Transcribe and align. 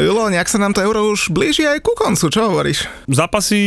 Julo, 0.00 0.32
nejak 0.32 0.48
sa 0.48 0.56
nám 0.56 0.72
to 0.72 0.80
euro 0.80 1.12
už 1.12 1.28
blíži 1.28 1.68
aj 1.68 1.84
ku 1.84 1.92
koncu, 1.92 2.32
čo 2.32 2.40
hovoríš? 2.48 2.88
Zápasy 3.04 3.60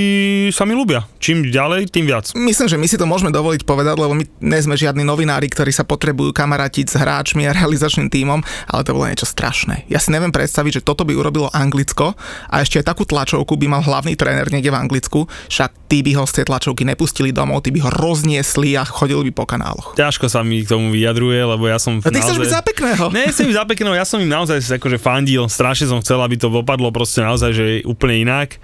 sa 0.50 0.66
mi 0.66 0.74
ľúbia. 0.74 1.06
Čím 1.22 1.54
ďalej, 1.54 1.94
tým 1.94 2.10
viac. 2.10 2.34
Myslím, 2.34 2.66
že 2.66 2.82
my 2.82 2.90
si 2.90 2.98
to 2.98 3.06
môžeme 3.06 3.30
dovoliť 3.30 3.62
povedať, 3.62 3.94
lebo 4.02 4.18
my 4.18 4.26
nie 4.42 4.66
sme 4.66 4.74
žiadni 4.74 5.06
novinári, 5.06 5.46
ktorí 5.46 5.70
sa 5.70 5.86
potrebujú 5.86 6.34
kamarátiť 6.34 6.90
s 6.90 6.98
hráčmi 6.98 7.46
a 7.46 7.54
realizačným 7.54 8.10
tímom, 8.10 8.42
ale 8.66 8.82
to 8.82 8.98
bolo 8.98 9.06
niečo 9.06 9.30
strašné. 9.30 9.86
Ja 9.94 10.02
si 10.02 10.10
neviem 10.10 10.34
predstaviť, 10.34 10.82
že 10.82 10.86
toto 10.86 11.06
by 11.06 11.14
urobilo 11.14 11.54
Anglicko 11.54 12.18
a 12.50 12.56
ešte 12.66 12.82
aj 12.82 12.90
takú 12.90 13.06
tlačovku 13.06 13.54
by 13.54 13.70
mal 13.70 13.86
hlavný 13.86 14.18
tréner 14.18 14.50
niekde 14.50 14.74
v 14.74 14.80
Anglicku, 14.82 15.30
však 15.54 15.86
tí 15.86 16.02
by 16.02 16.18
ho 16.18 16.26
z 16.26 16.42
tej 16.42 16.46
tlačovky 16.50 16.82
nepustili 16.82 17.30
domov, 17.30 17.62
tí 17.62 17.70
by 17.70 17.86
ho 17.86 17.94
rozniesli 17.94 18.74
a 18.74 18.82
chodili 18.82 19.30
by 19.30 19.38
po 19.38 19.46
kanáloch. 19.46 19.94
Ťažko 19.94 20.26
sa 20.34 20.42
mi 20.42 20.66
k 20.66 20.74
tomu 20.74 20.90
vyjadruje, 20.90 21.46
lebo 21.46 21.70
ja 21.70 21.78
som 21.78 22.02
A 22.02 22.10
ty 22.10 22.18
chceš 22.18 22.42
byť 22.42 22.50
za 22.58 22.66
pekného? 22.66 23.04
Ne, 23.14 23.30
chcem 23.30 23.46
byť 23.46 23.58
za 23.62 23.66
pekného, 23.70 23.94
ja 23.94 24.02
som 24.02 24.18
im 24.18 24.32
naozaj 24.34 24.82
akože 24.82 24.98
fandil, 24.98 25.46
strašne 25.46 25.86
som 25.94 26.02
chcel, 26.02 26.23
aby 26.24 26.40
to 26.40 26.48
dopadlo 26.48 26.90
proste 26.90 27.22
naozaj, 27.22 27.52
že 27.52 27.66
úplne 27.84 28.24
inak, 28.24 28.58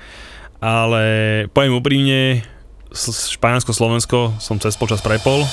ale 0.63 1.04
poviem 1.52 1.76
úprimne, 1.76 2.22
Španielsko-Slovensko 2.95 4.41
som 4.41 4.58
cez 4.58 4.73
počas 4.73 5.04
prepol. 5.04 5.45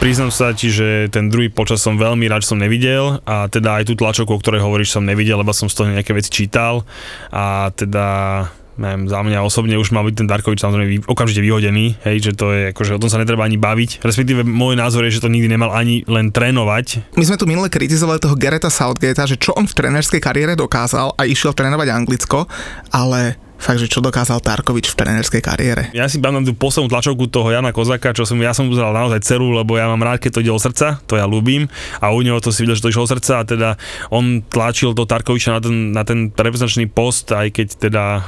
Priznám 0.00 0.32
sa 0.32 0.56
ti, 0.56 0.72
že 0.72 1.12
ten 1.12 1.28
druhý 1.28 1.52
počas 1.52 1.84
som 1.84 2.00
veľmi 2.00 2.24
rád, 2.24 2.40
som 2.40 2.56
nevidel 2.56 3.20
a 3.28 3.52
teda 3.52 3.78
aj 3.78 3.84
tú 3.84 4.00
tlačovku, 4.00 4.32
o 4.32 4.40
ktorej 4.40 4.64
hovoríš, 4.64 4.96
som 4.96 5.04
nevidel, 5.04 5.36
lebo 5.44 5.52
som 5.52 5.68
z 5.68 5.76
toho 5.76 5.92
nejaké 5.92 6.16
veci 6.16 6.32
čítal 6.32 6.88
a 7.28 7.68
teda 7.68 8.48
neviem, 8.80 9.04
za 9.06 9.20
mňa 9.20 9.44
osobne 9.44 9.76
už 9.76 9.92
mal 9.92 10.08
byť 10.08 10.24
ten 10.24 10.28
Darkovič 10.28 10.64
samozrejme 10.64 11.04
okamžite 11.04 11.44
vyhodený, 11.44 12.00
hej, 12.08 12.16
že 12.24 12.32
to 12.32 12.50
je, 12.50 12.72
akože 12.72 12.96
o 12.96 13.02
tom 13.02 13.12
sa 13.12 13.20
netreba 13.20 13.44
ani 13.44 13.60
baviť. 13.60 14.00
Respektíve 14.00 14.40
môj 14.42 14.80
názor 14.80 15.04
je, 15.04 15.20
že 15.20 15.22
to 15.22 15.28
nikdy 15.28 15.52
nemal 15.52 15.68
ani 15.70 16.00
len 16.08 16.32
trénovať. 16.32 17.12
My 17.20 17.24
sme 17.28 17.36
tu 17.36 17.44
minule 17.44 17.68
kritizovali 17.68 18.16
toho 18.16 18.34
Gareta 18.40 18.72
Southgatea, 18.72 19.28
že 19.28 19.36
čo 19.36 19.52
on 19.52 19.68
v 19.68 19.76
trénerskej 19.76 20.24
kariére 20.24 20.56
dokázal 20.56 21.12
a 21.14 21.22
išiel 21.28 21.52
trénovať 21.52 21.88
Anglicko, 21.92 22.48
ale 22.88 23.49
fakt, 23.60 23.78
že 23.78 23.86
čo 23.86 24.00
dokázal 24.00 24.40
Tarkovič 24.40 24.90
v 24.90 24.98
trénerskej 24.98 25.42
kariére. 25.44 25.82
Ja 25.92 26.08
si 26.08 26.16
pamätám 26.18 26.50
tú 26.50 26.54
poslednú 26.56 26.88
tlačovku 26.88 27.28
toho 27.28 27.52
Jana 27.52 27.70
Kozaka, 27.70 28.16
čo 28.16 28.24
som, 28.24 28.40
ja 28.40 28.56
som 28.56 28.66
pozeral 28.66 28.96
naozaj 28.96 29.20
celú, 29.22 29.52
lebo 29.52 29.76
ja 29.76 29.86
mám 29.86 30.00
rád, 30.00 30.18
keď 30.24 30.40
to 30.40 30.42
ide 30.42 30.52
o 30.52 30.58
srdca, 30.58 30.98
to 31.04 31.20
ja 31.20 31.28
ľúbim. 31.28 31.68
A 32.00 32.10
u 32.10 32.24
neho 32.24 32.40
to 32.40 32.50
si 32.50 32.64
videl, 32.64 32.74
že 32.74 32.82
to 32.88 32.90
išlo 32.90 33.04
o 33.04 33.10
srdca 33.12 33.32
a 33.40 33.42
teda 33.44 33.68
on 34.08 34.40
tlačil 34.40 34.96
do 34.96 35.04
Tarkoviča 35.04 35.54
na 35.54 35.60
ten, 35.60 35.76
na 35.92 36.02
ten 36.02 36.32
reprezentačný 36.32 36.88
post, 36.88 37.30
aj 37.30 37.52
keď 37.52 37.68
teda 37.76 38.04
uh, 38.16 38.22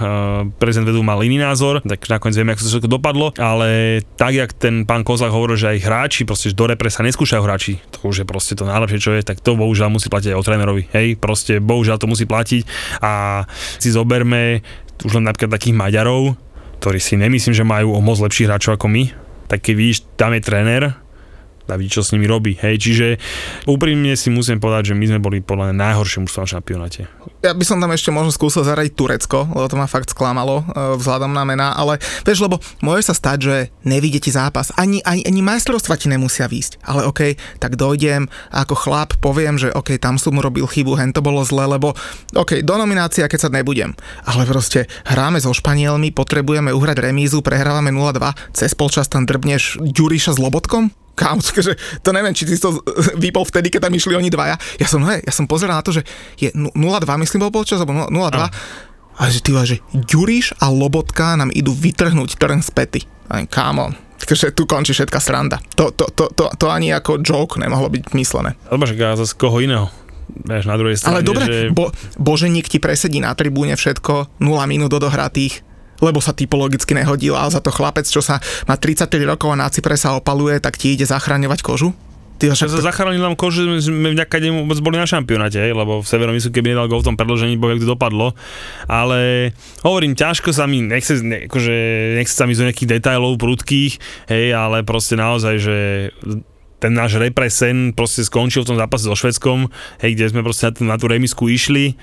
prezident 0.61 0.93
vedu 0.93 1.01
mal 1.01 1.19
iný 1.25 1.41
názor, 1.41 1.81
tak 1.83 2.05
nakoniec 2.13 2.37
vieme, 2.37 2.53
ako 2.53 2.63
to 2.63 2.73
všetko 2.77 2.91
dopadlo, 2.93 3.33
ale 3.41 4.01
tak, 4.21 4.37
jak 4.37 4.53
ten 4.53 4.85
pán 4.85 5.03
Kozak 5.03 5.33
hovoril, 5.33 5.57
že 5.57 5.73
aj 5.73 5.79
hráči, 5.81 6.23
proste 6.29 6.53
že 6.53 6.59
do 6.59 6.69
repre 6.69 6.93
sa 6.93 7.01
neskúšajú 7.03 7.43
hráči, 7.43 7.81
to 7.89 8.05
už 8.05 8.23
je 8.23 8.27
proste 8.29 8.53
to 8.53 8.69
najlepšie, 8.69 9.01
čo 9.01 9.11
je, 9.17 9.25
tak 9.25 9.41
to 9.41 9.57
bohužiaľ 9.57 9.89
musí 9.89 10.13
platiť 10.13 10.37
aj 10.37 10.39
o 10.39 10.45
trénerovi, 10.45 10.83
hej, 10.93 11.17
proste 11.17 11.63
bohužiaľ 11.63 11.97
to 11.97 12.11
musí 12.11 12.29
platiť. 12.29 12.63
A 13.01 13.45
si 13.79 13.89
zoberme 13.95 14.61
už 15.03 15.19
len 15.19 15.27
napríklad 15.27 15.57
takých 15.57 15.77
Maďarov, 15.77 16.37
ktorí 16.83 16.99
si 16.99 17.15
nemyslím, 17.17 17.55
že 17.57 17.65
majú 17.65 17.97
o 17.97 18.01
moc 18.05 18.19
lepších 18.21 18.51
hráčov 18.51 18.77
ako 18.77 18.91
my, 18.91 19.05
tak 19.49 19.65
keď 19.65 19.75
vidíš, 19.75 19.99
tam 20.19 20.37
je 20.37 20.41
tréner, 20.43 20.83
a 21.69 21.77
vidí, 21.79 21.93
čo 21.93 22.03
s 22.03 22.11
nimi 22.17 22.27
robí. 22.27 22.57
Hej, 22.59 22.83
čiže 22.83 23.07
úprimne 23.69 24.17
si 24.17 24.33
musím 24.33 24.59
povedať, 24.59 24.93
že 24.93 24.99
my 24.99 25.05
sme 25.13 25.21
boli 25.21 25.39
podľa 25.45 25.71
mňa 25.71 25.77
najhoršie 25.77 26.19
mužstvo 26.25 26.41
na 26.43 26.49
šampionáte. 26.49 27.01
Ja 27.43 27.53
by 27.53 27.65
som 27.67 27.79
tam 27.83 27.91
ešte 27.91 28.15
možno 28.15 28.31
skúsil 28.31 28.63
zaradiť 28.63 28.95
Turecko, 28.95 29.51
lebo 29.51 29.67
to 29.67 29.77
ma 29.77 29.91
fakt 29.91 30.11
sklamalo 30.15 30.63
e, 30.63 30.65
vzhľadom 30.97 31.35
na 31.35 31.43
mená, 31.43 31.75
ale 31.75 31.99
vieš, 32.23 32.47
lebo 32.47 32.63
môže 32.81 33.11
sa 33.11 33.15
stať, 33.19 33.39
že 33.43 33.57
nevidie 33.83 34.23
ti 34.23 34.31
zápas, 34.31 34.71
ani, 34.79 35.03
ani, 35.03 35.27
ani 35.27 35.41
majstrovstva 35.43 35.99
ti 35.99 36.07
nemusia 36.07 36.47
výjsť, 36.47 36.87
ale 36.87 37.03
OK, 37.09 37.35
tak 37.59 37.75
dojdem 37.75 38.31
a 38.55 38.63
ako 38.63 38.79
chlap 38.79 39.19
poviem, 39.19 39.59
že 39.59 39.75
OK, 39.75 39.99
tam 39.99 40.23
som 40.23 40.39
urobil 40.39 40.71
chybu, 40.71 40.95
hen 40.95 41.11
to 41.11 41.19
bolo 41.19 41.43
zle, 41.43 41.67
lebo 41.67 41.99
OK, 42.39 42.63
do 42.63 42.75
nominácia, 42.79 43.27
keď 43.27 43.49
sa 43.49 43.51
nebudem, 43.51 43.91
ale 44.23 44.47
proste 44.47 44.87
hráme 45.03 45.43
so 45.43 45.51
Španielmi, 45.51 46.15
potrebujeme 46.15 46.71
uhrať 46.71 47.11
remízu, 47.11 47.43
prehrávame 47.43 47.91
0-2, 47.91 48.55
cez 48.55 48.73
polčas 48.79 49.11
tam 49.11 49.27
drbneš 49.27 49.83
Ďuriša 49.83 50.37
s 50.37 50.39
Lobotkom, 50.39 50.95
Kámo, 51.13 51.45
že 51.45 51.77
to 52.01 52.11
neviem, 52.11 52.33
či 52.33 52.49
si 52.49 52.57
to 52.57 52.81
vypol 53.25 53.45
vtedy, 53.45 53.69
keď 53.69 53.89
tam 53.89 53.95
išli 53.95 54.17
oni 54.17 54.33
dvaja. 54.33 54.57
Ja 54.81 54.89
som, 54.89 55.05
hej, 55.05 55.21
ja 55.25 55.33
som 55.33 55.45
pozeral 55.45 55.81
na 55.81 55.85
to, 55.85 55.93
že 55.93 56.03
je 56.41 56.49
0-2, 56.55 56.73
myslím, 57.25 57.49
bol 57.49 57.53
polčas, 57.53 57.81
alebo 57.81 58.09
0-2. 58.09 58.13
A 59.13 59.29
že 59.29 59.45
ty 59.45 59.53
že 59.69 59.85
Ďuriš 59.93 60.57
a 60.57 60.73
Lobotka 60.73 61.37
nám 61.37 61.53
idú 61.53 61.77
vytrhnúť 61.77 62.41
trn 62.41 62.65
z 62.65 62.71
pety. 62.73 63.01
A 63.29 63.45
kámo, 63.45 63.93
takže 64.23 64.57
tu 64.57 64.65
končí 64.65 64.97
všetká 64.97 65.21
sranda. 65.21 65.61
To, 65.77 65.93
to, 65.93 66.09
to, 66.15 66.33
to, 66.33 66.49
to 66.57 66.67
ani 66.73 66.95
ako 66.95 67.21
joke 67.21 67.61
nemohlo 67.61 67.93
byť 67.93 68.17
myslené. 68.17 68.57
Alebo 68.73 68.89
a 68.89 69.19
zase 69.19 69.37
koho 69.37 69.61
iného. 69.61 69.93
Vieš, 70.33 70.65
na 70.65 70.77
druhej 70.81 70.97
strane, 70.97 71.21
Ale 71.21 71.27
dobre, 71.27 71.45
že... 71.45 71.69
bo, 71.77 71.93
Boženík 72.17 72.65
ti 72.65 72.81
presedí 72.81 73.21
na 73.21 73.37
tribúne 73.37 73.77
všetko, 73.77 74.41
0 74.41 74.65
minút 74.65 74.89
odohratých, 74.97 75.61
lebo 76.03 76.19
sa 76.19 76.35
typologicky 76.35 76.93
nehodil, 76.99 77.39
ale 77.39 77.55
za 77.55 77.63
to 77.63 77.71
chlapec, 77.71 78.05
čo 78.05 78.19
sa 78.19 78.43
má 78.67 78.75
33 78.75 79.07
rokov 79.23 79.55
a 79.55 79.57
na 79.57 79.71
Cypre 79.71 79.95
sa 79.95 80.19
opaluje, 80.19 80.59
tak 80.59 80.75
ti 80.75 80.99
ide 80.99 81.07
zachraňovať 81.07 81.63
kožu? 81.63 81.95
Ty, 82.43 82.59
sa 82.59 82.67
zachránil 82.67 83.23
nám 83.23 83.39
kož, 83.39 83.63
že 83.63 83.87
sme 83.87 84.19
vďaka 84.19 84.43
nemu 84.43 84.67
vôbec 84.67 84.83
boli 84.83 84.99
na 84.99 85.07
šampionáte, 85.07 85.63
lebo 85.63 86.03
v 86.03 86.07
Severom 86.11 86.35
keby 86.35 86.75
nedal 86.75 86.91
gol 86.91 86.99
v 86.99 87.15
tom 87.15 87.15
predložení, 87.15 87.55
bo 87.55 87.71
to 87.71 87.87
dopadlo. 87.87 88.35
Ale 88.91 89.55
hovorím, 89.87 90.19
ťažko 90.19 90.51
sa 90.51 90.67
mi, 90.67 90.83
nechce, 90.83 91.23
ne, 91.23 91.47
akože, 91.47 91.77
nechce 92.19 92.35
sa 92.35 92.51
mi 92.51 92.59
zo 92.59 92.67
nejakých 92.67 92.99
detailov 92.99 93.39
prudkých, 93.39 94.27
hej, 94.27 94.59
ale 94.59 94.83
proste 94.83 95.15
naozaj, 95.15 95.55
že 95.63 95.77
ten 96.83 96.91
náš 96.91 97.15
represen 97.15 97.95
proste 97.95 98.27
skončil 98.27 98.67
v 98.67 98.75
tom 98.75 98.81
zápase 98.83 99.07
so 99.07 99.15
Švedskom, 99.15 99.71
hej, 100.03 100.19
kde 100.19 100.35
sme 100.35 100.43
proste 100.43 100.67
na, 100.67 100.73
tú- 100.75 100.87
na 100.91 100.97
tú 100.99 101.07
remisku 101.07 101.47
išli. 101.47 101.95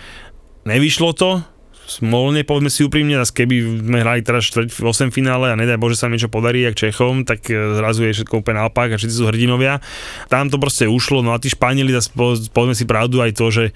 Nevyšlo 0.63 1.11
to, 1.19 1.43
smolne, 1.89 2.45
povedzme 2.45 2.69
si 2.69 2.85
úprimne, 2.85 3.17
a 3.17 3.25
keby 3.25 3.81
sme 3.81 3.97
hrali 4.05 4.21
teraz 4.21 4.45
štvrť 4.47 4.69
v 4.69 4.79
8 4.85 5.09
finále 5.09 5.49
a 5.49 5.57
nedaj 5.57 5.81
Bože 5.81 5.97
sa 5.97 6.05
niečo 6.05 6.29
podarí, 6.29 6.61
jak 6.61 6.77
Čechom, 6.77 7.25
tak 7.25 7.49
e, 7.49 7.57
zrazu 7.75 8.05
je 8.05 8.15
všetko 8.21 8.45
úplne 8.45 8.61
naopak 8.61 8.93
a 8.93 8.99
všetci 9.01 9.15
sú 9.17 9.25
hrdinovia. 9.25 9.81
Tam 10.29 10.47
to 10.53 10.61
proste 10.61 10.85
ušlo, 10.85 11.25
no 11.25 11.33
a 11.33 11.41
tí 11.41 11.49
Španieli, 11.49 11.89
zas 11.89 12.13
po- 12.13 12.37
povedzme 12.53 12.77
si 12.77 12.85
pravdu 12.85 13.25
aj 13.25 13.31
to, 13.33 13.49
že 13.49 13.63
e, 13.69 13.73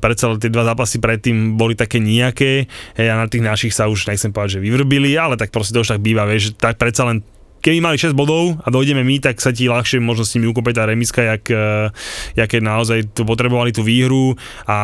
predsa 0.00 0.32
tie 0.40 0.48
dva 0.48 0.64
zápasy 0.64 0.96
predtým 0.96 1.60
boli 1.60 1.76
také 1.76 2.00
nejaké 2.00 2.66
hej, 2.96 3.08
a 3.12 3.20
na 3.20 3.28
tých 3.28 3.44
našich 3.44 3.76
sa 3.76 3.86
už 3.86 4.08
nechcem 4.08 4.32
povedať, 4.32 4.58
že 4.58 4.64
vyvrbili, 4.64 5.12
ale 5.14 5.36
tak 5.36 5.52
proste 5.52 5.76
to 5.76 5.84
už 5.84 5.92
tak 5.92 6.00
býva, 6.00 6.24
vieš, 6.24 6.56
tak 6.56 6.80
predsa 6.80 7.04
len 7.04 7.20
keby 7.66 7.82
mali 7.82 7.98
6 7.98 8.14
bodov 8.14 8.62
a 8.62 8.70
dojdeme 8.70 9.02
my, 9.02 9.18
tak 9.18 9.42
sa 9.42 9.50
ti 9.50 9.66
ľahšie 9.66 9.98
možno 9.98 10.22
s 10.22 10.38
nimi 10.38 10.46
ukope 10.46 10.70
tá 10.70 10.86
remiska, 10.86 11.26
jak, 11.26 11.50
eh, 11.50 11.90
jak 12.38 12.46
keď 12.46 12.62
naozaj 12.62 12.98
tu 13.10 13.26
potrebovali 13.26 13.74
tú 13.74 13.82
výhru 13.82 14.38
a 14.70 14.76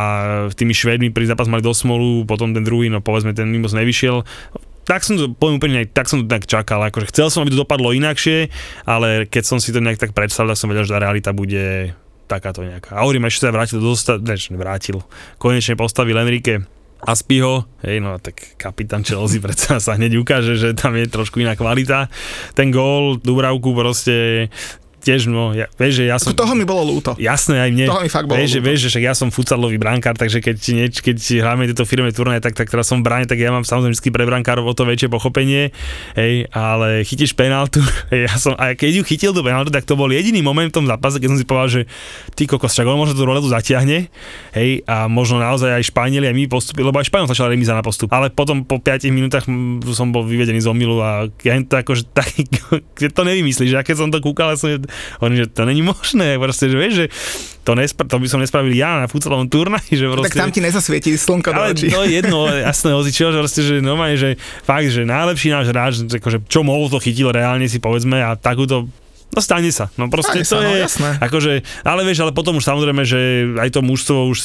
tými 0.50 0.74
Švédmi 0.74 1.14
pri 1.14 1.30
zápas 1.30 1.46
mali 1.46 1.62
do 1.62 1.70
smolu, 1.70 2.26
potom 2.26 2.50
ten 2.50 2.66
druhý, 2.66 2.90
no 2.90 2.98
povedzme 2.98 3.30
ten 3.30 3.46
mimo 3.46 3.70
nevyšiel. 3.70 4.26
Tak 4.82 5.06
som 5.06 5.14
to, 5.14 5.30
poviem 5.30 5.62
úplne, 5.62 5.86
tak 5.86 6.10
som 6.10 6.18
to 6.18 6.26
tak 6.26 6.50
čakal, 6.50 6.82
akože 6.82 7.14
chcel 7.14 7.30
som, 7.30 7.46
aby 7.46 7.54
to 7.54 7.62
dopadlo 7.62 7.94
inakšie, 7.94 8.50
ale 8.82 9.30
keď 9.30 9.42
som 9.46 9.62
si 9.62 9.70
to 9.70 9.78
nejak 9.78 10.02
tak 10.02 10.10
predstavil, 10.10 10.58
som 10.58 10.66
vedel, 10.66 10.82
že 10.82 10.90
tá 10.90 10.98
realita 10.98 11.30
bude 11.30 11.94
takáto 12.26 12.66
nejaká. 12.66 12.98
A 12.98 13.06
hovorím, 13.06 13.30
ešte 13.30 13.46
sa 13.46 13.54
vrátil 13.54 13.78
do 13.78 13.94
zosta- 13.94 14.18
ne, 14.18 14.34
vrátil, 14.58 14.98
konečne 15.38 15.78
postavil 15.78 16.18
Enrique 16.18 16.66
Aspiho, 17.02 17.66
hej, 17.82 17.98
no 17.98 18.14
tak 18.22 18.54
kapitán 18.54 19.02
Chelsea 19.02 19.42
predsa 19.44 19.82
sa 19.82 19.98
hneď 19.98 20.22
ukáže, 20.22 20.54
že 20.54 20.70
tam 20.70 20.94
je 20.94 21.10
trošku 21.10 21.42
iná 21.42 21.58
kvalita. 21.58 22.06
Ten 22.54 22.70
gól, 22.70 23.18
Dubravku 23.18 23.74
proste 23.74 24.48
tiež, 25.02 25.26
no, 25.26 25.50
ja, 25.50 25.66
vieš, 25.74 26.02
že 26.02 26.04
ja 26.06 26.16
som... 26.16 26.30
Toho 26.30 26.54
mi 26.54 26.62
bolo 26.62 26.86
ľúto. 26.86 27.18
Jasné, 27.18 27.58
aj 27.58 27.70
mne. 27.74 27.86
Toho 27.90 28.00
mi 28.06 28.10
fakt 28.10 28.30
bolo 28.30 28.38
vieš, 28.38 28.56
ľúto. 28.56 28.66
vieš, 28.70 28.78
že 28.86 28.88
však 28.94 29.04
ja 29.04 29.14
som 29.18 29.28
futsalový 29.34 29.76
brankár, 29.76 30.14
takže 30.14 30.38
keď, 30.38 30.56
nieč, 30.78 30.94
keď 31.02 31.18
hráme 31.42 31.66
tieto 31.66 31.82
firmné 31.82 32.14
turnaje, 32.14 32.38
tak, 32.38 32.54
tak 32.54 32.70
teraz 32.70 32.86
som 32.86 33.02
v 33.02 33.10
bráne, 33.10 33.26
tak 33.26 33.42
ja 33.42 33.50
mám 33.50 33.66
samozrejme 33.66 33.98
vždy 33.98 34.10
pre 34.14 34.24
brankárov 34.24 34.62
o 34.62 34.74
to 34.78 34.86
väčšie 34.86 35.10
pochopenie, 35.10 35.74
hej, 36.14 36.46
ale 36.54 37.02
chytíš 37.02 37.34
penáltu, 37.34 37.82
hej, 38.14 38.30
ja 38.30 38.34
som, 38.38 38.54
a 38.54 38.78
keď 38.78 39.02
ju 39.02 39.02
chytil 39.02 39.34
tú 39.34 39.42
penáltu, 39.42 39.74
tak 39.74 39.82
to 39.82 39.98
bol 39.98 40.06
jediný 40.06 40.38
moment 40.40 40.70
v 40.70 40.76
tom 40.78 40.86
zápase, 40.86 41.18
keď 41.18 41.28
som 41.34 41.38
si 41.42 41.46
povedal, 41.46 41.68
že 41.68 41.80
ty 42.38 42.46
kokos, 42.46 42.70
však 42.70 42.86
on 42.86 43.02
možno 43.02 43.18
tú 43.18 43.26
roletu 43.26 43.50
zatiahne, 43.50 44.06
hej, 44.54 44.70
a 44.86 45.10
možno 45.10 45.42
naozaj 45.42 45.82
aj 45.82 45.90
Španieli, 45.90 46.30
aj 46.30 46.36
my 46.38 46.44
postupili, 46.46 46.86
lebo 46.86 47.02
aj 47.02 47.10
Španiel 47.10 47.26
začal 47.26 47.50
remíza 47.50 47.74
na 47.74 47.82
postup, 47.82 48.14
ale 48.14 48.30
potom 48.30 48.62
po 48.62 48.78
5 48.78 49.10
minútach 49.10 49.44
som 49.90 50.14
bol 50.14 50.22
vyvedený 50.22 50.62
z 50.62 50.70
omilu 50.70 51.02
a 51.02 51.26
ja 51.42 51.58
to 51.58 51.74
akože 51.74 52.06
tak, 52.16 52.30
to 52.94 53.22
nevymyslíš, 53.26 53.74
a 53.74 53.82
keď 53.82 53.96
som 53.98 54.08
to 54.14 54.22
kúkal, 54.22 54.54
ja 54.54 54.56
som, 54.56 54.78
hovorím, 55.20 55.36
že 55.42 55.46
to 55.50 55.62
není 55.64 55.82
možné, 55.82 56.36
proste, 56.42 56.70
že 56.70 56.76
vieš, 56.76 56.94
že 56.94 57.06
to, 57.62 57.78
nespra- 57.78 58.08
to 58.10 58.18
by 58.18 58.26
som 58.26 58.42
nespravil 58.42 58.74
ja 58.74 58.98
na 58.98 59.06
futsalovom 59.06 59.46
turnaji, 59.46 59.94
že 59.94 60.10
proste... 60.10 60.34
Tak 60.34 60.42
tam 60.48 60.50
ti 60.50 60.58
nezasvieti 60.58 61.14
slnko 61.14 61.50
do 61.54 61.58
Ale 61.62 61.74
očí. 61.78 61.88
to 61.90 62.02
je 62.02 62.10
jedno, 62.18 62.50
jasné, 62.50 62.90
ozičo, 62.94 63.30
že 63.30 63.38
proste, 63.38 63.60
že 63.62 63.74
normálne, 63.78 64.18
že 64.18 64.34
fakt, 64.66 64.90
že 64.90 65.06
najlepší 65.06 65.48
náš 65.54 65.66
hráč, 65.70 65.94
akože 66.10 66.42
čo 66.50 66.66
mohol 66.66 66.90
to 66.90 66.98
chytil 66.98 67.30
reálne 67.30 67.66
si 67.70 67.78
povedzme 67.78 68.18
a 68.18 68.34
takúto 68.34 68.90
No 69.32 69.40
stane 69.40 69.72
sa. 69.72 69.88
No 69.96 70.12
proste 70.12 70.44
Stane 70.44 70.44
to 70.44 70.52
sa, 70.52 70.58
no, 70.60 70.68
je, 70.68 70.80
jasné. 70.84 71.10
akože, 71.24 71.52
ale 71.88 72.00
vieš, 72.04 72.20
ale 72.20 72.36
potom 72.36 72.60
už 72.60 72.64
samozrejme, 72.68 73.02
že 73.08 73.20
aj 73.56 73.68
to 73.72 73.80
mužstvo 73.80 74.28
už 74.28 74.38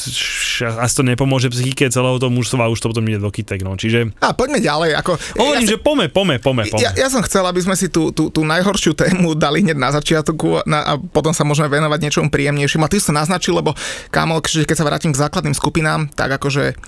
asi 0.63 0.93
to 0.95 1.03
nepomôže 1.03 1.51
psychike 1.51 1.91
celého 1.91 2.15
toho 2.15 2.31
mužstva 2.31 2.65
a 2.65 2.71
už 2.71 2.79
to 2.79 2.87
potom 2.95 3.03
ide 3.11 3.19
do 3.19 3.27
kytek, 3.27 3.67
no. 3.67 3.75
Čiže 3.75 4.15
A 4.23 4.31
poďme 4.31 4.63
ďalej. 4.63 4.95
Ako, 5.03 5.19
hovorím, 5.43 5.67
ja, 5.67 5.71
že 5.75 5.77
pome, 5.83 6.07
pome, 6.07 6.39
pome, 6.39 6.63
pome. 6.71 6.79
ja, 6.79 6.95
ja, 6.95 7.11
som 7.11 7.19
chcel, 7.27 7.43
aby 7.43 7.59
sme 7.59 7.75
si 7.75 7.91
tú, 7.91 8.15
tú, 8.15 8.31
tú 8.31 8.47
najhoršiu 8.47 8.95
tému 8.95 9.35
dali 9.35 9.59
hneď 9.59 9.75
na 9.75 9.91
začiatku 9.91 10.63
na, 10.63 10.79
a 10.87 10.91
potom 10.95 11.35
sa 11.35 11.43
môžeme 11.43 11.67
venovať 11.67 11.99
niečomu 12.07 12.31
príjemnejšiemu. 12.31 12.87
A 12.87 12.91
ty 12.91 13.03
si 13.03 13.11
to 13.11 13.13
naznačil, 13.13 13.59
lebo 13.59 13.75
kámo, 14.07 14.39
keď 14.39 14.71
sa 14.71 14.87
vrátim 14.87 15.11
k 15.11 15.19
základným 15.19 15.53
skupinám, 15.53 16.07
tak 16.15 16.31
akože 16.39 16.79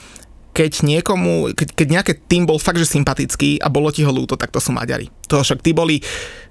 keď 0.49 0.71
niekomu, 0.81 1.53
keď, 1.53 1.67
keď 1.71 1.87
nejaký 1.87 2.13
tým 2.25 2.43
bol 2.43 2.57
fakt, 2.57 2.81
že 2.81 2.89
sympatický 2.89 3.61
a 3.61 3.69
bolo 3.69 3.93
ti 3.93 4.01
ho 4.03 4.11
ľúto, 4.11 4.35
tak 4.35 4.49
to 4.49 4.59
sú 4.59 4.73
Maďari. 4.73 5.07
To 5.29 5.45
však 5.45 5.61
tí 5.61 5.71
boli 5.71 6.01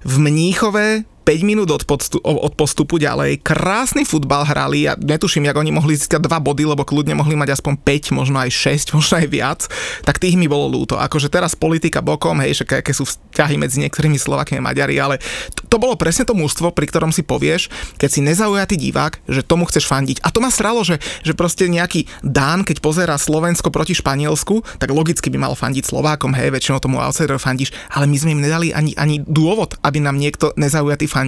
v 0.01 0.15
Mníchove 0.17 1.03
5 1.29 1.45
minút 1.45 1.69
od, 1.69 1.85
podstu, 1.85 2.17
od 2.25 2.57
postupu 2.57 2.97
ďalej. 2.97 3.45
Krásny 3.45 4.01
futbal 4.01 4.49
hrali 4.49 4.89
a 4.89 4.97
netuším, 4.97 5.45
jak 5.45 5.61
oni 5.61 5.69
mohli 5.69 5.93
získať 5.93 6.25
dva 6.25 6.41
body, 6.41 6.65
lebo 6.65 6.81
kľudne 6.81 7.13
mohli 7.13 7.37
mať 7.37 7.53
aspoň 7.53 7.85
5, 7.85 8.17
možno 8.17 8.41
aj 8.41 8.49
6, 8.49 8.89
možno 8.97 9.21
aj 9.21 9.27
viac. 9.29 9.61
Tak 10.09 10.17
tých 10.17 10.33
mi 10.33 10.49
bolo 10.49 10.65
ľúto. 10.65 10.97
Akože 10.97 11.29
teraz 11.29 11.53
politika 11.53 12.01
bokom, 12.01 12.41
hej, 12.41 12.57
však 12.57 12.81
aké 12.81 12.97
sú 12.97 13.05
vzťahy 13.05 13.61
medzi 13.61 13.77
niektorými 13.77 14.17
Slovakmi 14.17 14.57
a 14.57 14.65
Maďari, 14.65 14.97
ale 14.97 15.21
to, 15.53 15.69
to 15.69 15.77
bolo 15.77 15.93
presne 15.93 16.25
to 16.25 16.33
mužstvo, 16.33 16.73
pri 16.73 16.89
ktorom 16.89 17.13
si 17.13 17.21
povieš, 17.21 17.69
keď 18.01 18.09
si 18.09 18.25
nezaujatý 18.25 18.81
divák, 18.89 19.21
že 19.29 19.45
tomu 19.45 19.69
chceš 19.69 19.85
fandiť. 19.85 20.25
A 20.25 20.33
to 20.33 20.41
ma 20.41 20.49
stralo, 20.49 20.81
že, 20.81 20.97
že 21.21 21.37
proste 21.37 21.69
nejaký 21.69 22.09
Dán, 22.25 22.65
keď 22.65 22.81
pozera 22.81 23.13
Slovensko 23.21 23.69
proti 23.69 23.93
Španielsku, 23.93 24.81
tak 24.81 24.89
logicky 24.89 25.29
by 25.29 25.45
mal 25.45 25.53
fandiť 25.53 25.93
Slovákom, 25.93 26.33
hej, 26.33 26.49
väčšinou 26.49 26.81
tomu 26.81 26.97
outsider 26.97 27.37
fandíš, 27.37 27.69
ale 27.93 28.09
my 28.09 28.17
sme 28.17 28.33
im 28.33 28.41
nedali 28.41 28.73
ani, 28.73 28.97
ani 28.97 29.21
dôvod, 29.21 29.77
aby 29.85 30.01
nám 30.01 30.17
niekto 30.17 30.57
nezaujatý 30.57 31.05
fandil, 31.05 31.18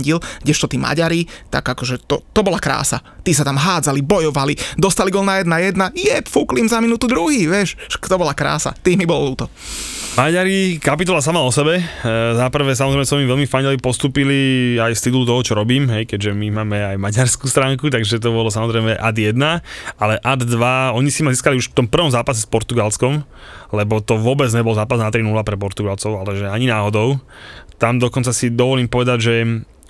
kdežto 0.45 0.69
tí 0.69 0.77
Maďari, 0.79 1.27
tak 1.51 1.67
akože 1.67 2.07
to, 2.07 2.23
to 2.31 2.41
bola 2.45 2.61
krása. 2.61 3.03
Tí 3.25 3.35
sa 3.35 3.43
tam 3.43 3.59
hádzali, 3.59 3.99
bojovali, 4.05 4.55
dostali 4.79 5.11
gol 5.11 5.27
na 5.27 5.41
jedna 5.41 5.57
jedna, 5.57 5.85
je, 5.95 6.15
fúkli 6.27 6.63
za 6.67 6.83
minútu 6.83 7.09
druhý, 7.09 7.47
vieš, 7.47 7.79
to 7.87 8.19
bola 8.19 8.35
krása. 8.35 8.75
Tých 8.75 8.99
mi 8.99 9.07
bolo 9.07 9.31
ľúto. 9.31 9.47
Maďari, 10.11 10.75
kapitola 10.83 11.23
sama 11.23 11.39
o 11.39 11.47
sebe. 11.55 11.79
E, 11.79 11.83
za 12.35 12.51
prvé 12.51 12.75
samozrejme 12.75 13.07
som 13.07 13.23
im 13.23 13.31
veľmi 13.31 13.47
fandili, 13.47 13.79
postupili 13.79 14.75
aj 14.75 14.99
z 14.99 15.07
titulu 15.07 15.23
toho, 15.23 15.39
čo 15.39 15.55
robím, 15.55 15.87
hej, 15.87 16.03
keďže 16.03 16.35
my 16.35 16.51
máme 16.51 16.75
aj 16.83 16.97
maďarskú 16.99 17.47
stránku, 17.47 17.87
takže 17.87 18.19
to 18.19 18.35
bolo 18.35 18.51
samozrejme 18.51 18.99
ad 18.99 19.15
1, 19.15 19.39
ale 19.95 20.13
ad 20.19 20.41
2, 20.43 20.51
oni 20.99 21.07
si 21.07 21.23
ma 21.23 21.31
získali 21.31 21.55
už 21.55 21.71
v 21.71 21.75
tom 21.79 21.87
prvom 21.87 22.11
zápase 22.11 22.43
s 22.43 22.51
Portugalskom, 22.51 23.23
lebo 23.71 24.03
to 24.03 24.19
vôbec 24.19 24.51
nebol 24.51 24.75
zápas 24.75 24.99
na 24.99 25.07
3-0 25.07 25.31
pre 25.47 25.55
Portugalcov, 25.55 26.19
ale 26.19 26.35
že 26.35 26.51
ani 26.51 26.67
náhodou. 26.67 27.15
Tam 27.79 27.95
dokonca 27.95 28.35
si 28.35 28.51
dovolím 28.51 28.91
povedať, 28.91 29.17
že 29.23 29.33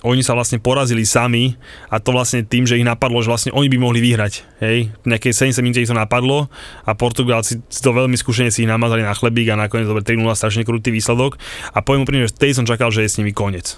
oni 0.02 0.26
sa 0.26 0.34
vlastne 0.34 0.58
porazili 0.58 1.06
sami 1.06 1.54
a 1.90 2.02
to 2.02 2.10
vlastne 2.10 2.42
tým, 2.42 2.66
že 2.66 2.78
ich 2.78 2.86
napadlo, 2.86 3.22
že 3.22 3.30
vlastne 3.30 3.52
oni 3.54 3.70
by 3.70 3.78
mohli 3.78 4.00
vyhrať. 4.02 4.34
Hej, 4.62 4.90
nejakej 5.06 5.54
70 5.54 5.62
minúte 5.62 5.82
ich 5.82 5.90
to 5.90 5.98
napadlo 5.98 6.50
a 6.86 6.92
Portugálci 6.98 7.62
to 7.70 7.92
veľmi 7.94 8.18
skúšene 8.18 8.50
si 8.50 8.66
ich 8.66 8.72
namazali 8.72 9.06
na 9.06 9.14
chlebík 9.14 9.54
a 9.54 9.62
nakoniec 9.62 9.86
dobre 9.86 10.02
3-0 10.02 10.26
strašne 10.34 10.66
krutý 10.66 10.90
výsledok 10.90 11.38
a 11.74 11.86
poviem 11.86 12.06
úprimne, 12.06 12.26
že 12.26 12.34
tej 12.34 12.58
som 12.58 12.66
čakal, 12.66 12.90
že 12.90 13.06
je 13.06 13.14
s 13.14 13.18
nimi 13.22 13.34
koniec. 13.34 13.78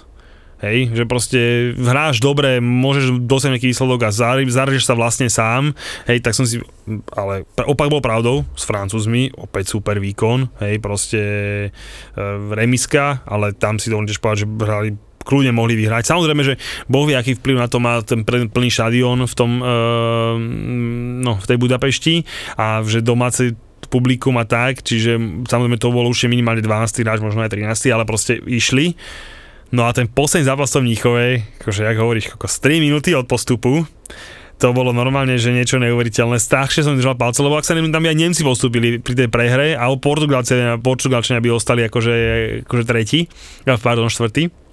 Hej, 0.64 0.96
že 0.96 1.04
proste 1.04 1.40
hráš 1.76 2.24
dobre, 2.24 2.56
môžeš 2.62 3.20
dosiahnuť 3.26 3.60
nejaký 3.60 3.68
výsledok 3.74 4.00
a 4.06 4.14
zarežeš 4.48 4.88
sa 4.88 4.96
vlastne 4.96 5.28
sám, 5.28 5.76
hej, 6.08 6.24
tak 6.24 6.32
som 6.32 6.48
si, 6.48 6.62
ale 7.12 7.44
opak 7.68 7.92
bol 7.92 8.00
pravdou 8.00 8.48
s 8.56 8.64
Francúzmi, 8.64 9.28
opäť 9.36 9.76
super 9.76 10.00
výkon, 10.00 10.48
hej, 10.64 10.80
proste 10.80 11.20
e, 11.20 11.68
remiska, 12.54 13.26
ale 13.28 13.52
tam 13.52 13.76
si 13.76 13.92
dovolíš 13.92 14.22
povedať, 14.22 14.46
že 14.46 14.50
hrali 14.62 14.90
kľudne 15.24 15.56
mohli 15.56 15.74
vyhrať. 15.74 16.04
Samozrejme, 16.06 16.42
že 16.44 16.54
Boh 16.86 17.08
vie, 17.08 17.16
aký 17.16 17.34
vplyv 17.40 17.56
na 17.58 17.68
to 17.68 17.80
má 17.80 18.04
ten 18.04 18.22
plný 18.24 18.68
štadión 18.70 19.24
v 19.24 19.34
tom, 19.34 19.50
e, 19.58 19.66
no, 21.24 21.40
v 21.40 21.46
tej 21.48 21.56
Budapešti 21.58 22.14
a 22.60 22.84
že 22.84 23.00
domáci 23.00 23.56
publikum 23.88 24.34
a 24.40 24.44
tak, 24.48 24.82
čiže 24.82 25.44
samozrejme 25.46 25.78
to 25.78 25.94
bolo 25.94 26.10
už 26.10 26.26
minimálne 26.26 26.64
12. 26.64 27.04
hráč, 27.04 27.20
možno 27.22 27.46
aj 27.46 27.54
13. 27.54 27.94
ale 27.94 28.04
proste 28.08 28.40
išli. 28.42 28.98
No 29.74 29.86
a 29.86 29.94
ten 29.94 30.06
posledný 30.06 30.46
zápas 30.46 30.70
v 30.74 30.86
Mníchove, 30.86 31.24
akože 31.62 31.82
jak 31.82 31.98
hovoríš, 31.98 32.34
z 32.34 32.56
3 32.62 32.84
minúty 32.84 33.10
od 33.14 33.26
postupu, 33.26 33.86
to 34.54 34.70
bolo 34.70 34.94
normálne, 34.94 35.34
že 35.34 35.50
niečo 35.50 35.82
neuveriteľné. 35.82 36.38
Strašne 36.38 36.86
som 36.86 36.94
držal 36.94 37.18
palce, 37.18 37.42
lebo 37.42 37.58
ak 37.58 37.66
sa 37.66 37.74
neviem, 37.74 37.90
tam 37.90 38.06
aj 38.06 38.14
Nemci 38.14 38.46
postúpili 38.46 39.02
pri 39.02 39.14
tej 39.18 39.28
prehre 39.28 39.74
a 39.74 39.90
Portugalčania, 39.98 40.78
Portugalčania 40.78 41.42
by 41.42 41.50
ostali 41.50 41.82
akože, 41.82 42.16
akože 42.62 42.84
tretí, 42.86 43.26
pardon, 43.66 44.06
štvrtý 44.06 44.63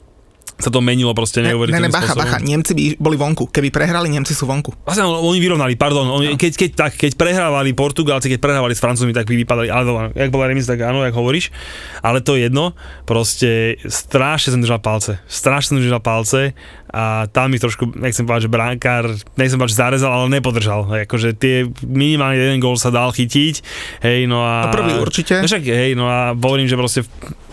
sa 0.61 0.69
to 0.69 0.79
menilo 0.79 1.11
proste 1.17 1.41
neuveriteľným 1.41 1.89
ne, 1.89 1.91
ne, 1.91 1.93
bacha, 1.93 2.13
spôsobom. 2.13 2.23
bacha, 2.23 2.37
Nemci 2.39 2.71
by 2.77 2.83
boli 3.01 3.17
vonku. 3.17 3.49
Keby 3.49 3.69
prehrali, 3.73 4.07
Nemci 4.13 4.37
sú 4.37 4.45
vonku. 4.45 4.85
Vlastne 4.85 5.09
oni 5.09 5.39
vyrovnali, 5.41 5.73
pardon. 5.75 6.07
Oni, 6.07 6.37
keď, 6.37 6.51
keď, 6.53 6.69
tak, 6.77 6.91
keď 6.95 7.11
prehrávali 7.17 7.73
Portugálci, 7.73 8.29
keď 8.29 8.39
prehrávali 8.39 8.77
s 8.77 8.81
Francúzmi, 8.81 9.11
tak 9.11 9.25
by 9.25 9.35
vypadali, 9.41 9.67
ale 9.67 10.13
jak 10.13 10.29
bola 10.29 10.47
remis, 10.47 10.69
tak 10.69 10.79
áno, 10.85 11.01
jak 11.01 11.17
hovoríš. 11.17 11.49
Ale 12.05 12.21
to 12.21 12.37
je 12.37 12.47
jedno. 12.47 12.77
Proste 13.09 13.81
strašne 13.89 14.55
som 14.55 14.61
držal 14.61 14.79
palce. 14.79 15.17
Strašne 15.25 15.75
som 15.75 15.83
držal 15.83 15.99
palce 15.99 16.53
a 16.91 17.25
tam 17.31 17.55
mi 17.55 17.57
trošku, 17.57 17.95
nechcem 17.95 18.27
povedať, 18.27 18.51
že 18.51 18.51
bránkár, 18.51 19.03
nechcem 19.39 19.55
povedať, 19.55 19.73
že 19.73 19.79
zarezal, 19.79 20.11
ale 20.11 20.27
nepodržal. 20.27 20.83
Akože 21.07 21.31
tie 21.39 21.71
minimálne 21.87 22.35
jeden 22.35 22.59
gól 22.59 22.75
sa 22.75 22.91
dal 22.91 23.15
chytiť. 23.15 23.63
Hej, 24.03 24.27
no 24.27 24.43
a... 24.43 24.67
A 24.67 24.75
prvý 24.75 24.99
určite. 24.99 25.39
No 25.39 25.47
však, 25.47 25.63
hej, 25.63 25.95
no 25.95 26.11
a 26.11 26.35
hovorím, 26.35 26.67
že 26.67 26.75
proste 26.75 27.01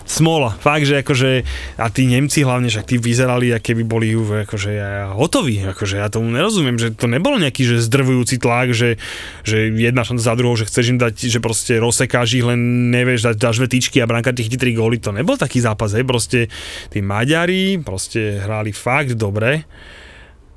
smola. 0.09 0.57
Fakt, 0.57 0.89
že 0.89 1.05
akože, 1.05 1.45
a 1.77 1.85
tí 1.93 2.09
Nemci 2.09 2.41
hlavne, 2.41 2.67
však 2.67 2.89
tí 2.89 2.97
vyzerali, 2.97 3.53
aké 3.53 3.77
by 3.77 3.85
boli 3.85 4.09
akože 4.17 4.69
ja, 4.73 5.13
hotoví, 5.13 5.61
akože 5.69 6.01
ja 6.01 6.09
tomu 6.09 6.33
nerozumiem, 6.33 6.81
že 6.81 6.97
to 6.97 7.05
nebol 7.05 7.37
nejaký, 7.37 7.61
že 7.61 7.85
zdrvujúci 7.85 8.41
tlak, 8.41 8.73
že, 8.73 8.97
že 9.45 9.69
jedna 9.69 10.01
šanca 10.01 10.23
za 10.25 10.33
druhou, 10.33 10.57
že 10.57 10.65
chceš 10.65 10.97
im 10.97 10.99
dať, 10.99 11.13
že 11.29 11.39
proste 11.39 11.77
rozsekáš 11.77 12.41
ich, 12.41 12.45
len 12.45 12.89
nevieš, 12.89 13.29
dať, 13.29 13.35
dáš 13.37 13.61
vetičky 13.61 14.01
a 14.01 14.09
bránka 14.09 14.33
tých 14.33 14.49
tri 14.57 14.73
góly, 14.73 14.97
to 14.97 15.13
nebol 15.13 15.37
taký 15.37 15.61
zápas, 15.61 15.93
hej, 15.93 16.03
proste 16.03 16.49
tí 16.89 17.05
Maďari 17.05 17.77
proste 17.85 18.41
hrali 18.41 18.73
fakt 18.73 19.13
dobre. 19.13 19.69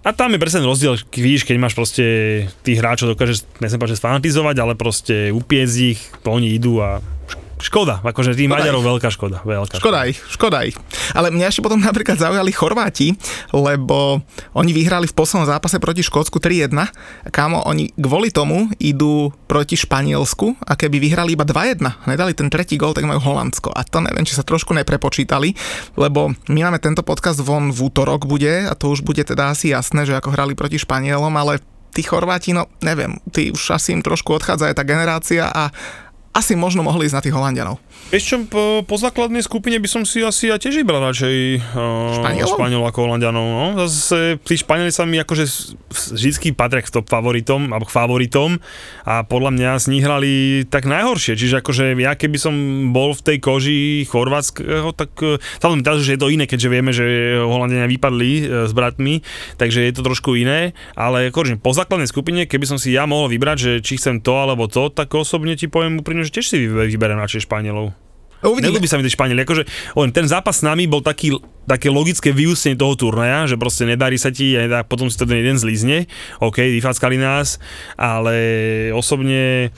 A 0.03 0.11
tam 0.11 0.35
je 0.35 0.43
presne 0.43 0.67
rozdiel, 0.67 0.99
víš, 1.15 1.47
keď 1.47 1.57
máš 1.63 1.79
proste 1.79 2.03
tých 2.67 2.83
hráčov 2.83 3.15
dokážeš, 3.15 3.47
povedať, 3.63 3.95
že 3.95 4.01
sfanatizovať, 4.03 4.57
ale 4.59 4.75
proste 4.75 5.31
upiec 5.31 5.71
ich, 5.71 6.03
oni 6.27 6.59
idú 6.59 6.83
a 6.83 6.99
Škoda, 7.62 8.03
akože 8.03 8.35
tým 8.35 8.50
Maďarov 8.50 8.82
veľká 8.82 9.06
škoda. 9.14 9.38
Veľká 9.47 9.79
škoda, 9.79 10.03
škoda 10.03 10.11
ich, 10.11 10.19
škoda 10.26 10.59
ich. 10.67 10.76
Ale 11.14 11.31
mňa 11.31 11.47
ešte 11.47 11.62
potom 11.62 11.79
napríklad 11.79 12.19
zaujali 12.19 12.50
Chorváti, 12.50 13.14
lebo 13.55 14.19
oni 14.59 14.75
vyhrali 14.75 15.06
v 15.06 15.14
poslednom 15.14 15.47
zápase 15.47 15.79
proti 15.79 16.03
Škótsku 16.03 16.43
3-1. 16.43 16.75
Kámo, 17.31 17.63
oni 17.63 17.94
kvôli 17.94 18.34
tomu 18.34 18.67
idú 18.82 19.31
proti 19.46 19.79
Španielsku 19.79 20.58
a 20.67 20.75
keby 20.75 20.98
vyhrali 20.98 21.39
iba 21.39 21.46
2-1, 21.46 22.10
nedali 22.10 22.34
ten 22.34 22.51
tretí 22.51 22.75
gol, 22.75 22.98
tak 22.98 23.06
majú 23.06 23.22
Holandsko. 23.22 23.70
A 23.70 23.87
to 23.87 24.03
neviem, 24.03 24.27
či 24.27 24.34
sa 24.34 24.43
trošku 24.43 24.75
neprepočítali, 24.75 25.55
lebo 25.94 26.34
my 26.51 26.60
máme 26.67 26.82
tento 26.82 27.06
podcast 27.06 27.39
von 27.46 27.70
v 27.70 27.79
útorok 27.79 28.27
bude 28.27 28.67
a 28.67 28.75
to 28.75 28.91
už 28.91 29.06
bude 29.06 29.22
teda 29.22 29.55
asi 29.55 29.70
jasné, 29.70 30.03
že 30.03 30.19
ako 30.19 30.34
hrali 30.34 30.58
proti 30.58 30.82
Španielom, 30.82 31.31
ale 31.39 31.63
tí 31.93 32.03
Chorváti, 32.03 32.56
no 32.56 32.67
neviem, 32.81 33.20
tí 33.31 33.53
už 33.53 33.77
asi 33.77 33.93
im 33.93 34.03
trošku 34.03 34.32
odchádza 34.32 34.72
aj 34.72 34.77
tá 34.81 34.84
generácia 34.89 35.46
a 35.46 35.69
asi 36.32 36.56
možno 36.56 36.81
mohli 36.81 37.05
ísť 37.05 37.17
na 37.17 37.24
tých 37.24 37.36
Holandianov. 37.36 37.77
Vieš 38.08 38.24
čo, 38.24 38.36
po, 38.48 38.84
po 38.84 38.96
základnej 38.96 39.44
skupine 39.44 39.77
by 39.77 39.89
som 39.89 40.03
si 40.08 40.24
asi 40.24 40.48
ja 40.48 40.56
tiež 40.56 40.81
vybral 40.81 41.05
radšej 41.12 41.36
uh, 41.77 42.48
Španielov 42.48 42.89
ako 42.89 42.98
Holandianov. 43.08 43.44
No. 43.44 43.65
Zase 43.84 44.41
tí 44.41 44.56
Španieli 44.56 44.93
sa 44.93 45.05
mi 45.05 45.20
akože 45.20 45.44
vždy 46.17 46.56
patria 46.56 46.81
k 46.81 46.93
top 46.93 47.08
favoritom, 47.08 47.72
alebo 47.72 47.84
k 47.84 47.93
favoritom 47.93 48.60
a 49.05 49.24
podľa 49.29 49.51
mňa 49.56 49.70
z 49.81 49.86
nich 49.93 50.05
hrali 50.05 50.32
tak 50.69 50.89
najhoršie. 50.89 51.36
Čiže 51.36 51.60
akože 51.60 51.96
ja 52.01 52.17
keby 52.17 52.36
som 52.41 52.55
bol 52.96 53.12
v 53.12 53.24
tej 53.29 53.39
koži 53.41 53.81
chorvátskeho, 54.08 54.93
tak 54.96 55.12
samozrejme 55.60 55.84
teraz 55.84 56.01
už 56.01 56.17
je 56.17 56.20
to 56.20 56.32
iné, 56.32 56.44
keďže 56.48 56.69
vieme, 56.72 56.93
že 56.96 57.05
Holandiania 57.44 57.89
vypadli 57.89 58.31
uh, 58.32 58.43
s 58.69 58.72
bratmi, 58.72 59.20
takže 59.60 59.84
je 59.84 59.93
to 59.93 60.01
trošku 60.05 60.36
iné, 60.36 60.72
ale 60.96 61.29
akože 61.29 61.60
po 61.60 61.77
základnej 61.77 62.08
skupine, 62.08 62.48
keby 62.48 62.65
som 62.65 62.81
si 62.81 62.96
ja 62.96 63.05
mohol 63.05 63.29
vybrať, 63.29 63.56
že 63.60 63.72
či 63.84 64.01
chcem 64.01 64.20
to 64.24 64.32
alebo 64.36 64.65
to, 64.69 64.89
tak 64.89 65.12
osobne 65.12 65.56
ti 65.56 65.69
poviem 65.69 66.01
úprimne, 66.01 66.21
že 66.26 66.34
tiež 66.34 66.46
si 66.46 66.56
vyberiem 66.67 67.19
radšej 67.19 67.46
Španielov. 67.46 67.93
Uvidíme. 68.43 68.74
Nelúbi 68.74 68.91
sa 68.91 68.98
mi 68.98 69.06
tie 69.06 69.14
Španieli. 69.14 69.46
Akože, 69.46 69.62
ten 70.10 70.26
zápas 70.26 70.58
s 70.60 70.67
nami 70.67 70.91
bol 70.91 70.98
taký, 70.98 71.38
také 71.62 71.86
logické 71.86 72.34
vyústenie 72.34 72.74
toho 72.74 72.98
turnaja, 72.98 73.46
že 73.46 73.55
proste 73.55 73.86
nedarí 73.86 74.19
sa 74.19 74.34
ti 74.34 74.58
a 74.58 74.82
potom 74.82 75.06
si 75.06 75.14
to 75.14 75.31
ten 75.31 75.38
jeden 75.38 75.55
zlízne. 75.55 76.10
OK, 76.43 76.58
vyfackali 76.58 77.22
nás, 77.22 77.62
ale 77.94 78.34
osobne 78.91 79.70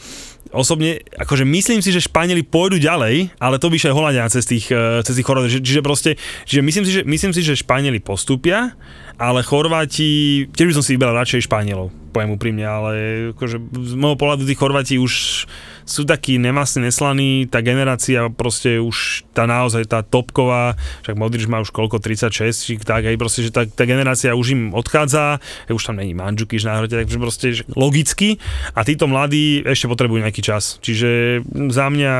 osobne, 0.54 1.02
akože 1.18 1.42
myslím 1.42 1.82
si, 1.82 1.90
že 1.90 2.06
Španieli 2.06 2.46
pôjdu 2.46 2.78
ďalej, 2.78 3.34
ale 3.42 3.58
to 3.58 3.66
by 3.66 3.76
aj 3.80 3.90
Holandia 3.90 4.30
cez 4.30 4.46
tých, 4.46 4.70
cez 5.02 5.14
tých 5.18 5.26
Chorvátov. 5.26 5.50
Čiže 5.50 5.82
proste, 5.82 6.14
čiže 6.46 6.62
myslím 6.62 6.84
si, 6.86 6.92
že, 6.94 7.02
myslím 7.02 7.32
si, 7.34 7.40
že 7.42 7.58
Španieli 7.58 7.98
postupia, 7.98 8.78
ale 9.18 9.42
Chorváti, 9.42 10.46
tiež 10.54 10.70
by 10.70 10.76
som 10.78 10.84
si 10.86 10.94
vybral 10.94 11.18
radšej 11.18 11.50
Španielov, 11.50 11.90
poviem 12.14 12.38
úprimne, 12.38 12.62
ale 12.62 12.90
akože 13.34 13.56
z 13.66 13.94
môjho 13.98 14.14
pohľadu 14.14 14.46
tí 14.46 14.54
Chorváti 14.54 14.94
už 15.02 15.44
sú 15.84 16.08
takí 16.08 16.40
nemastní, 16.40 16.88
neslaní, 16.88 17.44
tá 17.48 17.60
generácia 17.60 18.28
proste 18.32 18.80
už 18.80 19.28
tá 19.36 19.44
naozaj 19.44 19.84
tá 19.84 20.00
topková, 20.00 20.76
však 21.04 21.16
Modrič 21.16 21.44
má 21.44 21.60
už 21.60 21.70
koľko, 21.70 22.00
36, 22.00 22.32
či 22.52 22.72
tak, 22.80 23.04
hej, 23.04 23.16
proste, 23.20 23.44
že 23.44 23.52
tá, 23.52 23.68
tá 23.68 23.84
generácia 23.84 24.32
už 24.32 24.56
im 24.56 24.62
odchádza, 24.72 25.38
hej, 25.68 25.74
už 25.76 25.84
tam 25.84 26.00
není 26.00 26.16
Mandžukiš 26.16 26.64
na 26.64 26.80
hrote, 26.80 26.96
takže 26.96 27.16
proste 27.20 27.46
že 27.52 27.62
logicky 27.76 28.40
a 28.72 28.80
títo 28.82 29.04
mladí 29.04 29.60
ešte 29.62 29.86
potrebujú 29.86 30.24
nejaký 30.24 30.40
čas. 30.40 30.80
Čiže 30.80 31.40
za 31.70 31.86
mňa 31.92 32.14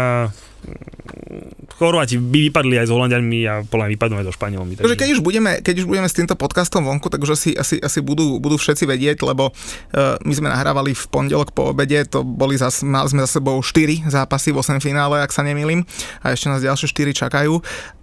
Chorváti 1.75 2.23
by 2.23 2.39
vypadli 2.51 2.79
aj 2.79 2.87
s 2.87 2.93
Holandianmi 2.95 3.39
a 3.51 3.55
podľa 3.67 3.85
mňa 3.87 3.93
vypadnú 3.99 4.15
aj 4.23 4.27
so 4.31 4.33
Španielmi. 4.35 4.73
Takže... 4.79 4.95
Keď, 4.95 5.11
už 5.19 5.21
budeme, 5.27 5.59
keď 5.59 5.75
už 5.83 5.87
budeme 5.91 6.07
s 6.07 6.15
týmto 6.15 6.35
podcastom 6.39 6.87
vonku, 6.87 7.11
tak 7.11 7.19
už 7.19 7.35
asi, 7.35 7.51
asi, 7.59 7.83
asi 7.83 7.99
budú, 7.99 8.39
budú 8.39 8.55
všetci 8.55 8.87
vedieť, 8.87 9.27
lebo 9.27 9.51
uh, 9.51 10.15
my 10.23 10.35
sme 10.35 10.49
nahrávali 10.51 10.95
v 10.95 11.05
pondelok 11.11 11.51
po 11.51 11.75
obede, 11.75 12.07
to 12.07 12.23
boli 12.23 12.55
zas, 12.55 12.87
mali 12.87 13.11
sme 13.11 13.27
za 13.27 13.43
sebou 13.43 13.59
4 13.59 14.07
zápasy 14.07 14.55
v 14.55 14.63
8 14.63 14.79
finále, 14.79 15.19
ak 15.19 15.35
sa 15.35 15.43
nemýlim, 15.43 15.83
a 16.23 16.31
ešte 16.31 16.47
nás 16.47 16.63
ďalšie 16.63 16.87
4 16.95 17.27
čakajú 17.27 17.59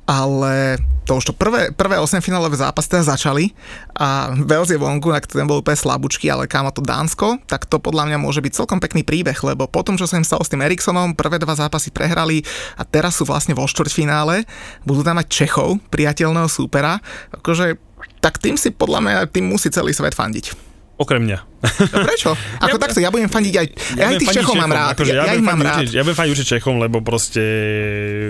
ale 0.06 0.82
to 1.06 1.18
už 1.18 1.32
to 1.32 1.34
prvé, 1.34 1.74
prvé 1.74 1.98
8 1.98 2.22
finálové 2.22 2.58
zápasy 2.58 2.88
teda 2.94 3.04
začali 3.04 3.52
a 3.98 4.32
Wales 4.46 4.70
je 4.70 4.78
vonku, 4.78 5.10
tak 5.12 5.28
ten 5.28 5.46
bol 5.50 5.60
úplne 5.60 5.78
slabúčky, 5.78 6.30
ale 6.30 6.46
kámo 6.46 6.70
to 6.70 6.86
Dánsko, 6.86 7.42
tak 7.50 7.66
to 7.66 7.82
podľa 7.82 8.08
mňa 8.10 8.18
môže 8.22 8.40
byť 8.40 8.54
celkom 8.54 8.80
pekný 8.80 9.02
príbeh, 9.02 9.36
lebo 9.42 9.66
potom, 9.66 9.98
čo 9.98 10.06
sa 10.06 10.22
im 10.22 10.26
stalo 10.26 10.46
s 10.46 10.52
tým 10.52 10.62
Eriksonom, 10.62 11.18
prvé 11.18 11.42
dva 11.42 11.58
zápasy 11.58 11.90
prehrali 11.90 12.46
a 12.78 12.86
teraz 12.86 13.18
sú 13.18 13.28
vlastne 13.28 13.58
vo 13.58 13.66
štvrťfinále, 13.66 14.46
budú 14.86 15.02
tam 15.02 15.18
mať 15.18 15.28
Čechov, 15.28 15.82
priateľného 15.90 16.48
súpera, 16.48 17.02
akože 17.34 17.76
tak 18.22 18.38
tým 18.38 18.56
si 18.56 18.70
podľa 18.70 19.00
mňa, 19.02 19.16
tým 19.34 19.50
musí 19.50 19.74
celý 19.74 19.94
svet 19.94 20.14
fandiť. 20.14 20.71
Okrem 21.02 21.26
mňa. 21.26 21.40
No 21.62 21.98
prečo? 22.06 22.34
Ako 22.66 22.78
ja, 22.78 22.82
takto, 22.82 23.00
ja 23.02 23.10
budem 23.10 23.30
fandiť 23.30 23.54
aj... 23.58 23.68
Ja, 23.98 24.14
aj 24.14 24.22
tých 24.22 24.34
Čechom, 24.38 24.58
mám 24.58 24.74
rád. 24.74 24.94
Akože 24.98 25.14
ja, 25.14 25.30
ja, 25.30 25.34
ich 25.34 25.46
mám 25.46 25.62
rád. 25.62 25.82
Určite, 25.86 25.98
ja 25.98 26.02
budem 26.06 26.18
fandiť 26.18 26.32
určite 26.34 26.50
Čechom, 26.58 26.76
lebo 26.78 26.98
proste 27.02 27.44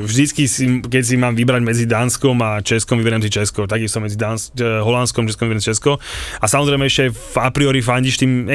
vždycky 0.03 0.43
si, 0.47 0.83
keď 0.83 1.03
si 1.03 1.15
mám 1.15 1.35
vybrať 1.35 1.61
medzi 1.63 1.83
Dánskom 1.87 2.35
a 2.43 2.63
Českom, 2.63 2.99
vyberiem 2.99 3.23
si 3.23 3.31
Česko. 3.31 3.67
Takisto 3.67 4.03
medzi 4.03 4.15
Dáns, 4.19 4.55
eh, 4.55 4.83
Holandskom, 4.83 5.27
Českom 5.27 5.47
vyberiem 5.47 5.63
Česko. 5.63 5.99
A 6.39 6.45
samozrejme 6.47 6.83
ešte 6.87 7.11
v 7.11 7.35
a 7.39 7.49
priori 7.51 7.79
fandíš 7.79 8.19
tým, 8.19 8.51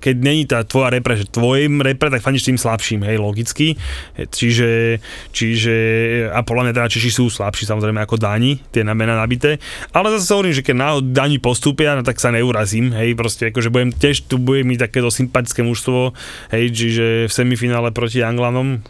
keď 0.00 0.16
není 0.20 0.44
tá 0.44 0.64
tvoja 0.64 0.92
repre, 0.92 1.16
že 1.16 1.28
tvojim 1.28 1.80
repre, 1.80 2.12
tak 2.12 2.24
fandíš 2.24 2.48
tým 2.48 2.60
slabším, 2.60 3.04
hej, 3.08 3.16
logicky. 3.16 3.76
Čiže, 4.16 5.00
čiže 5.32 5.74
a 6.32 6.40
podľa 6.44 6.68
mňa 6.68 6.72
teda 6.76 6.88
Češi 6.92 7.10
sú 7.12 7.32
slabší 7.32 7.64
samozrejme 7.64 8.00
ako 8.04 8.20
Dáni, 8.20 8.60
tie 8.72 8.84
na 8.84 8.92
mena 8.92 9.16
nabité. 9.16 9.56
Ale 9.96 10.12
zase 10.16 10.28
sa 10.28 10.36
hovorím, 10.36 10.54
že 10.56 10.64
keď 10.64 10.76
náhod 10.76 11.04
Dáni 11.16 11.40
postúpia, 11.40 11.96
no 11.96 12.04
tak 12.04 12.20
sa 12.20 12.30
neurazím, 12.30 12.94
hej, 12.94 13.16
proste 13.18 13.41
proste 13.42 13.50
akože 13.50 13.74
budem, 13.74 13.90
tiež 13.90 14.30
tu 14.30 14.38
bude 14.38 14.62
mi 14.62 14.78
takéto 14.78 15.10
sympatické 15.10 15.66
mužstvo, 15.66 16.14
hej, 16.54 16.70
čiže 16.70 17.06
v 17.26 17.32
semifinále 17.32 17.90
proti 17.90 18.22
Anglanom 18.22 18.86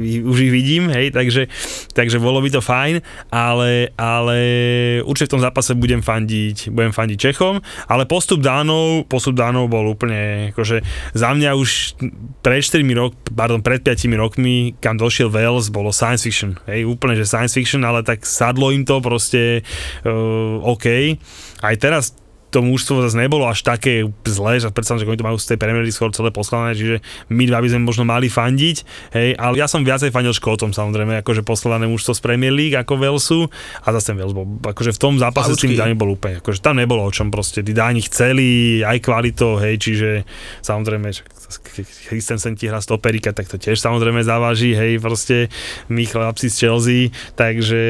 už 0.00 0.36
ich 0.40 0.52
vidím, 0.52 0.88
hej, 0.88 1.12
takže, 1.12 1.52
takže 1.92 2.16
bolo 2.16 2.40
by 2.40 2.48
to 2.48 2.64
fajn, 2.64 3.04
ale, 3.28 3.92
ale 4.00 4.38
určite 5.04 5.28
v 5.28 5.34
tom 5.36 5.44
zápase 5.44 5.76
budem 5.76 6.00
fandiť, 6.00 6.72
budem 6.72 6.96
fandiť 6.96 7.18
Čechom, 7.20 7.60
ale 7.84 8.08
postup 8.08 8.40
Dánov, 8.40 9.04
postup 9.04 9.36
Dánov 9.36 9.68
bol 9.68 9.92
úplne, 9.92 10.48
akože 10.56 10.80
za 11.12 11.36
mňa 11.36 11.50
už 11.60 12.00
pred 12.40 12.64
4 12.64 12.80
rok, 12.96 13.12
pardon, 13.36 13.60
pred 13.60 13.84
5 13.84 14.08
rokmi, 14.16 14.80
kam 14.80 14.96
došiel 14.96 15.28
Wales, 15.28 15.68
bolo 15.68 15.92
science 15.92 16.24
fiction, 16.24 16.56
hej, 16.64 16.88
úplne, 16.88 17.20
že 17.20 17.28
science 17.28 17.52
fiction, 17.52 17.84
ale 17.84 18.00
tak 18.00 18.24
sadlo 18.24 18.72
im 18.72 18.88
to 18.88 18.96
proste 19.04 19.60
uh, 20.08 20.56
OK. 20.64 21.20
Aj 21.60 21.76
teraz 21.76 22.16
to 22.50 22.66
mužstvo 22.66 23.06
zase 23.06 23.16
nebolo 23.16 23.46
až 23.46 23.62
také 23.62 24.10
zlé, 24.26 24.58
že 24.58 24.74
predstavím, 24.74 25.00
že 25.02 25.06
oni 25.06 25.20
to 25.22 25.28
majú 25.30 25.38
z 25.38 25.54
tej 25.54 25.58
Premier 25.58 25.82
League 25.86 25.94
skôr 25.94 26.10
celé 26.10 26.34
poskladané, 26.34 26.74
čiže 26.74 26.96
my 27.30 27.46
dva 27.46 27.62
by 27.62 27.68
sme 27.70 27.82
možno 27.86 28.04
mali 28.04 28.26
fandiť, 28.26 28.76
hej, 29.14 29.28
ale 29.38 29.54
ja 29.62 29.70
som 29.70 29.86
viacej 29.86 30.10
fandil 30.10 30.34
Škótom 30.34 30.74
samozrejme, 30.74 31.22
akože 31.22 31.46
poskladané 31.46 31.86
mužstvo 31.86 32.18
z 32.18 32.20
Premier 32.20 32.50
League 32.50 32.74
ako 32.74 32.98
Velsu 32.98 33.40
a 33.86 33.88
zase 33.94 34.18
Vels 34.18 34.34
bol, 34.34 34.46
akože 34.66 34.90
v 34.90 35.00
tom 35.00 35.14
zápase 35.22 35.54
s 35.54 35.62
tým 35.62 35.78
Dáni 35.78 35.94
bol 35.94 36.18
úplne, 36.18 36.42
akože 36.42 36.58
tam 36.58 36.76
nebolo 36.82 37.06
o 37.06 37.10
čom 37.14 37.30
proste, 37.30 37.62
tí 37.62 37.70
Dáni 37.70 38.02
chceli 38.02 38.82
aj 38.82 38.98
kvalitou, 39.00 39.56
hej, 39.62 39.78
čiže 39.78 40.26
samozrejme, 40.60 41.14
Christensen 42.10 42.54
ti 42.54 42.66
hrá 42.66 42.78
stoperika, 42.82 43.34
tak 43.34 43.46
to 43.50 43.58
tiež 43.58 43.78
samozrejme 43.78 44.22
závaží, 44.26 44.74
hej, 44.74 44.98
proste 44.98 45.50
my 45.90 46.02
chlapci 46.06 46.50
z 46.50 46.56
Chelsea, 46.66 47.00
takže 47.34 47.82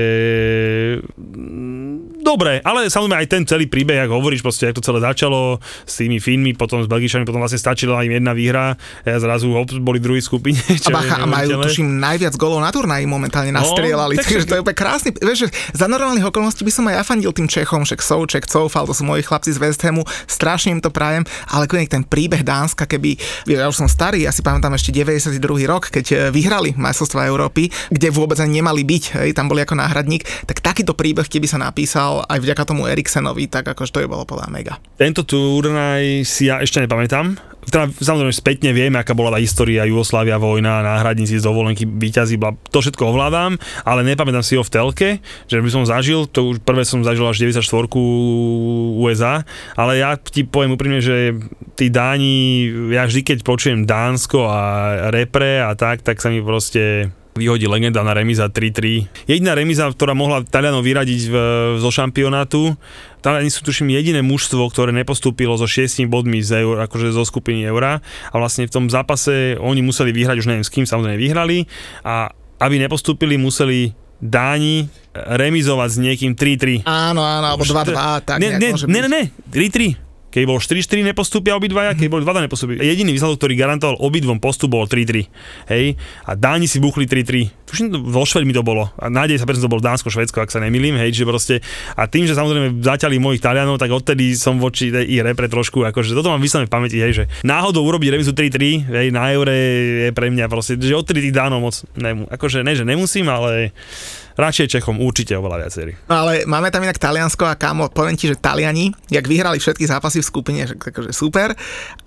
mm, 1.17 2.21
dobre, 2.21 2.61
ale 2.65 2.89
samozrejme 2.89 3.21
aj 3.21 3.29
ten 3.29 3.43
celý 3.49 3.69
príbeh, 3.69 4.05
ako 4.05 4.21
hovoríš, 4.21 4.45
proste, 4.51 4.67
ako 4.67 4.83
to 4.83 4.87
celé 4.91 4.99
začalo 5.07 5.63
s 5.87 5.95
tými 6.03 6.19
Fínmi, 6.19 6.59
potom 6.59 6.83
s 6.83 6.91
Belgičami, 6.91 7.23
potom 7.23 7.39
vlastne 7.39 7.63
stačila 7.63 8.03
im 8.03 8.19
jedna 8.19 8.35
výhra 8.35 8.75
a 8.75 9.19
zrazu 9.23 9.55
hop, 9.55 9.71
boli 9.79 10.03
druhý 10.03 10.19
skupine. 10.19 10.59
A 10.91 10.91
bacha, 10.91 11.23
a 11.23 11.27
majú 11.29 11.63
tuším 11.63 12.03
najviac 12.03 12.35
golov 12.35 12.59
na 12.59 12.75
turnaji 12.75 13.07
momentálne 13.07 13.55
no, 13.55 13.63
nastrieľali, 13.63 14.19
no, 14.19 14.27
takže 14.27 14.49
to 14.49 14.59
je 14.59 14.61
úplne 14.67 14.75
krásny, 14.75 15.15
vieš, 15.15 15.47
za 15.71 15.87
normálnych 15.87 16.27
okolností 16.27 16.67
by 16.67 16.73
som 16.75 16.91
aj 16.91 16.95
ja 16.99 17.03
fandil 17.07 17.31
tým 17.31 17.47
Čechom, 17.47 17.87
však 17.87 18.01
Souček, 18.03 18.43
Coufal, 18.51 18.91
to 18.91 18.95
sú 18.97 19.07
moji 19.07 19.23
chlapci 19.23 19.55
z 19.55 19.63
West 19.63 19.85
Hamu, 19.87 20.03
strašne 20.27 20.75
im 20.75 20.83
to 20.83 20.91
prajem, 20.91 21.23
ale 21.47 21.71
ten 21.87 22.03
príbeh 22.03 22.43
Dánska, 22.43 22.91
keby 22.91 23.15
ja 23.47 23.71
už 23.71 23.87
som 23.87 23.89
starý, 23.89 24.27
ja 24.27 24.35
si 24.35 24.43
pamätám 24.43 24.75
ešte 24.75 24.91
92. 24.91 25.39
rok, 25.69 25.93
keď 25.93 26.07
e, 26.11 26.17
vyhrali 26.35 26.75
majstrovstvá 26.75 27.29
Európy, 27.29 27.71
kde 27.93 28.09
vôbec 28.11 28.41
ani 28.43 28.59
nemali 28.59 28.83
byť, 28.83 29.05
hej, 29.21 29.31
tam 29.37 29.47
boli 29.47 29.63
ako 29.63 29.79
náhradník, 29.79 30.27
tak 30.49 30.65
takýto 30.65 30.97
príbeh, 30.97 31.29
keby 31.29 31.47
sa 31.47 31.61
napísal 31.61 32.25
aj 32.27 32.41
vďaka 32.41 32.63
tomu 32.67 32.89
Eriksenovi, 32.89 33.47
tak 33.47 33.69
akože 33.71 33.93
to 33.93 34.01
je 34.03 34.09
bolo 34.11 34.25
podľa 34.25 34.40
mega. 34.49 34.81
Tento 34.97 35.27
turnaj 35.27 36.25
si 36.25 36.49
ja 36.49 36.63
ešte 36.63 36.81
nepamätám, 36.81 37.37
teda 37.71 37.93
samozrejme 37.93 38.33
spätne 38.33 38.71
vieme, 38.73 38.97
aká 38.97 39.13
bola 39.13 39.37
tá 39.37 39.39
história 39.39 39.85
Jugoslávia, 39.85 40.41
vojna, 40.41 40.81
náhradníci 40.81 41.37
z 41.37 41.45
dovolenky, 41.45 41.85
výťazí, 41.85 42.41
to 42.73 42.79
všetko 42.81 43.13
ovládam, 43.13 43.61
ale 43.85 44.01
nepamätám 44.03 44.41
si 44.41 44.57
ho 44.57 44.65
v 44.65 44.73
telke, 44.73 45.09
že 45.47 45.61
by 45.61 45.69
som 45.69 45.85
zažil, 45.85 46.25
to 46.25 46.57
už 46.57 46.65
prvé 46.65 46.89
som 46.89 47.05
zažil 47.05 47.29
až 47.29 47.45
94 47.45 47.63
USA, 48.97 49.45
ale 49.77 50.01
ja 50.01 50.17
ti 50.17 50.49
poviem 50.49 50.75
úprimne, 50.75 51.05
že 51.05 51.37
tí 51.77 51.93
Dáni, 51.93 52.67
ja 52.91 53.05
vždy 53.05 53.21
keď 53.23 53.39
počujem 53.45 53.85
Dánsko 53.85 54.49
a 54.49 54.61
repre 55.13 55.61
a 55.61 55.77
tak, 55.77 56.01
tak 56.01 56.19
sa 56.19 56.33
mi 56.33 56.41
proste 56.41 57.13
vyhodí 57.41 57.65
legenda 57.65 58.05
na 58.05 58.13
remiza 58.13 58.53
3-3. 58.53 59.25
Jediná 59.25 59.57
remiza, 59.57 59.89
ktorá 59.89 60.13
mohla 60.13 60.45
Talianov 60.45 60.85
vyradiť 60.85 61.21
v, 61.27 61.35
zo 61.81 61.89
šampionátu, 61.89 62.77
Taliani 63.25 63.49
sú 63.49 63.65
tuším 63.65 63.93
jediné 63.93 64.21
mužstvo, 64.21 64.65
ktoré 64.69 64.93
nepostúpilo 64.93 65.57
so 65.57 65.65
6 65.65 66.05
bodmi 66.09 66.45
z 66.45 66.65
eur, 66.65 66.85
akože 66.85 67.13
zo 67.13 67.25
skupiny 67.25 67.65
eura 67.69 68.05
a 68.33 68.35
vlastne 68.37 68.69
v 68.69 68.73
tom 68.73 68.87
zápase 68.89 69.57
oni 69.61 69.81
museli 69.81 70.13
vyhrať, 70.13 70.37
už 70.41 70.49
neviem 70.49 70.65
s 70.65 70.73
kým, 70.73 70.85
samozrejme 70.85 71.17
vyhrali 71.21 71.65
a 72.05 72.33
aby 72.61 72.77
nepostúpili, 72.77 73.41
museli 73.41 73.97
Dáni 74.21 74.85
remizovať 75.17 75.89
s 75.89 75.97
niekým 75.97 76.33
3-3. 76.37 76.85
Áno, 76.85 77.25
áno, 77.25 77.57
alebo 77.57 77.65
2-2, 77.65 78.21
tak 78.21 78.37
ne, 78.37 78.61
ne, 78.61 78.77
ne, 78.77 79.01
ne, 79.01 79.09
ne, 79.09 79.23
3-3. 79.49 80.10
Keď 80.31 80.43
bol 80.47 80.59
4-4 80.63 81.11
nepostúpia 81.15 81.59
obidvaja, 81.59 81.95
keď 81.95 82.09
boli 82.09 82.23
2 82.25 82.47
nepostúpia. 82.47 82.81
Jediný 82.81 83.13
výsledok, 83.15 83.43
ktorý 83.43 83.55
garantoval 83.59 83.99
obidvom 84.01 84.39
postup, 84.39 84.73
bol 84.73 84.87
3-3. 84.87 85.27
Hej? 85.69 85.99
A 86.25 86.39
Dáni 86.39 86.71
si 86.71 86.79
buchli 86.81 87.05
3-3. 87.05 87.69
Tuším, 87.69 87.93
vo 88.11 88.23
Švedmi 88.25 88.55
to 88.55 88.63
bolo. 88.65 88.91
A 88.99 89.11
nádej 89.11 89.43
sa 89.43 89.47
to 89.47 89.71
bolo 89.71 89.83
Dánsko, 89.83 90.11
Švedsko, 90.11 90.43
ak 90.43 90.51
sa 90.51 90.63
nemýlim. 90.63 90.97
Hej? 90.97 91.23
Že 91.23 91.25
proste, 91.27 91.55
a 91.95 92.07
tým, 92.07 92.25
že 92.25 92.39
samozrejme 92.39 92.81
zaťali 92.81 93.21
mojich 93.21 93.43
Talianov, 93.43 93.77
tak 93.77 93.93
odtedy 93.93 94.33
som 94.39 94.57
voči 94.63 94.95
tej 94.95 95.11
ich 95.11 95.21
repre 95.21 95.51
trošku, 95.51 95.83
akože 95.83 96.15
toto 96.15 96.31
mám 96.31 96.39
vyslené 96.39 96.71
v 96.71 96.73
pamäti, 96.73 97.03
hej, 97.03 97.13
že 97.13 97.25
náhodou 97.43 97.83
urobiť 97.83 98.15
remizu 98.15 98.31
3-3, 98.31 98.87
hej, 98.87 99.07
na 99.11 99.35
eure 99.35 99.57
je 100.07 100.11
pre 100.15 100.31
mňa 100.31 100.47
proste, 100.47 100.79
že 100.79 100.95
odtedy 100.95 101.29
tých 101.29 101.35
Dánov 101.35 101.59
moc, 101.59 101.75
nemu, 101.99 102.31
akože 102.31 102.63
ne, 102.63 102.73
že 102.79 102.87
nemusím, 102.87 103.27
ale 103.27 103.75
Radšej 104.41 104.81
Čechom 104.81 104.97
určite 105.05 105.37
oveľa 105.37 105.69
viacerí. 105.69 105.93
No 106.09 106.25
ale 106.25 106.49
máme 106.49 106.73
tam 106.73 106.81
inak 106.81 106.97
Taliansko 106.97 107.45
a 107.45 107.55
kámo, 107.61 107.93
poviem 107.93 108.17
ti, 108.17 108.27
že 108.27 108.41
Taliani, 108.41 108.89
jak 109.13 109.29
vyhrali 109.29 109.61
všetky 109.61 109.85
zápasy 109.85 110.25
v 110.25 110.31
skupine, 110.33 110.61
že 110.65 110.75
akože 110.81 111.13
super, 111.13 111.53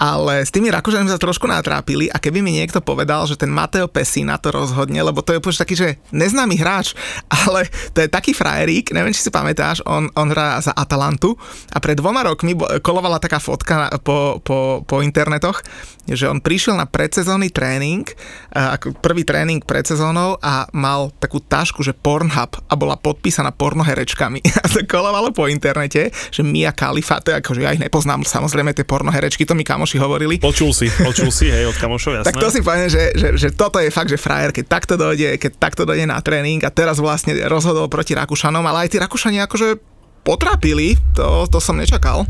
ale 0.02 0.42
s 0.42 0.50
tými 0.50 0.74
Rakúšanmi 0.74 1.14
sa 1.14 1.22
trošku 1.22 1.46
natrápili 1.46 2.10
a 2.10 2.18
keby 2.18 2.42
mi 2.42 2.58
niekto 2.58 2.82
povedal, 2.82 3.30
že 3.30 3.38
ten 3.38 3.54
Mateo 3.54 3.86
na 4.26 4.38
to 4.42 4.50
rozhodne, 4.50 4.98
lebo 4.98 5.22
to 5.22 5.34
je 5.34 5.40
úplne 5.40 5.62
taký, 5.62 5.76
že 5.78 5.90
neznámy 6.10 6.58
hráč, 6.58 6.98
ale 7.46 7.70
to 7.94 8.02
je 8.02 8.10
taký 8.10 8.34
frajerík, 8.34 8.90
neviem, 8.92 9.14
či 9.14 9.22
si 9.22 9.30
pamätáš, 9.30 9.86
on, 9.86 10.10
on 10.18 10.28
hrá 10.34 10.58
za 10.58 10.74
Atalantu 10.74 11.38
a 11.70 11.78
pred 11.78 11.96
dvoma 12.00 12.26
rokmi 12.26 12.58
kolovala 12.82 13.22
taká 13.22 13.38
fotka 13.38 13.94
po, 14.02 14.42
po, 14.42 14.82
po 14.84 15.06
internetoch, 15.06 15.62
že 16.10 16.28
on 16.28 16.44
prišiel 16.44 16.76
na 16.76 16.90
predsezónny 16.90 17.54
tréning, 17.54 18.04
ako 18.52 18.98
prvý 19.00 19.24
tréning 19.24 19.64
pred 19.64 19.88
sezónou 19.88 20.36
a 20.44 20.68
mal 20.76 21.14
takú 21.22 21.40
tašku, 21.40 21.80
že 21.86 21.96
Pornhub 22.24 22.56
a 22.72 22.74
bola 22.80 22.96
podpísaná 22.96 23.52
pornoherečkami. 23.52 24.40
A 24.64 24.66
to 24.72 24.88
kolovalo 24.88 25.36
po 25.36 25.52
internete, 25.52 26.08
že 26.32 26.40
Mia 26.40 26.72
Khalifa, 26.72 27.20
to 27.20 27.36
je 27.36 27.44
akože 27.44 27.60
ja 27.60 27.76
ich 27.76 27.84
nepoznám, 27.84 28.24
samozrejme 28.24 28.72
tie 28.72 28.88
pornoherečky, 28.88 29.44
to 29.44 29.52
mi 29.52 29.68
kamoši 29.68 30.00
hovorili. 30.00 30.40
Počul 30.40 30.72
si, 30.72 30.88
počul 30.88 31.36
si, 31.36 31.52
hej, 31.52 31.68
od 31.68 31.76
kamošov, 31.76 32.24
jasné. 32.24 32.32
Tak 32.32 32.40
to 32.40 32.48
si 32.48 32.64
poviem, 32.64 32.88
že, 32.88 33.12
že, 33.20 33.28
že, 33.36 33.52
toto 33.52 33.84
je 33.84 33.92
fakt, 33.92 34.08
že 34.08 34.16
frajer, 34.16 34.56
keď 34.56 34.66
takto 34.72 34.96
dojde, 34.96 35.36
keď 35.36 35.52
takto 35.60 35.84
dojde 35.84 36.08
na 36.08 36.24
tréning 36.24 36.64
a 36.64 36.72
teraz 36.72 37.04
vlastne 37.04 37.36
rozhodol 37.52 37.92
proti 37.92 38.16
Rakúšanom, 38.16 38.64
ale 38.64 38.88
aj 38.88 38.96
tí 38.96 38.98
Rakúšani 39.04 39.44
akože 39.44 39.84
potrapili, 40.24 40.96
to, 41.12 41.44
to 41.52 41.60
som 41.60 41.76
nečakal. 41.76 42.24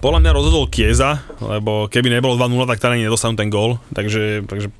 Podľa 0.00 0.24
mňa 0.24 0.32
rozhodol 0.32 0.72
Kieza, 0.72 1.20
lebo 1.44 1.92
keby 1.92 2.08
nebolo 2.08 2.40
2-0, 2.40 2.64
tak 2.64 2.80
teda 2.80 2.96
nedostanú 2.96 3.36
ten 3.36 3.52
gól, 3.52 3.76
takže, 3.92 4.48
takže 4.48 4.72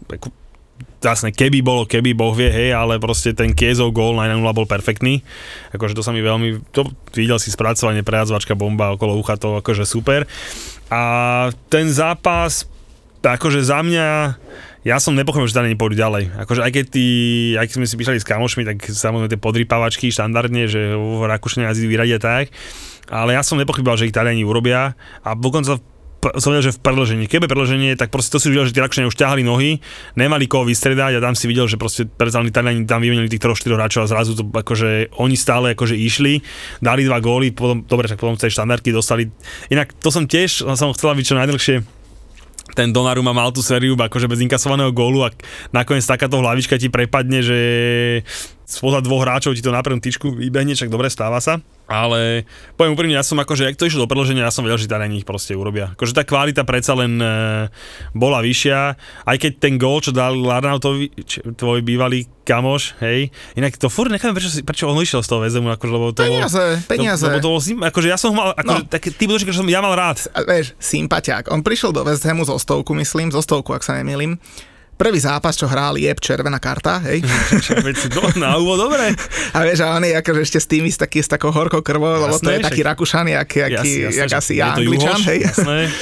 jasne, 1.04 1.30
keby 1.30 1.60
bolo, 1.60 1.84
keby 1.84 2.16
Boh 2.16 2.32
vie, 2.32 2.48
hej, 2.48 2.72
ale 2.72 2.96
proste 2.96 3.36
ten 3.36 3.52
Kiezov 3.52 3.92
gól 3.92 4.16
na 4.16 4.26
1 4.26 4.40
bol 4.40 4.64
perfektný. 4.64 5.20
Akože 5.76 5.92
to 5.92 6.00
sa 6.00 6.10
mi 6.10 6.24
veľmi, 6.24 6.72
to 6.72 6.88
videl 7.12 7.36
si 7.36 7.52
spracovanie, 7.52 8.00
prejazvačka, 8.00 8.56
bomba 8.56 8.96
okolo 8.96 9.20
ucha, 9.20 9.36
to 9.36 9.60
akože 9.60 9.84
super. 9.84 10.24
A 10.88 11.00
ten 11.68 11.92
zápas, 11.92 12.64
akože 13.20 13.60
za 13.60 13.84
mňa, 13.84 14.08
ja 14.84 14.96
som 15.00 15.16
nepochopil, 15.16 15.48
že 15.48 15.56
Taliani 15.56 15.80
pôjdu 15.80 15.96
ďalej. 15.96 16.32
Akože 16.44 16.60
aj 16.60 16.72
keď, 16.72 16.84
tí, 16.92 17.06
aj 17.56 17.64
keď 17.68 17.74
sme 17.80 17.88
si 17.88 17.96
písali 17.96 18.18
s 18.20 18.28
kamošmi, 18.28 18.68
tak 18.68 18.84
samozrejme 18.84 19.32
tie 19.32 19.40
podrypávačky 19.40 20.12
štandardne, 20.12 20.68
že 20.68 20.92
v 20.92 21.24
Rakúšane 21.24 21.64
jazdí 21.64 21.88
vyradia 21.88 22.20
tak, 22.20 22.52
ale 23.08 23.36
ja 23.36 23.40
som 23.40 23.56
nepochyboval, 23.56 23.96
že 23.96 24.08
ich 24.08 24.16
Taliani 24.16 24.44
urobia 24.44 24.92
a 25.24 25.32
dokonca 25.32 25.80
som 26.40 26.50
videl, 26.54 26.70
že 26.70 26.76
v 26.76 26.80
predlžení. 26.80 27.24
Keby 27.28 27.46
predlženie, 27.46 27.94
tak 28.00 28.08
proste 28.08 28.34
to 28.34 28.38
si 28.40 28.48
videl, 28.48 28.64
že 28.64 28.72
tie 28.72 28.82
Rakúšania 28.84 29.08
už 29.10 29.18
ťahali 29.18 29.42
nohy, 29.44 29.78
nemali 30.16 30.48
koho 30.48 30.64
vystredať 30.64 31.18
a 31.18 31.24
tam 31.24 31.36
si 31.36 31.44
videl, 31.44 31.68
že 31.68 31.76
proste 31.76 32.08
predsa 32.08 32.40
Taliani 32.40 32.88
tam 32.88 33.04
vymenili 33.04 33.28
tých 33.28 33.42
troch, 33.42 33.58
štyroch 33.58 33.76
hráčov 33.76 34.04
a 34.04 34.10
zrazu 34.10 34.32
to 34.38 34.44
akože 34.48 35.14
oni 35.20 35.36
stále 35.36 35.76
akože 35.76 35.96
išli, 35.98 36.40
dali 36.80 37.04
dva 37.04 37.20
góly, 37.20 37.52
potom, 37.52 37.84
dobre, 37.84 38.08
tak 38.08 38.20
potom 38.20 38.38
tej 38.38 38.54
štandardky 38.54 38.94
dostali. 38.94 39.28
Inak 39.68 39.92
to 40.00 40.08
som 40.08 40.24
tiež, 40.24 40.64
som 40.76 40.92
chcela 40.96 41.16
byť 41.16 41.24
čo 41.24 41.36
najdlhšie 41.36 41.76
ten 42.74 42.90
Donnarumma 42.90 43.36
mal 43.36 43.52
tú 43.54 43.62
sériu 43.62 43.94
akože 43.94 44.26
bez 44.26 44.42
inkasovaného 44.42 44.90
gólu 44.90 45.22
a 45.22 45.30
nakoniec 45.70 46.02
takáto 46.02 46.42
hlavička 46.42 46.80
ti 46.80 46.90
prepadne, 46.90 47.44
že 47.44 47.58
spoza 48.66 49.04
dvoch 49.04 49.22
hráčov 49.22 49.54
ti 49.54 49.62
to 49.62 49.70
na 49.70 49.84
prvú 49.84 50.02
tyčku 50.02 50.34
vybehne, 50.34 50.74
čak 50.74 50.90
dobre 50.90 51.06
stáva 51.06 51.38
sa. 51.38 51.62
Ale 51.84 52.48
poviem 52.80 52.96
úprimne, 52.96 53.12
ja 53.12 53.26
som 53.26 53.36
akože, 53.36 53.68
ak 53.68 53.76
to 53.76 53.84
išlo 53.84 54.04
do 54.04 54.10
predloženia, 54.10 54.48
ja 54.48 54.54
som 54.54 54.64
vedel, 54.64 54.80
že 54.80 54.88
Taliani 54.88 55.20
ich 55.20 55.28
proste 55.28 55.52
urobia. 55.52 55.92
Akože 55.92 56.16
tá 56.16 56.24
kvalita 56.24 56.64
predsa 56.64 56.96
len 56.96 57.20
e, 57.20 57.68
bola 58.16 58.40
vyššia, 58.40 58.96
aj 59.28 59.36
keď 59.36 59.52
ten 59.60 59.76
gól, 59.76 60.00
čo 60.00 60.08
dal 60.08 60.32
Larnautovi, 60.32 61.12
tvoj 61.60 61.84
bývalý 61.84 62.24
kamoš, 62.48 62.96
hej, 63.04 63.28
inak 63.56 63.76
to 63.76 63.92
furt 63.92 64.08
necháme, 64.08 64.32
prečo, 64.32 64.48
prečo 64.64 64.88
on 64.88 64.96
išiel 65.00 65.20
z 65.20 65.28
toho 65.28 65.40
väzemu, 65.44 65.76
akože, 65.76 65.92
lebo 65.92 66.06
to 66.12 66.24
peniaze, 66.24 66.56
bol, 66.56 66.88
peniaze. 66.88 67.24
To, 67.24 67.28
lebo 67.28 67.38
to 67.40 67.50
bol, 67.52 67.60
akože 67.60 68.08
ja 68.08 68.16
som 68.20 68.32
ho 68.32 68.36
mal, 68.36 68.48
akože, 68.56 68.82
no. 68.84 68.88
taký 68.88 69.08
typ 69.12 69.28
že 69.36 69.52
som 69.52 69.68
ja 69.68 69.80
mal 69.84 69.92
rád. 69.92 70.24
A, 70.32 70.44
vieš, 70.44 70.72
sympatiák. 70.80 71.52
On 71.52 71.60
prišiel 71.60 71.92
do 71.92 72.04
West 72.04 72.24
Hamu 72.24 72.48
zo 72.48 72.56
stovku, 72.56 72.96
myslím, 72.96 73.28
zo 73.28 73.44
stovku, 73.44 73.76
ak 73.76 73.84
sa 73.84 73.96
nemýlim 73.96 74.40
prvý 74.94 75.18
zápas, 75.22 75.54
čo 75.54 75.70
hrál, 75.70 75.94
je 75.96 76.10
červená 76.18 76.58
karta, 76.58 76.98
hej. 77.06 77.22
do, 78.14 78.22
na 78.36 78.58
úvod, 78.58 78.90
dobre. 78.90 79.14
A 79.54 79.58
vieš, 79.62 79.86
a 79.86 79.94
on 79.96 80.04
je 80.04 80.14
akože 80.18 80.40
ešte 80.42 80.58
s 80.60 80.66
tým, 80.66 80.84
s, 80.86 80.98
taký, 80.98 81.22
s 81.22 81.30
takou 81.30 81.50
horkou 81.50 81.80
krvou, 81.80 82.18
lebo 82.18 82.36
to 82.36 82.50
je 82.50 82.60
taký 82.60 82.84
Rakúšan, 82.84 83.30
jak, 83.30 83.48
jak, 83.48 83.82
jak 83.82 84.32
asi 84.34 84.52
ja, 84.60 84.76
Angličan, 84.76 85.20
hej. 85.30 85.46
Jasné. 85.48 85.78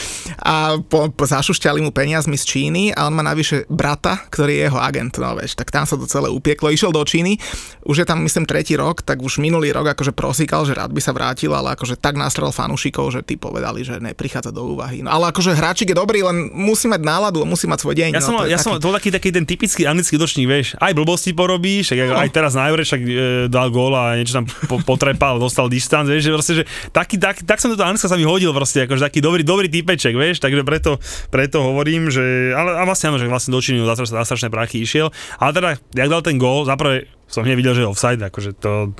A 0.42 0.75
po, 0.80 1.06
po, 1.12 1.22
zašušťali 1.22 1.78
mu 1.84 1.94
peniazmi 1.94 2.34
z 2.34 2.44
Číny 2.46 2.82
a 2.90 3.06
on 3.06 3.14
má 3.14 3.22
navyše 3.22 3.62
brata, 3.70 4.26
ktorý 4.26 4.58
je 4.58 4.62
jeho 4.66 4.80
agent, 4.80 5.14
no 5.22 5.38
vieš, 5.38 5.54
tak 5.54 5.70
tam 5.70 5.87
sa 5.87 5.94
to 5.94 6.08
celé 6.11 6.26
upieklo. 6.32 6.66
Išiel 6.66 6.90
do 6.90 7.04
Číny, 7.06 7.38
už 7.87 8.02
je 8.02 8.06
tam 8.08 8.26
myslím 8.26 8.42
tretí 8.42 8.75
rok, 8.75 9.06
tak 9.06 9.22
už 9.22 9.38
minulý 9.38 9.70
rok 9.70 9.94
akože 9.94 10.11
prosíkal, 10.11 10.66
že 10.66 10.75
rád 10.75 10.90
by 10.90 10.99
sa 10.99 11.14
vrátil, 11.14 11.54
ale 11.54 11.78
akože 11.78 11.94
tak 11.94 12.18
nastrel 12.18 12.50
fanúšikov, 12.50 13.14
že 13.14 13.20
tí 13.22 13.38
povedali, 13.38 13.87
že 13.87 14.02
neprichádza 14.02 14.50
do 14.50 14.75
úvahy. 14.75 15.06
No 15.06 15.14
ale 15.14 15.30
akože 15.30 15.54
hráčik 15.54 15.94
je 15.94 15.96
dobrý, 15.99 16.26
len 16.26 16.50
musí 16.50 16.90
mať 16.90 17.02
náladu 17.06 17.42
musí 17.52 17.68
mať 17.68 17.78
svoj 17.84 17.94
deň. 18.00 18.11
Ja 18.16 18.22
no, 18.22 18.26
som, 18.26 18.34
ja 18.49 18.56
taký... 18.56 18.64
som 18.64 18.72
to 18.82 18.90
bol 18.90 18.96
taký, 18.98 19.14
taký 19.14 19.30
ten 19.30 19.46
typický 19.46 19.86
anglický 19.86 20.18
útočník, 20.18 20.50
vieš, 20.50 20.74
aj 20.82 20.90
blbosti 20.98 21.30
porobíš, 21.30 21.94
no. 21.94 22.18
aj 22.18 22.28
teraz 22.34 22.58
na 22.58 22.66
Eure 22.66 22.82
však 22.82 23.00
e, 23.06 23.10
dal 23.46 23.70
gól 23.70 23.94
a 23.94 24.18
niečo 24.18 24.42
tam 24.42 24.50
po, 24.66 24.82
potrepal, 24.82 25.38
dostal 25.38 25.70
distanc, 25.70 26.10
vieš, 26.10 26.26
že 26.26 26.32
proste, 26.34 26.52
že 26.58 26.64
taký, 26.90 27.14
tak, 27.22 27.46
tak 27.46 27.62
som 27.62 27.70
to 27.70 27.78
Anglicka 27.78 28.10
sa 28.10 28.18
mi 28.18 28.26
hodil 28.26 28.50
proste, 28.50 28.82
akože 28.82 29.06
taký 29.06 29.22
dobrý, 29.22 29.46
dobrý 29.46 29.70
typeček, 29.70 30.18
vieš, 30.18 30.42
takže 30.42 30.66
preto, 30.66 30.98
preto 31.30 31.62
hovorím, 31.62 32.10
že, 32.10 32.50
ale 32.58 32.74
a 32.74 32.82
vlastne 32.82 33.14
áno, 33.14 33.22
že 33.22 33.30
vlastne 33.30 33.54
do 33.54 33.62
Číny 33.62 33.86
za, 33.86 33.94
za 34.02 34.26
strašné 34.26 34.50
prachy 34.50 34.82
išiel, 34.82 35.14
ale 35.38 35.50
teda, 35.54 35.68
jak 35.94 36.08
dal 36.10 36.26
ten 36.26 36.34
gól, 36.42 36.66
zaprvé 36.66 37.06
som 37.30 37.46
hneď 37.46 37.56
videl, 37.56 37.72
že 37.78 37.82
je 37.86 37.88
offside, 37.88 38.20
akože 38.20 38.50
to, 38.58 38.92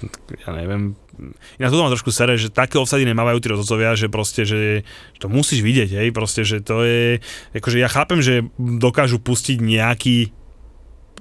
ja 0.47 0.55
neviem, 0.55 0.95
ja 1.61 1.69
to 1.69 1.77
mám 1.79 1.93
trošku 1.93 2.11
sere, 2.11 2.41
že 2.41 2.49
také 2.49 2.81
offside 2.81 3.07
nemávajú 3.07 3.39
tí 3.39 3.49
rozhodcovia, 3.53 3.99
že 3.99 4.09
proste, 4.09 4.43
že 4.49 4.83
to 5.21 5.29
musíš 5.29 5.61
vidieť, 5.61 5.91
hej, 6.03 6.09
proste, 6.11 6.43
že 6.43 6.65
to 6.65 6.83
je, 6.83 7.21
akože 7.53 7.79
ja 7.79 7.89
chápem, 7.91 8.25
že 8.25 8.49
dokážu 8.59 9.21
pustiť 9.21 9.61
nejaký 9.61 10.33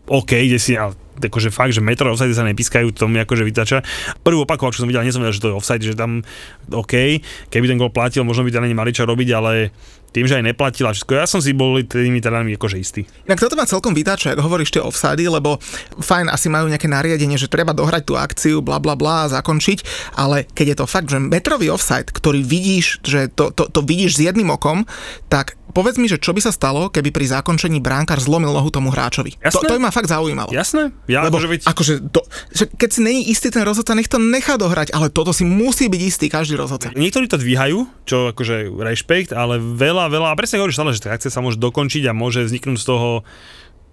OK, 0.09 0.31
kde 0.33 0.59
si, 0.59 0.73
ale 0.79 0.97
akože 1.27 1.53
fakt, 1.53 1.77
že 1.77 1.83
metro 1.83 2.09
offside 2.09 2.33
sa 2.33 2.47
nepískajú, 2.47 2.89
to 2.95 3.05
mi 3.05 3.21
akože 3.21 3.43
vytača. 3.45 3.85
Prvú 4.25 4.47
opakovač, 4.47 4.79
čo 4.79 4.85
som 4.85 4.89
videl, 4.89 5.05
nie 5.05 5.13
som 5.13 5.21
vedel, 5.21 5.35
že 5.37 5.43
to 5.43 5.49
je 5.51 5.57
offside, 5.57 5.83
že 5.83 5.93
tam 5.93 6.25
OK, 6.71 7.21
keby 7.53 7.65
ten 7.69 7.77
gol 7.77 7.93
platil, 7.93 8.25
možno 8.25 8.47
by 8.47 8.51
to 8.53 8.61
ani 8.61 8.77
mali 8.77 8.91
čo 8.95 9.05
robiť, 9.05 9.29
ale 9.35 9.69
tým, 10.11 10.27
že 10.27 10.37
aj 10.37 10.43
neplatila 10.43 10.91
všetko. 10.91 11.11
Ja 11.15 11.23
som 11.23 11.39
si 11.39 11.55
bol 11.55 11.79
tými 11.87 12.19
tradami 12.19 12.59
akože 12.59 12.77
istý. 12.77 13.07
Inak 13.25 13.39
toto 13.39 13.55
ma 13.55 13.63
celkom 13.63 13.95
vytáča, 13.95 14.35
ak 14.35 14.43
hovoríš 14.43 14.75
tie 14.75 14.83
offsady, 14.83 15.31
lebo 15.31 15.57
fajn, 16.03 16.27
asi 16.27 16.51
majú 16.51 16.67
nejaké 16.67 16.91
nariadenie, 16.91 17.39
že 17.39 17.47
treba 17.47 17.71
dohrať 17.71 18.03
tú 18.03 18.19
akciu, 18.19 18.59
bla 18.59 18.83
bla 18.83 18.99
bla, 18.99 19.31
zakončiť, 19.31 20.11
ale 20.19 20.43
keď 20.51 20.65
je 20.67 20.77
to 20.83 20.85
fakt, 20.85 21.07
že 21.07 21.19
metrový 21.23 21.71
offside, 21.71 22.11
ktorý 22.11 22.43
vidíš, 22.43 22.99
že 23.07 23.31
to, 23.31 23.55
to, 23.55 23.71
to 23.71 23.79
vidíš 23.87 24.19
s 24.19 24.27
jedným 24.27 24.51
okom, 24.51 24.83
tak 25.31 25.55
povedz 25.71 25.95
mi, 25.95 26.11
že 26.11 26.19
čo 26.19 26.35
by 26.35 26.43
sa 26.43 26.51
stalo, 26.51 26.91
keby 26.91 27.15
pri 27.15 27.31
zakončení 27.31 27.79
bránkar 27.79 28.19
zlomil 28.19 28.51
nohu 28.51 28.67
tomu 28.67 28.91
hráčovi. 28.91 29.39
Jasné. 29.39 29.63
To, 29.63 29.79
to 29.79 29.79
ma 29.79 29.89
fakt 29.89 30.11
zaujímalo. 30.11 30.51
Jasné. 30.51 30.91
Ja 31.11 31.27
Lebo, 31.27 31.43
akože, 31.43 31.47
veď... 31.51 31.61
akože 31.67 31.93
to, 32.07 32.23
že 32.55 32.63
keď 32.71 32.89
si 32.95 33.01
není 33.03 33.21
istý 33.27 33.51
ten 33.51 33.67
rozhodca, 33.67 33.91
nech 33.91 34.07
to 34.07 34.15
nechá 34.15 34.55
dohrať, 34.55 34.95
ale 34.95 35.11
toto 35.11 35.35
si 35.35 35.43
musí 35.43 35.91
byť 35.91 36.01
istý 36.07 36.25
každý 36.31 36.55
rozhodca. 36.55 36.95
Niektorí 36.95 37.27
to 37.27 37.35
dvíhajú, 37.35 37.83
čo 38.07 38.31
akože 38.31 38.71
rešpekt, 38.79 39.35
ale 39.35 39.59
veľa, 39.59 40.07
veľa, 40.07 40.31
a 40.31 40.39
presne 40.39 40.63
hovoríš 40.63 40.79
stále, 40.79 40.95
že 40.95 41.03
tá 41.03 41.11
akcia 41.11 41.27
sa 41.27 41.43
môže 41.43 41.59
dokončiť 41.59 42.07
a 42.07 42.15
môže 42.15 42.47
vzniknúť 42.47 42.79
z 42.79 42.87
toho 42.87 43.27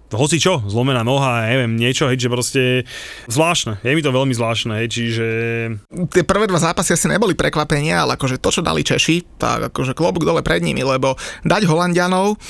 hoci 0.09 0.41
čo, 0.41 0.65
zlomená 0.65 1.05
noha, 1.05 1.45
neviem, 1.45 1.77
niečo, 1.77 2.09
hej, 2.09 2.17
že 2.17 2.33
proste 2.33 2.61
zvláštne, 3.29 3.77
je 3.85 3.93
mi 3.93 4.01
to 4.01 4.09
veľmi 4.09 4.33
zvláštne, 4.33 4.81
hej, 4.81 4.87
čiže... 4.89 5.27
Tie 6.09 6.25
prvé 6.25 6.49
dva 6.49 6.57
zápasy 6.57 6.97
asi 6.97 7.05
neboli 7.05 7.37
prekvapenia, 7.37 8.01
ale 8.01 8.17
akože 8.17 8.41
to, 8.41 8.49
čo 8.49 8.65
dali 8.65 8.81
Češi, 8.81 9.37
tak 9.37 9.69
akože 9.69 9.93
klobúk 9.93 10.25
dole 10.25 10.41
pred 10.41 10.65
nimi, 10.65 10.81
lebo 10.81 11.13
dať 11.45 11.69
Holandianov, 11.69 12.41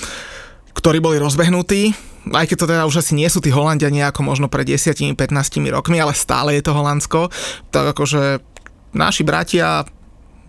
ktorí 0.71 1.03
boli 1.03 1.19
rozbehnutí, 1.19 1.91
aj 2.27 2.45
keď 2.51 2.57
to 2.59 2.69
teda 2.69 2.83
už 2.89 2.99
asi 2.99 3.15
nie 3.15 3.29
sú 3.31 3.39
tí 3.39 3.53
Holandiani 3.53 4.03
ako 4.03 4.27
možno 4.27 4.51
pred 4.51 4.67
10-15 4.67 5.15
rokmi, 5.71 5.97
ale 6.01 6.11
stále 6.11 6.57
je 6.59 6.63
to 6.65 6.75
Holandsko, 6.75 7.31
tak 7.71 7.95
akože 7.95 8.43
naši 8.91 9.23
bratia 9.23 9.87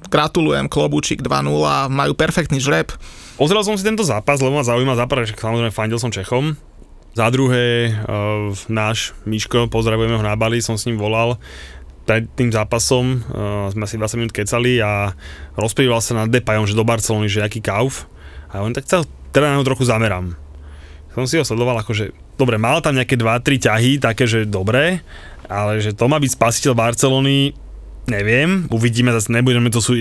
gratulujem, 0.09 0.67
klobúčik 0.67 1.21
2-0, 1.21 1.93
majú 1.93 2.13
perfektný 2.17 2.59
žreb. 2.59 2.91
Pozrel 3.37 3.63
som 3.63 3.77
si 3.77 3.85
tento 3.85 4.03
zápas, 4.03 4.41
lebo 4.41 4.57
ma 4.59 4.65
zaujíma 4.65 4.97
zápas, 4.97 5.29
že 5.29 5.37
samozrejme 5.37 5.73
fandil 5.73 6.01
som 6.01 6.13
Čechom, 6.13 6.57
za 7.11 7.27
druhé, 7.27 7.91
uh, 7.91 8.55
náš 8.71 9.19
Miško, 9.27 9.67
pozdravujeme 9.67 10.15
ho 10.15 10.23
na 10.23 10.39
Bali, 10.39 10.63
som 10.63 10.79
s 10.79 10.87
ním 10.87 10.95
volal 10.95 11.43
pred 12.07 12.27
tým 12.39 12.51
zápasom, 12.55 13.23
uh, 13.23 13.67
sme 13.71 13.87
asi 13.87 13.99
20 13.99 14.19
minút 14.19 14.33
kecali 14.35 14.79
a 14.79 15.15
rozprával 15.59 16.03
sa 16.03 16.23
nad 16.23 16.31
Depayom, 16.31 16.67
že 16.67 16.79
do 16.79 16.87
Barcelony, 16.87 17.27
že 17.27 17.43
aký 17.43 17.59
kauf. 17.59 18.07
A 18.51 18.63
on 18.63 18.75
tak 18.75 18.87
chcel, 18.87 19.07
teda 19.35 19.55
na 19.55 19.63
trochu 19.67 19.87
zamerám. 19.87 20.35
Som 21.11 21.27
si 21.27 21.39
ho 21.39 21.45
sledoval, 21.45 21.83
akože, 21.83 22.15
dobre, 22.39 22.55
mal 22.61 22.79
tam 22.81 22.95
nejaké 22.95 23.19
2-3 23.19 23.67
ťahy, 23.67 23.93
také, 23.99 24.31
že 24.31 24.47
dobré, 24.47 25.03
ale 25.51 25.83
že 25.83 25.91
to 25.91 26.07
má 26.07 26.23
byť 26.23 26.31
spasiteľ 26.39 26.73
Barcelony, 26.79 27.51
Neviem, 28.11 28.67
uvidíme, 28.75 29.15
zase 29.15 29.31
nebudeme 29.31 29.71
to 29.71 29.79
sú... 29.79 29.95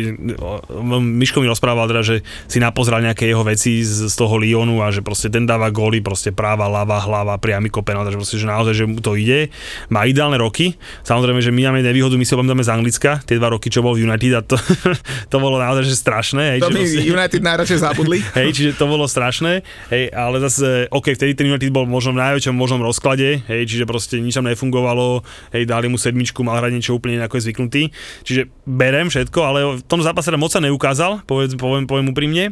Miško 0.98 1.46
mi 1.46 1.48
rozprával 1.48 1.86
teda, 1.86 2.02
že 2.02 2.16
si 2.50 2.58
napozral 2.58 3.06
nejaké 3.06 3.30
jeho 3.30 3.46
veci 3.46 3.86
z, 3.86 4.10
z 4.10 4.16
toho 4.18 4.42
Lyonu 4.42 4.82
a 4.82 4.90
že 4.90 5.06
proste 5.06 5.30
ten 5.30 5.46
dáva 5.46 5.70
góly, 5.70 6.02
proste 6.02 6.34
práva, 6.34 6.66
ľava, 6.66 6.98
hlava, 7.06 7.38
priamy 7.38 7.70
kopenál, 7.70 8.10
takže 8.10 8.18
proste, 8.18 8.38
že 8.42 8.50
naozaj, 8.50 8.74
že 8.74 8.86
mu 8.90 8.98
to 8.98 9.14
ide. 9.14 9.54
Má 9.94 10.10
ideálne 10.10 10.42
roky, 10.42 10.74
samozrejme, 11.06 11.38
že 11.38 11.54
my 11.54 11.70
máme 11.70 11.86
nevýhodu, 11.86 12.18
my 12.18 12.26
si 12.26 12.34
ho 12.34 12.42
z 12.42 12.72
Anglicka, 12.74 13.22
tie 13.30 13.38
dva 13.38 13.54
roky, 13.54 13.70
čo 13.70 13.86
bol 13.86 13.94
v 13.94 14.10
United 14.10 14.32
a 14.34 14.42
to, 14.42 14.58
to 15.32 15.38
bolo 15.38 15.62
naozaj, 15.62 15.86
že 15.86 15.94
strašné. 15.94 16.58
Hej, 16.58 16.60
to 16.66 16.74
my 16.74 16.82
proste, 16.82 17.06
United 17.06 17.42
najradšej 17.46 17.80
zabudli. 17.80 18.18
Hej, 18.42 18.50
čiže 18.58 18.72
to 18.74 18.90
bolo 18.90 19.06
strašné, 19.06 19.62
hej, 19.94 20.10
ale 20.10 20.42
zase, 20.42 20.90
OK, 20.90 21.14
vtedy 21.14 21.38
ten 21.38 21.46
United 21.46 21.70
bol 21.70 21.86
možno 21.86 22.18
v 22.18 22.26
najväčšom 22.26 22.58
možnom 22.58 22.82
rozklade, 22.82 23.46
hej, 23.46 23.62
čiže 23.70 23.86
proste 23.86 24.18
nič 24.18 24.34
tam 24.34 24.50
nefungovalo, 24.50 25.22
hej, 25.54 25.70
dali 25.70 25.86
mu 25.86 26.02
sedmičku, 26.02 26.42
mal 26.42 26.58
hrať 26.58 26.72
niečo 26.74 26.98
úplne 26.98 27.20
ako 27.22 27.38
je 27.38 27.44
zvyknutý. 27.52 27.82
Čiže 28.24 28.50
berem 28.64 29.10
všetko, 29.10 29.40
ale 29.42 29.60
v 29.80 29.84
tom 29.86 30.00
zápase 30.04 30.32
moc 30.38 30.52
sa 30.54 30.64
neukázal, 30.64 31.26
poviem, 31.26 31.56
poviem, 31.58 31.86
poviem 31.86 32.08
úprimne. 32.12 32.44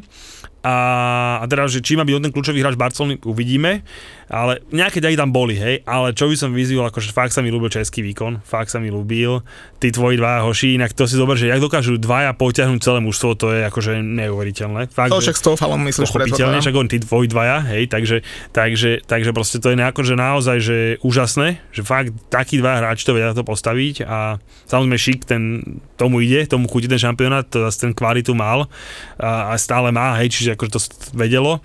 A, 0.65 0.75
a 1.39 1.45
teda, 1.47 1.69
že 1.69 1.79
či 1.79 1.95
má 1.95 2.03
byť 2.03 2.27
ten 2.27 2.33
kľúčový 2.33 2.59
hráč 2.59 2.75
Barcelony, 2.75 3.21
uvidíme 3.23 3.87
ale 4.27 4.59
nejaké 4.75 4.99
ďahy 4.99 5.15
tam 5.15 5.31
boli, 5.31 5.55
hej, 5.55 5.83
ale 5.87 6.11
čo 6.11 6.27
by 6.27 6.35
som 6.35 6.51
vyzvil, 6.51 6.83
akože 6.83 7.15
fakt 7.15 7.31
sa 7.31 7.39
mi 7.39 7.47
ľúbil 7.47 7.71
český 7.71 8.03
výkon, 8.03 8.43
fakt 8.43 8.71
sa 8.71 8.79
mi 8.83 8.91
ľúbil, 8.91 9.39
tí 9.79 9.87
tvoji 9.91 10.19
dva 10.19 10.43
hoši, 10.43 10.75
inak 10.75 10.91
to 10.91 11.07
si 11.07 11.15
zober, 11.15 11.39
že 11.39 11.47
jak 11.47 11.63
dokážu 11.63 11.95
dvaja 11.95 12.35
potiahnuť 12.35 12.79
celé 12.83 12.99
mužstvo, 12.99 13.39
to 13.39 13.55
je 13.55 13.63
akože 13.67 14.03
neuveriteľné. 14.03 14.91
Fakt, 14.91 15.15
to 15.15 15.23
však 15.23 15.37
s 15.39 15.43
Toufalom 15.47 15.79
myslíš 15.87 16.11
Pochopiteľne, 16.11 16.59
však 16.59 16.75
on 16.75 16.87
tí 16.91 16.99
tvoji 16.99 17.27
dvaja, 17.31 17.63
hej, 17.71 17.87
takže, 17.87 18.21
takže, 18.51 19.03
takže 19.07 19.31
proste 19.31 19.63
to 19.63 19.71
je 19.71 19.79
akože 19.79 20.13
naozaj, 20.19 20.57
že 20.59 20.77
úžasné, 21.01 21.63
že 21.71 21.87
fakt 21.87 22.11
takí 22.27 22.59
dva 22.59 22.83
hráči 22.83 23.07
to 23.07 23.15
vedia 23.15 23.31
to 23.31 23.47
postaviť 23.47 24.03
a 24.03 24.43
samozrejme 24.67 24.97
Šik, 24.99 25.21
ten 25.23 25.63
tomu 25.95 26.19
ide, 26.19 26.43
tomu 26.45 26.67
chutí 26.67 26.91
ten 26.91 26.99
šampionát, 26.99 27.47
to 27.47 27.63
ten 27.71 27.95
kvalitu 27.95 28.35
mal 28.35 28.67
a, 29.15 29.51
a 29.51 29.57
stále 29.57 29.95
má, 29.95 30.19
hej, 30.19 30.35
čiže 30.35 30.59
akože 30.59 30.71
to 30.73 30.79
vedelo. 31.15 31.63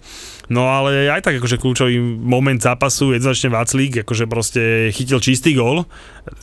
No 0.53 0.69
ale 0.69 1.09
aj 1.09 1.25
tak 1.25 1.41
akože 1.41 1.57
kľúčový 1.57 1.97
moment 2.21 2.61
zápasu 2.61 3.17
jednoznačne 3.17 3.49
Václík, 3.49 4.05
akože 4.05 4.29
proste 4.29 4.93
chytil 4.93 5.17
čistý 5.17 5.57
gól. 5.57 5.88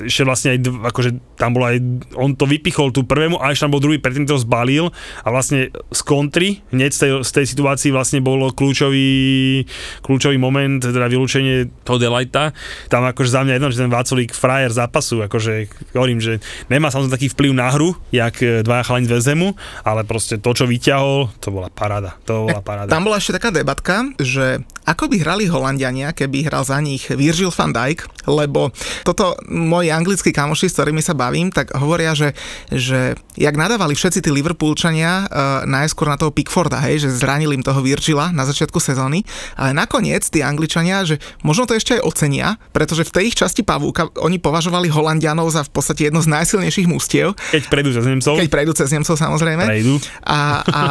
Ešte 0.02 0.26
vlastne 0.26 0.58
aj, 0.58 0.66
akože 0.66 1.38
tam 1.38 1.54
bol 1.54 1.70
aj, 1.70 1.78
on 2.18 2.34
to 2.34 2.50
vypichol 2.50 2.90
tú 2.90 3.06
prvému 3.06 3.38
a 3.38 3.54
ešte 3.54 3.70
tam 3.70 3.78
bol 3.78 3.84
druhý, 3.86 4.02
predtým 4.02 4.26
to 4.26 4.42
zbalil 4.42 4.90
a 5.22 5.28
vlastne 5.30 5.70
z 5.70 6.02
kontry, 6.02 6.66
hneď 6.74 6.92
z 6.92 7.00
tej, 7.00 7.12
z 7.22 7.32
tej 7.32 7.46
situácii 7.54 7.90
vlastne 7.94 8.20
bolo 8.20 8.50
kľúčový, 8.50 9.64
kľúčový 10.02 10.42
moment, 10.42 10.82
teda 10.82 11.06
vylúčenie 11.06 11.70
toho 11.86 12.02
Delighta. 12.02 12.52
Tam 12.90 13.06
akože 13.06 13.30
za 13.30 13.46
mňa 13.46 13.54
jedno, 13.62 13.70
že 13.70 13.84
ten 13.86 13.94
Václík 13.94 14.34
frajer 14.34 14.74
zápasu, 14.74 15.22
akože 15.30 15.70
hovorím, 15.94 16.18
že 16.18 16.42
nemá 16.68 16.90
samozrejme 16.90 17.14
taký 17.14 17.28
vplyv 17.38 17.52
na 17.54 17.70
hru, 17.70 17.94
jak 18.10 18.42
e, 18.42 18.66
dvaja 18.66 18.90
chalani 18.90 19.06
z 19.06 19.14
Vezemu, 19.22 19.54
ale 19.86 20.02
proste 20.02 20.42
to, 20.42 20.50
čo 20.56 20.66
vyťahol, 20.66 21.30
to 21.38 21.54
bola 21.54 21.70
paráda. 21.70 22.18
To 22.26 22.50
bola 22.50 22.66
paráda. 22.66 22.90
Tam 22.90 23.06
bola 23.06 23.22
ešte 23.22 23.38
taká 23.38 23.54
debatka, 23.54 23.99
že 24.20 24.64
ako 24.90 25.06
by 25.06 25.22
hrali 25.22 25.46
Holandiania, 25.46 26.18
keby 26.18 26.50
hral 26.50 26.66
za 26.66 26.82
nich 26.82 27.06
Virgil 27.14 27.54
van 27.54 27.70
Dijk, 27.70 28.10
lebo 28.26 28.74
toto 29.06 29.38
moji 29.46 29.94
anglickí 29.94 30.34
kamoši, 30.34 30.66
s 30.66 30.76
ktorými 30.82 31.06
sa 31.06 31.14
bavím, 31.14 31.54
tak 31.54 31.78
hovoria, 31.78 32.18
že, 32.18 32.34
že 32.74 33.14
jak 33.38 33.54
nadávali 33.54 33.94
všetci 33.94 34.26
tí 34.26 34.30
Liverpoolčania 34.34 35.30
uh, 35.30 35.30
najskôr 35.70 36.10
na 36.10 36.18
toho 36.18 36.34
Pickforda, 36.34 36.82
hej, 36.90 37.06
že 37.06 37.22
zranili 37.22 37.54
im 37.54 37.62
toho 37.62 37.86
Virgila 37.86 38.34
na 38.34 38.50
začiatku 38.50 38.82
sezóny, 38.82 39.22
ale 39.54 39.78
nakoniec 39.78 40.26
tí 40.26 40.42
Angličania, 40.42 41.06
že 41.06 41.22
možno 41.46 41.70
to 41.70 41.78
ešte 41.78 42.02
aj 42.02 42.06
ocenia, 42.06 42.58
pretože 42.74 43.06
v 43.06 43.14
tej 43.14 43.24
ich 43.30 43.38
časti 43.38 43.62
pavúka 43.62 44.10
oni 44.18 44.42
považovali 44.42 44.90
Holandianov 44.90 45.54
za 45.54 45.62
v 45.62 45.72
podstate 45.72 46.10
jedno 46.10 46.26
z 46.26 46.34
najsilnejších 46.34 46.90
mústiev. 46.90 47.38
Keď 47.54 47.70
prejdú 47.70 47.94
cez 47.94 48.06
Nemcov. 48.10 48.34
Keď 48.42 48.50
prejdú 48.50 48.74
cez 48.74 48.90
Nemcov, 48.90 49.16
samozrejme. 49.16 49.64
Prejdú. 49.70 50.02
A, 50.26 50.66
a, 50.66 50.84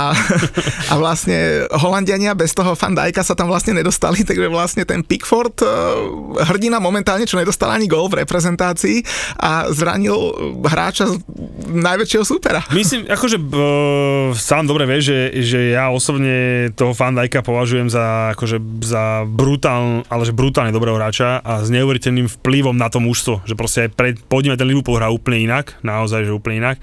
a 0.92 0.94
vlastne 0.94 1.66
Holandiania 1.74 2.38
bez 2.38 2.54
toho 2.54 2.78
Van 2.78 2.94
Dijka 2.94 3.26
sa 3.26 3.34
tam 3.34 3.50
vlastne 3.50 3.74
nedostali, 3.74 3.87
takže 4.28 4.48
vlastne 4.52 4.84
ten 4.84 5.00
Pickford, 5.00 5.56
eh, 5.62 5.68
hrdina 6.44 6.82
momentálne, 6.82 7.24
čo 7.24 7.40
nedostal 7.40 7.72
ani 7.72 7.88
gol 7.88 8.12
v 8.12 8.22
reprezentácii 8.24 9.02
a 9.40 9.70
zranil 9.72 10.16
hráča 10.64 11.08
najväčšieho 11.68 12.24
súpera. 12.24 12.64
Myslím, 12.72 13.08
akože 13.08 13.36
uh, 13.38 14.32
sám 14.36 14.68
dobre 14.68 14.88
vie, 14.88 15.00
že, 15.04 15.18
že 15.44 15.60
ja 15.76 15.92
osobne 15.92 16.68
toho 16.74 16.96
Van 16.96 17.14
Dijka 17.14 17.44
považujem 17.44 17.92
za, 17.92 18.32
akože, 18.36 18.58
za 18.84 19.24
brutál, 19.28 20.04
ale 20.08 20.22
že 20.24 20.32
brutálne 20.32 20.72
dobrého 20.72 20.96
hráča 20.96 21.44
a 21.44 21.60
s 21.64 21.68
neuveriteľným 21.68 22.28
vplyvom 22.40 22.76
na 22.76 22.88
to 22.88 22.98
mužstvo, 22.98 23.44
že 23.44 23.54
proste 23.54 23.88
aj 23.88 23.90
pred, 23.94 24.14
poďme 24.26 24.56
ten 24.56 24.68
Liverpool 24.68 24.96
hrá 24.96 25.12
úplne 25.12 25.44
inak, 25.44 25.76
naozaj, 25.84 26.28
že 26.28 26.32
úplne 26.32 26.60
inak, 26.64 26.76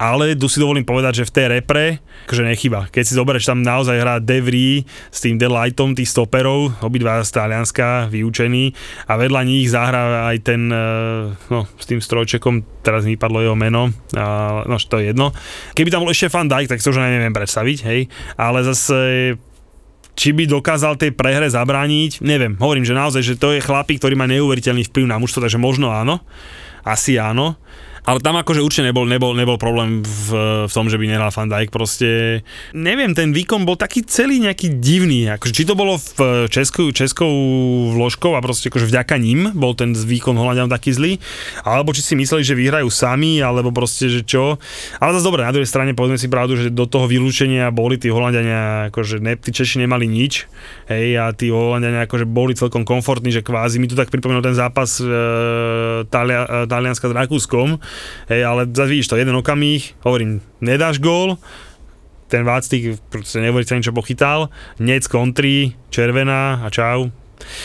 ale 0.00 0.32
tu 0.36 0.48
si 0.48 0.60
dovolím 0.60 0.84
povedať, 0.84 1.24
že 1.24 1.28
v 1.28 1.34
tej 1.36 1.46
repre, 1.60 1.86
akože 2.28 2.42
nechyba. 2.46 2.88
Keď 2.88 3.02
si 3.04 3.16
zoberieš, 3.16 3.48
tam 3.48 3.60
naozaj 3.60 3.96
hrá 4.00 4.16
Devry 4.18 4.84
s 5.12 5.18
tým 5.22 5.36
Delightom, 5.36 5.94
tých 5.94 6.10
stoperov, 6.10 6.49
obidva 6.82 7.22
z 7.22 7.30
Talianska, 7.30 8.10
vyučení 8.10 8.72
a 9.06 9.16
vedľa 9.18 9.40
nich 9.46 9.70
zahrá 9.70 10.30
aj 10.30 10.36
ten, 10.42 10.70
eh, 10.70 11.30
no, 11.50 11.60
s 11.78 11.84
tým 11.86 12.00
strojčekom, 12.02 12.82
teraz 12.82 13.06
mi 13.06 13.14
padlo 13.14 13.42
jeho 13.44 13.56
meno, 13.58 13.92
a, 14.16 14.62
no, 14.64 14.76
to 14.78 14.98
je 14.98 15.12
jedno. 15.12 15.30
Keby 15.76 15.88
tam 15.92 16.02
bol 16.04 16.12
ešte 16.12 16.32
Van 16.32 16.48
Dijk, 16.48 16.70
tak 16.70 16.80
to 16.82 16.90
už 16.90 17.00
neviem 17.00 17.34
predstaviť, 17.34 17.78
hej, 17.86 18.00
ale 18.36 18.58
zase 18.64 18.98
či 20.20 20.36
by 20.36 20.44
dokázal 20.44 21.00
tej 21.00 21.16
prehre 21.16 21.48
zabrániť, 21.48 22.20
neviem, 22.20 22.52
hovorím, 22.60 22.84
že 22.84 22.92
naozaj, 22.92 23.22
že 23.24 23.40
to 23.40 23.56
je 23.56 23.64
chlapík, 23.64 24.02
ktorý 24.02 24.20
má 24.20 24.28
neuveriteľný 24.28 24.84
vplyv 24.92 25.08
na 25.08 25.16
mužstvo, 25.16 25.40
takže 25.40 25.56
možno 25.56 25.94
áno, 25.94 26.20
asi 26.84 27.16
áno, 27.16 27.56
ale 28.04 28.18
tam 28.24 28.36
akože 28.40 28.64
určite 28.64 28.88
nebol, 28.88 29.04
nebol, 29.04 29.36
nebol 29.36 29.60
problém 29.60 30.00
v, 30.00 30.28
v 30.66 30.72
tom, 30.72 30.88
že 30.88 30.96
by 30.96 31.04
nehral 31.04 31.32
Van 31.32 31.50
Dijk, 31.50 31.68
proste 31.72 32.40
neviem, 32.72 33.12
ten 33.12 33.30
výkon 33.36 33.68
bol 33.68 33.76
taký 33.76 34.04
celý 34.06 34.40
nejaký 34.40 34.80
divný, 34.80 35.28
akože 35.36 35.52
či 35.52 35.68
to 35.68 35.76
bolo 35.76 36.00
v 36.00 36.48
českou, 36.48 36.90
českou 36.90 37.32
vložkou 37.92 38.34
a 38.36 38.40
proste 38.40 38.72
akože 38.72 38.88
vďaka 38.88 39.14
ním 39.20 39.52
bol 39.52 39.76
ten 39.76 39.92
výkon 39.92 40.36
Holandian 40.36 40.72
taký 40.72 40.96
zlý, 40.96 41.12
alebo 41.62 41.92
či 41.92 42.00
si 42.00 42.14
mysleli, 42.16 42.42
že 42.42 42.56
vyhrajú 42.56 42.88
sami, 42.88 43.44
alebo 43.44 43.70
proste, 43.70 44.08
že 44.08 44.24
čo. 44.24 44.56
Ale 44.98 45.16
zase 45.16 45.26
dobre, 45.26 45.44
na 45.44 45.52
druhej 45.52 45.68
strane 45.68 45.92
povedzme 45.92 46.16
si 46.16 46.28
pravdu, 46.30 46.56
že 46.56 46.72
do 46.72 46.88
toho 46.88 47.04
vylúčenia 47.04 47.68
boli 47.70 48.00
tí 48.00 48.08
Holandiania, 48.08 48.92
akože 48.92 49.20
ne, 49.20 49.36
tí 49.36 49.52
Češi 49.52 49.84
nemali 49.84 50.08
nič, 50.08 50.48
hej, 50.88 51.16
a 51.20 51.30
tí 51.36 51.52
Holandiania 51.52 52.08
akože 52.08 52.26
boli 52.26 52.56
celkom 52.56 52.82
komfortní, 52.82 53.30
že 53.30 53.44
kvázi 53.44 53.78
mi 53.78 53.86
tu 53.86 53.94
tak 53.94 54.08
pripomínal 54.08 54.42
ten 54.42 54.56
zápas 54.56 54.98
e, 54.98 55.06
Talia, 56.08 56.42
e, 56.44 56.70
Talianska 56.70 57.06
s 57.10 57.14
Rakúskom, 57.14 57.80
Hej, 58.28 58.42
ale 58.46 58.66
vidíš 58.66 59.10
to, 59.10 59.20
jeden 59.20 59.36
okamih, 59.36 59.94
hovorím, 60.04 60.40
nedáš 60.60 60.98
gól, 60.98 61.38
ten 62.30 62.46
Váctik 62.46 63.02
proste 63.10 63.42
sa 63.42 63.74
niečo 63.74 63.90
pochytal, 63.90 64.48
nec 64.78 65.02
kontry, 65.10 65.74
červená 65.90 66.62
a 66.62 66.70
čau. 66.70 67.10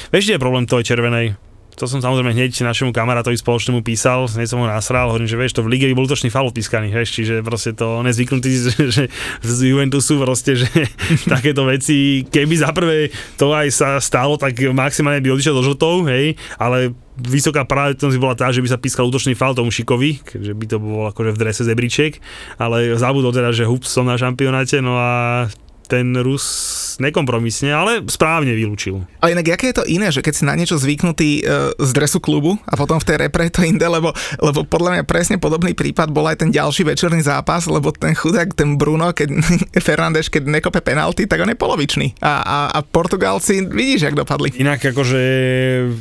Vieš, 0.10 0.34
je 0.34 0.42
problém 0.42 0.66
tej 0.66 0.96
červenej? 0.96 1.38
to 1.76 1.92
som 1.92 2.00
samozrejme 2.00 2.32
hneď 2.32 2.64
našemu 2.64 2.96
kamarátovi 2.96 3.36
spoločnému 3.36 3.84
písal, 3.84 4.32
hneď 4.32 4.48
som 4.48 4.64
ho 4.64 4.68
nasral, 4.68 5.12
hovorím, 5.12 5.28
že 5.28 5.36
vieš, 5.36 5.60
to 5.60 5.62
v 5.62 5.76
lige 5.76 5.86
by 5.92 5.96
bol 5.96 6.08
točný 6.08 6.32
faul 6.32 6.48
odpískaný, 6.48 6.88
vieš, 6.88 7.20
čiže 7.20 7.44
proste 7.44 7.76
to 7.76 8.00
on 8.00 8.08
je 8.08 8.16
zvyknutý, 8.16 8.50
že, 8.72 8.74
že 8.90 9.04
z 9.44 9.76
Juventusu 9.76 10.16
proste, 10.24 10.56
že 10.56 10.72
takéto 11.34 11.68
veci, 11.68 12.24
keby 12.24 12.56
za 12.56 12.72
prvé 12.72 13.12
to 13.36 13.52
aj 13.52 13.68
sa 13.76 13.90
stalo, 14.00 14.40
tak 14.40 14.56
maximálne 14.72 15.20
by 15.20 15.36
odišiel 15.36 15.56
do 15.60 15.64
žltov, 15.68 16.08
hej, 16.08 16.40
ale 16.56 16.96
vysoká 17.16 17.64
pravdepodobnosť 17.64 18.20
bola 18.22 18.36
tá, 18.36 18.52
že 18.52 18.60
by 18.60 18.70
sa 18.70 18.80
pískal 18.80 19.08
útočný 19.08 19.34
faul 19.34 19.56
tomu 19.56 19.72
Šikovi, 19.72 20.20
keďže 20.24 20.54
by 20.54 20.66
to 20.68 20.78
bolo 20.80 21.04
akože 21.12 21.32
v 21.32 21.40
drese 21.40 21.64
zebriček, 21.64 22.20
ale 22.60 22.96
zabudol 23.00 23.32
teda, 23.32 23.56
že 23.56 23.68
hup 23.68 23.88
som 23.88 24.08
na 24.08 24.20
šampionáte, 24.20 24.84
no 24.84 25.00
a 25.00 25.48
ten 25.88 26.14
Rus 26.20 26.46
nekompromisne, 27.00 27.72
ale 27.72 28.04
správne 28.08 28.56
vylúčil. 28.56 29.04
Ale 29.22 29.38
inak, 29.38 29.58
aké 29.58 29.72
je 29.72 29.78
to 29.82 29.86
iné, 29.86 30.10
že 30.10 30.24
keď 30.24 30.34
si 30.34 30.44
na 30.48 30.56
niečo 30.56 30.80
zvyknutý 30.80 31.42
e, 31.42 31.72
z 31.76 31.92
dresu 31.94 32.20
klubu 32.20 32.58
a 32.66 32.74
potom 32.80 32.98
v 32.98 33.08
tej 33.08 33.18
repre 33.22 33.48
to 33.52 33.62
inde, 33.62 33.84
lebo, 33.84 34.12
lebo 34.42 34.64
podľa 34.66 35.00
mňa 35.00 35.04
presne 35.08 35.38
podobný 35.38 35.78
prípad 35.78 36.10
bol 36.10 36.26
aj 36.26 36.42
ten 36.46 36.50
ďalší 36.50 36.88
večerný 36.88 37.22
zápas, 37.22 37.68
lebo 37.70 37.94
ten 37.94 38.16
chudák, 38.16 38.56
ten 38.56 38.80
Bruno, 38.80 39.12
keď 39.12 39.30
Fernández, 39.86 40.32
keď 40.32 40.48
nekope 40.50 40.82
penalty, 40.82 41.30
tak 41.30 41.44
on 41.44 41.52
je 41.52 41.58
polovičný. 41.58 42.18
A, 42.24 42.42
a, 42.42 42.58
a 42.74 42.80
Portugalci, 42.82 43.66
vidíš, 43.66 44.10
jak 44.12 44.16
dopadli. 44.16 44.56
Inak 44.58 44.82
akože 44.82 45.22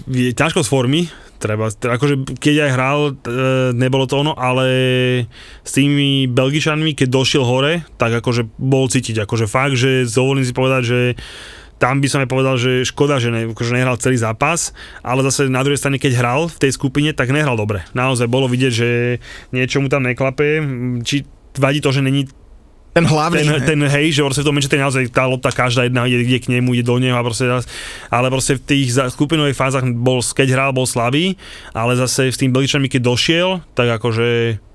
je 0.09 0.31
ťažko 0.33 0.62
z 0.64 0.68
formy, 0.68 1.03
treba, 1.44 1.68
akože 1.68 2.40
keď 2.40 2.54
aj 2.64 2.70
hral, 2.72 2.98
e, 3.04 3.12
nebolo 3.76 4.09
to 4.09 4.24
ono, 4.24 4.33
ale 4.33 4.66
s 5.61 5.72
tými 5.76 6.24
Belgičanmi, 6.33 6.96
keď 6.96 7.09
došiel 7.12 7.44
hore, 7.44 7.85
tak 8.00 8.16
akože 8.24 8.48
bol 8.57 8.88
cítiť, 8.88 9.28
akože 9.28 9.44
fakt, 9.44 9.76
že 9.76 10.09
dovolím 10.09 10.48
si 10.48 10.57
povedať, 10.57 10.83
že 10.88 11.00
tam 11.76 12.00
by 12.00 12.09
som 12.09 12.22
aj 12.24 12.30
povedal, 12.33 12.57
že 12.57 12.87
škoda, 12.88 13.20
že, 13.20 13.28
ne, 13.28 13.50
akože 13.52 13.76
nehral 13.76 14.00
celý 14.00 14.16
zápas, 14.16 14.72
ale 15.04 15.20
zase 15.26 15.52
na 15.52 15.61
druhej 15.61 15.76
strane, 15.76 16.00
keď 16.00 16.16
hral 16.16 16.40
v 16.48 16.57
tej 16.57 16.72
skupine, 16.72 17.12
tak 17.12 17.35
nehral 17.35 17.61
dobre. 17.61 17.85
Naozaj 17.92 18.30
bolo 18.30 18.48
vidieť, 18.48 18.72
že 18.72 18.88
niečo 19.52 19.85
mu 19.85 19.92
tam 19.92 20.07
neklape, 20.07 20.64
či 21.04 21.28
vadí 21.59 21.85
to, 21.85 21.90
že 21.92 22.00
není 22.00 22.30
ten 22.94 23.04
hlavný. 23.11 23.42
Ten, 23.42 23.74
ten 23.74 23.80
hej, 23.90 24.14
že 24.14 24.22
proste 24.22 24.42
v 24.42 24.46
tom 24.46 24.54
Manchesteri 24.54 24.78
naozaj 24.78 25.11
tá 25.11 25.26
lopta 25.26 25.50
každá 25.50 25.90
jedna 25.90 26.07
ide, 26.07 26.22
ide 26.22 26.38
k 26.38 26.46
nemu, 26.54 26.78
ide 26.78 26.87
do 26.87 27.02
neho 27.02 27.18
a 27.18 27.26
proste, 27.26 27.50
ale 28.07 28.26
proste 28.30 28.54
v 28.54 28.62
tých 28.62 28.94
skupinových 28.94 29.59
fázach 29.59 29.83
bol, 29.90 30.22
keď 30.22 30.48
hral, 30.54 30.70
bol 30.70 30.87
slabý, 30.87 31.35
ale 31.74 31.98
zase 31.98 32.30
s 32.30 32.38
tým 32.38 32.54
Belgičanmi, 32.54 32.87
keď 32.87 33.02
došiel, 33.02 33.48
tak 33.74 33.98
akože 33.98 34.28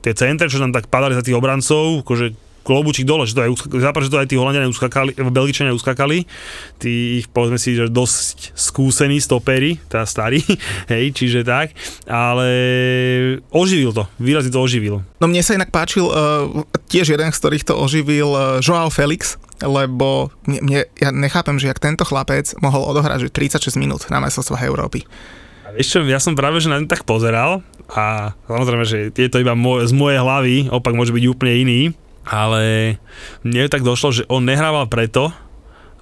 tie 0.03 0.13
centre, 0.19 0.51
čo 0.51 0.60
tam 0.60 0.75
tak 0.75 0.91
padali 0.91 1.15
za 1.15 1.23
tých 1.23 1.39
obrancov, 1.39 2.03
akože 2.03 2.36
klobučík 2.69 3.08
dole, 3.08 3.25
že 3.25 3.34
to 3.34 3.41
aj, 3.41 3.51
západ, 3.82 4.01
že 4.05 4.12
to 4.12 4.21
aj 4.21 4.29
tí 4.29 4.36
Holandiania 4.38 4.69
uskakali, 4.69 5.15
Belgičania 5.15 5.73
uskakali, 5.73 6.27
tí 6.77 7.23
ich 7.23 7.27
povedzme 7.32 7.58
si, 7.58 7.73
že 7.73 7.89
dosť 7.89 8.53
skúsení 8.53 9.17
stopery, 9.23 9.79
teda 9.89 10.05
starí, 10.05 10.43
hej, 10.93 11.15
čiže 11.15 11.47
tak, 11.47 11.73
ale 12.05 12.51
oživil 13.50 13.92
to, 13.94 14.04
výrazne 14.22 14.54
to 14.54 14.62
oživil. 14.62 15.02
No 15.18 15.26
mne 15.26 15.42
sa 15.42 15.58
inak 15.58 15.74
páčil 15.74 16.06
uh, 16.06 16.66
tiež 16.90 17.14
jeden, 17.14 17.30
z 17.34 17.38
ktorých 17.38 17.66
to 17.66 17.74
oživil 17.78 18.30
uh, 18.34 18.42
Joao 18.62 18.94
Felix, 18.94 19.42
lebo 19.62 20.30
mne, 20.46 20.60
mne, 20.62 20.80
ja 20.98 21.10
nechápem, 21.10 21.58
že 21.58 21.70
jak 21.70 21.82
tento 21.82 22.06
chlapec 22.06 22.54
mohol 22.62 22.86
odohrať 22.86 23.30
že 23.30 23.58
36 23.62 23.76
minút 23.82 24.06
na 24.14 24.22
majstrovstvách 24.22 24.64
Európy. 24.70 25.04
A 25.66 25.74
vieš 25.74 25.98
čo, 25.98 26.06
ja 26.06 26.22
som 26.22 26.34
práve 26.34 26.62
že 26.62 26.70
na 26.70 26.82
tak 26.86 27.06
pozeral 27.06 27.62
a 27.90 28.34
samozrejme, 28.46 28.86
že 28.86 28.98
je 29.14 29.30
to 29.30 29.42
iba 29.42 29.58
môj, 29.58 29.90
z 29.90 29.94
mojej 29.94 30.22
hlavy, 30.22 30.56
opak 30.70 30.94
môže 30.94 31.14
byť 31.14 31.26
úplne 31.30 31.54
iný, 31.58 31.82
ale 32.26 32.96
mne 33.42 33.70
tak 33.70 33.86
došlo, 33.86 34.10
že 34.14 34.24
on 34.30 34.46
nehrával 34.46 34.86
preto, 34.86 35.34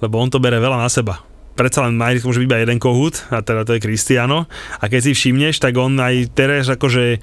lebo 0.03 0.19
on 0.19 0.31
to 0.31 0.43
bere 0.43 0.59
veľa 0.59 0.79
na 0.79 0.91
seba. 0.91 1.26
Predsa 1.57 1.89
len 1.89 1.97
Majrik 1.97 2.21
môže 2.21 2.37
byť 2.37 2.47
iba 2.47 2.61
jeden 2.61 2.77
kohút, 2.77 3.25
a 3.33 3.41
teda 3.41 3.65
to 3.65 3.73
je 3.73 3.81
Cristiano. 3.81 4.45
A 4.77 4.85
keď 4.85 5.09
si 5.09 5.11
všimneš, 5.17 5.57
tak 5.57 5.73
on 5.81 5.97
aj 5.97 6.29
teraz 6.37 6.69
akože 6.69 7.17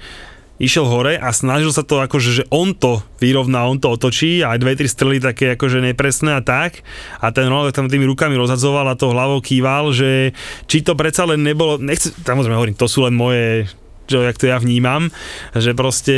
išiel 0.55 0.87
hore 0.87 1.19
a 1.19 1.35
snažil 1.35 1.71
sa 1.75 1.83
to 1.83 1.99
akože, 1.99 2.29
že 2.31 2.43
on 2.47 2.71
to 2.75 3.03
vyrovná, 3.19 3.67
on 3.67 3.79
to 3.79 3.91
otočí 3.91 4.39
a 4.39 4.55
aj 4.55 4.59
dve, 4.63 4.73
tri 4.79 4.87
strely 4.87 5.19
také 5.19 5.59
akože 5.59 5.83
nepresné 5.83 6.39
a 6.39 6.41
tak. 6.43 6.79
A 7.19 7.31
ten 7.35 7.51
Ronaldo 7.51 7.75
tam 7.75 7.91
tými 7.91 8.07
rukami 8.07 8.39
rozhadzoval 8.39 8.87
a 8.87 8.99
to 8.99 9.11
hlavou 9.11 9.43
kýval, 9.43 9.91
že 9.91 10.31
či 10.67 10.79
to 10.79 10.95
predsa 10.95 11.27
len 11.27 11.43
nebolo, 11.43 11.75
nechce, 11.79 12.15
samozrejme 12.23 12.55
hovorím, 12.55 12.79
to 12.79 12.87
sú 12.87 13.03
len 13.03 13.15
moje 13.15 13.67
čo, 14.05 14.21
jak 14.21 14.37
to 14.37 14.45
ja 14.49 14.57
vnímam, 14.61 15.09
že 15.53 15.73
proste 15.73 16.15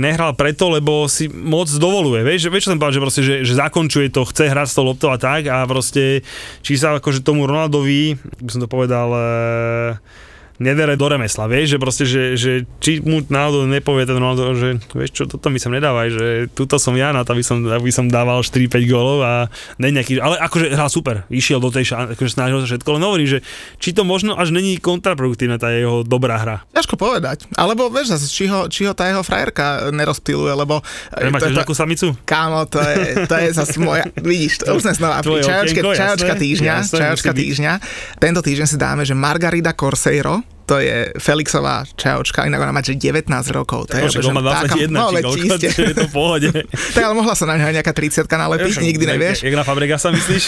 nehral 0.00 0.36
preto, 0.36 0.72
lebo 0.72 1.08
si 1.08 1.28
moc 1.28 1.68
dovoluje, 1.68 2.24
vieš, 2.24 2.52
vieš 2.52 2.68
čo 2.68 2.72
som 2.72 2.80
povedal, 2.80 2.96
že 2.96 3.04
proste, 3.04 3.22
že, 3.24 3.34
že 3.44 3.54
zakončuje 3.56 4.08
to, 4.12 4.28
chce 4.28 4.52
hrať 4.52 4.68
s 4.68 4.76
tou 4.76 4.84
loptou 4.84 5.10
a 5.12 5.18
tak 5.18 5.48
a 5.48 5.64
proste, 5.64 6.22
či 6.60 6.76
sa 6.76 6.96
akože 6.96 7.24
tomu 7.24 7.48
Ronaldovi, 7.48 8.16
by 8.40 8.50
som 8.52 8.60
to 8.62 8.68
povedal, 8.68 9.08
e, 9.12 9.24
nedere 10.62 10.94
do 10.94 11.06
remesla, 11.10 11.50
vieš, 11.50 11.74
že 11.74 11.78
proste, 11.82 12.04
že, 12.06 12.22
že 12.38 12.52
či 12.78 13.02
mu 13.02 13.26
náhodou 13.26 13.66
nepovie 13.66 14.06
ten 14.06 14.14
Ronaldo, 14.14 14.54
že 14.54 14.78
vieš 14.94 15.10
čo, 15.10 15.22
toto 15.26 15.50
mi 15.50 15.58
sem 15.58 15.74
nedávaj, 15.74 16.08
že 16.14 16.26
tuto 16.54 16.78
som 16.78 16.94
ja 16.94 17.10
na 17.10 17.26
to, 17.26 17.34
aby 17.34 17.42
som, 17.42 17.58
aby 17.66 17.90
som 17.90 18.06
dával 18.06 18.46
4-5 18.46 18.70
gólov 18.86 19.18
a 19.26 19.50
ne 19.82 19.88
nejaký, 19.90 20.22
ale 20.22 20.38
akože 20.38 20.70
hral 20.70 20.86
super, 20.86 21.26
išiel 21.26 21.58
do 21.58 21.74
tej 21.74 21.90
šan, 21.90 22.14
akože 22.14 22.30
snažil 22.30 22.62
sa 22.62 22.66
všetko, 22.70 22.88
len 22.94 23.02
hovorí, 23.02 23.24
že 23.26 23.38
či 23.82 23.90
to 23.90 24.06
možno 24.06 24.38
až 24.38 24.54
není 24.54 24.78
kontraproduktívna 24.78 25.58
tá 25.58 25.74
jeho 25.74 26.06
dobrá 26.06 26.38
hra. 26.38 26.56
Ťažko 26.70 26.94
povedať, 26.94 27.50
alebo 27.58 27.90
vieš 27.90 28.14
zase, 28.14 28.30
či 28.30 28.46
ho, 28.46 28.70
či 28.70 28.86
ho 28.86 28.94
tá 28.94 29.10
jeho 29.10 29.26
frajerka 29.26 29.90
nerozptiluje, 29.90 30.54
lebo... 30.54 30.78
Máš 31.18 31.50
to, 31.50 31.58
takú 31.58 31.74
samicu? 31.74 32.14
Kámo, 32.22 32.62
to 32.70 32.78
je, 32.78 33.26
to 33.26 33.34
je 33.42 33.48
zase 33.50 33.74
moja, 33.82 34.06
vidíš, 34.22 34.62
to 34.62 34.78
už 34.78 34.86
sme 34.86 34.94
znova 34.94 35.18
pri 35.18 35.42
čajočke, 35.42 35.80
čajočka 35.82 36.34
týždňa, 36.38 36.74
jasné, 36.78 36.98
čajočka 37.02 37.32
týždňa. 37.34 37.72
Tento 38.22 38.38
týždeň 38.38 38.66
si 38.70 38.76
dáme, 38.78 39.02
že 39.02 39.18
Margarida 39.18 39.74
Corseiro, 39.74 40.43
to 40.64 40.80
je 40.80 41.12
Felixová 41.20 41.84
čajočka, 41.96 42.48
inak 42.48 42.60
ona 42.64 42.72
má 42.72 42.80
že 42.80 42.96
19 42.96 43.28
rokov. 43.52 43.92
To 43.92 44.00
je, 44.00 44.20
že 44.20 44.32
má 44.32 44.40
21, 44.40 44.88
no, 44.88 45.12
či 45.12 45.16
koľko, 45.20 45.54
je 45.60 45.94
to 45.96 46.04
v 46.08 46.12
pohode. 46.12 46.48
tak 46.96 47.02
ale 47.04 47.14
mohla 47.16 47.36
sa 47.36 47.44
na 47.44 47.60
ňa 47.60 47.80
nejaká 47.80 47.92
30 47.92 48.24
nalepiť, 48.24 48.80
nikdy 48.80 49.04
nevieš. 49.04 49.44
Jak 49.44 49.56
na 49.56 49.64
Fabrega 49.64 50.00
sa 50.00 50.08
myslíš? 50.08 50.44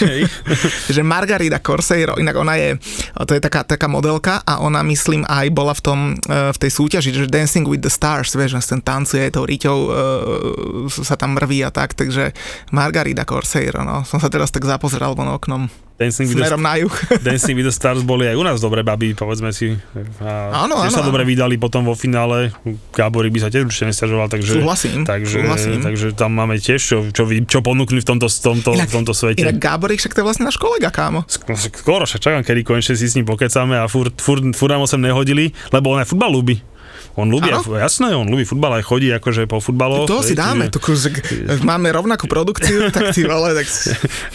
že 0.96 1.00
Margarida 1.05 1.61
Corseiro, 1.61 2.16
inak 2.16 2.37
ona 2.37 2.57
je, 2.57 2.81
to 3.29 3.33
je 3.37 3.40
taká, 3.40 3.64
taká 3.64 3.88
modelka 3.88 4.40
a 4.44 4.64
ona 4.64 4.81
myslím 4.88 5.24
aj 5.29 5.46
bola 5.52 5.76
v 5.76 5.83
tom, 5.85 5.98
e, 6.16 6.52
v 6.52 6.59
tej 6.59 6.70
súťaži, 6.72 7.11
že 7.12 7.29
Dancing 7.29 7.68
with 7.68 7.85
the 7.85 7.92
Stars, 7.92 8.33
vieš, 8.33 8.57
že 8.57 8.76
ten 8.76 8.81
tancuje, 8.81 9.29
tou 9.29 9.44
riťou 9.44 9.79
uh, 9.87 10.88
sa 10.88 11.16
tam 11.18 11.37
mrví 11.37 11.61
a 11.61 11.70
tak, 11.70 11.92
takže 11.92 12.33
Margarida 12.72 13.29
Corseiro, 13.29 13.85
no. 13.85 14.02
Som 14.09 14.18
sa 14.18 14.33
teraz 14.33 14.48
tak 14.48 14.64
zapozeral 14.64 15.12
von 15.12 15.29
oknom. 15.33 15.86
Dancing 15.97 16.29
Smerom 16.29 16.61
the, 16.61 16.69
na 16.69 16.75
juh. 16.77 16.93
Dancing 17.27 17.57
with 17.57 17.65
the 17.65 17.73
Stars 17.73 18.05
boli 18.05 18.29
aj 18.29 18.37
u 18.37 18.45
nás 18.45 18.61
dobré 18.61 18.85
baby, 18.85 19.17
povedzme 19.17 19.49
si. 19.49 19.81
A 20.21 20.69
áno, 20.69 20.77
áno. 20.77 20.93
sa 20.93 21.01
dobre 21.01 21.25
vydali 21.25 21.57
potom 21.57 21.89
vo 21.89 21.97
finále. 21.97 22.53
Gáborík 22.93 23.33
by 23.33 23.41
sa 23.41 23.49
tiež 23.49 23.65
určite 23.65 23.89
nestiažoval, 23.89 24.29
takže... 24.29 24.61
Súhlasím, 24.61 25.09
takže, 25.09 25.41
súhlasím. 25.41 25.81
takže 25.81 26.13
tam 26.13 26.37
máme 26.37 26.61
tiež 26.61 26.81
čo, 26.85 26.99
čo, 27.17 27.25
čo 27.49 27.59
ponúkli 27.65 28.05
v 28.05 28.07
tomto, 28.13 28.29
tomto, 28.29 28.77
inak, 28.77 28.93
v 28.93 28.95
tomto 29.01 29.17
svete. 29.17 29.41
Inak 29.41 29.57
Gáborík 29.57 29.97
však 29.97 30.13
to 30.13 30.21
je 30.21 30.27
vlastne 30.29 30.45
náš 30.45 30.61
kolega, 30.61 30.93
kámo. 30.93 31.25
Skoro 31.57 32.05
však 32.05 32.21
čakám, 32.21 32.45
kedy 32.45 32.61
konečne 32.61 32.93
si 32.93 33.09
s 33.09 33.17
ním 33.17 33.25
pokecáme 33.25 33.81
a 33.81 33.89
furt, 33.89 34.21
furt, 34.21 34.45
furt 34.53 34.73
nám 34.77 34.85
sem 34.85 35.01
nehodili, 35.01 35.57
lebo 35.73 35.97
on 35.97 36.05
aj 36.05 36.13
futbal 36.13 36.29
ľúbi. 36.29 36.76
On 37.16 37.24
ľubí, 37.24 37.48
ano? 37.48 37.64
jasné, 37.81 38.12
on 38.12 38.29
ľubí 38.29 38.44
futbal, 38.44 38.76
aj 38.76 38.85
chodí 38.85 39.09
akože 39.09 39.48
po 39.48 39.57
futbaloch. 39.57 40.05
To 40.05 40.20
si 40.20 40.37
dáme, 40.37 40.68
to, 40.68 40.76
máme 41.72 41.88
rovnakú 41.88 42.29
produkciu, 42.29 42.92
tak 42.92 43.16
ty 43.16 43.24
vole, 43.24 43.57
tak... 43.57 43.66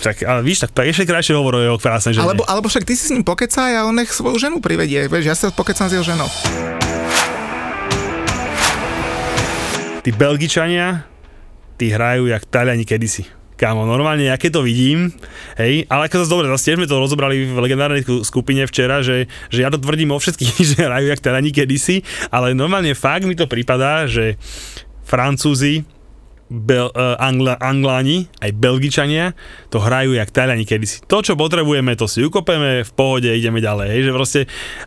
tak 0.01 0.15
ale 0.29 0.41
víš, 0.41 0.65
tak 0.65 0.73
ešte 0.89 1.05
krajšie 1.05 1.37
hovor 1.37 1.61
o 1.61 1.77
krásnej 1.77 2.17
žene. 2.17 2.25
Alebo, 2.25 2.41
alebo 2.49 2.65
však 2.65 2.81
ty 2.81 2.97
si 2.97 3.05
s 3.05 3.13
ním 3.13 3.21
pokecaj 3.21 3.77
a 3.77 3.85
on 3.85 3.93
nech 3.93 4.09
svoju 4.09 4.41
ženu 4.41 4.57
privedie, 4.65 5.05
vieš, 5.05 5.25
ja 5.29 5.37
sa 5.37 5.53
pokecam 5.53 5.85
s 5.85 5.93
jeho 5.93 6.01
ženou. 6.01 6.25
Tí 10.01 10.09
Belgičania, 10.09 11.05
tí 11.77 11.93
hrajú 11.93 12.33
jak 12.33 12.49
Taliani 12.49 12.81
kedysi. 12.81 13.40
Kámo, 13.62 13.86
normálne, 13.86 14.26
ja 14.26 14.41
keď 14.41 14.58
to 14.58 14.62
vidím, 14.65 15.13
hej, 15.54 15.86
ale 15.86 16.10
ako 16.10 16.26
zase 16.26 16.34
dobre, 16.34 16.50
zase 16.50 16.65
tiež 16.65 16.78
sme 16.82 16.89
to 16.89 16.97
rozobrali 16.97 17.45
v 17.45 17.62
legendárnej 17.62 18.02
skupine 18.26 18.65
včera, 18.65 19.06
že, 19.06 19.30
že 19.54 19.62
ja 19.62 19.69
to 19.69 19.78
tvrdím 19.78 20.10
o 20.10 20.17
všetkých, 20.17 20.58
že 20.74 20.82
hrajú 20.82 21.13
jak 21.13 21.21
teda 21.21 21.38
kedysi, 21.45 22.02
ale 22.34 22.58
normálne 22.58 22.97
fakt 22.97 23.30
mi 23.30 23.38
to 23.38 23.45
prípada, 23.45 24.10
že 24.10 24.41
Francúzi, 25.06 25.86
Bel, 26.51 26.91
uh, 26.91 27.15
Angla, 27.15 27.55
Angláni, 27.55 28.27
aj 28.43 28.51
Belgičania 28.59 29.31
to 29.71 29.79
hrajú 29.79 30.11
jak 30.11 30.27
Taliani 30.35 30.67
kedysi. 30.67 30.99
To, 31.07 31.23
čo 31.23 31.39
potrebujeme, 31.39 31.95
to 31.95 32.11
si 32.11 32.19
ukopeme, 32.27 32.83
v 32.83 32.91
pohode 32.91 33.31
ideme 33.31 33.63
ďalej. 33.63 33.87
Hej, 33.87 34.01
že 34.03 34.11
proste, 34.11 34.39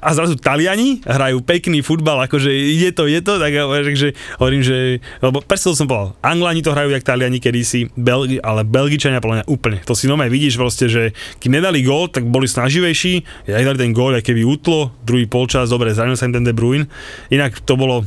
a 0.04 0.12
zrazu 0.12 0.36
Taliani 0.36 1.00
hrajú 1.08 1.40
pekný 1.40 1.80
futbal, 1.80 2.20
akože 2.28 2.52
ide 2.52 2.92
to, 2.92 3.08
je 3.08 3.24
to, 3.24 3.40
tak 3.40 3.56
takže 3.56 4.12
hovorím, 4.36 4.60
že, 4.60 5.00
lebo 5.24 5.40
presne 5.40 5.72
som 5.72 5.88
povedal, 5.88 6.12
Angláni 6.20 6.60
to 6.60 6.76
hrajú 6.76 6.92
jak 6.92 7.00
Taliani 7.00 7.40
kedysi, 7.40 7.88
Belgi, 7.96 8.44
ale 8.44 8.68
Belgičania 8.68 9.24
podľa 9.24 9.40
mňa 9.40 9.46
úplne. 9.48 9.80
To 9.88 9.96
si 9.96 10.04
nové 10.04 10.28
vidíš 10.28 10.60
proste, 10.60 10.92
že 10.92 11.16
keď 11.40 11.64
nedali 11.64 11.80
gól, 11.80 12.12
tak 12.12 12.28
boli 12.28 12.44
snaživejší, 12.44 13.48
ja 13.48 13.56
dali 13.64 13.80
ten 13.80 13.96
gól, 13.96 14.12
aj 14.12 14.20
keby 14.20 14.44
utlo, 14.44 14.92
druhý 15.00 15.24
polčas, 15.24 15.72
dobre, 15.72 15.96
zranil 15.96 16.20
sa 16.20 16.28
im 16.28 16.36
ten 16.36 16.44
De 16.44 16.52
Bruyne, 16.52 16.92
inak 17.32 17.64
to 17.64 17.80
bolo 17.80 18.04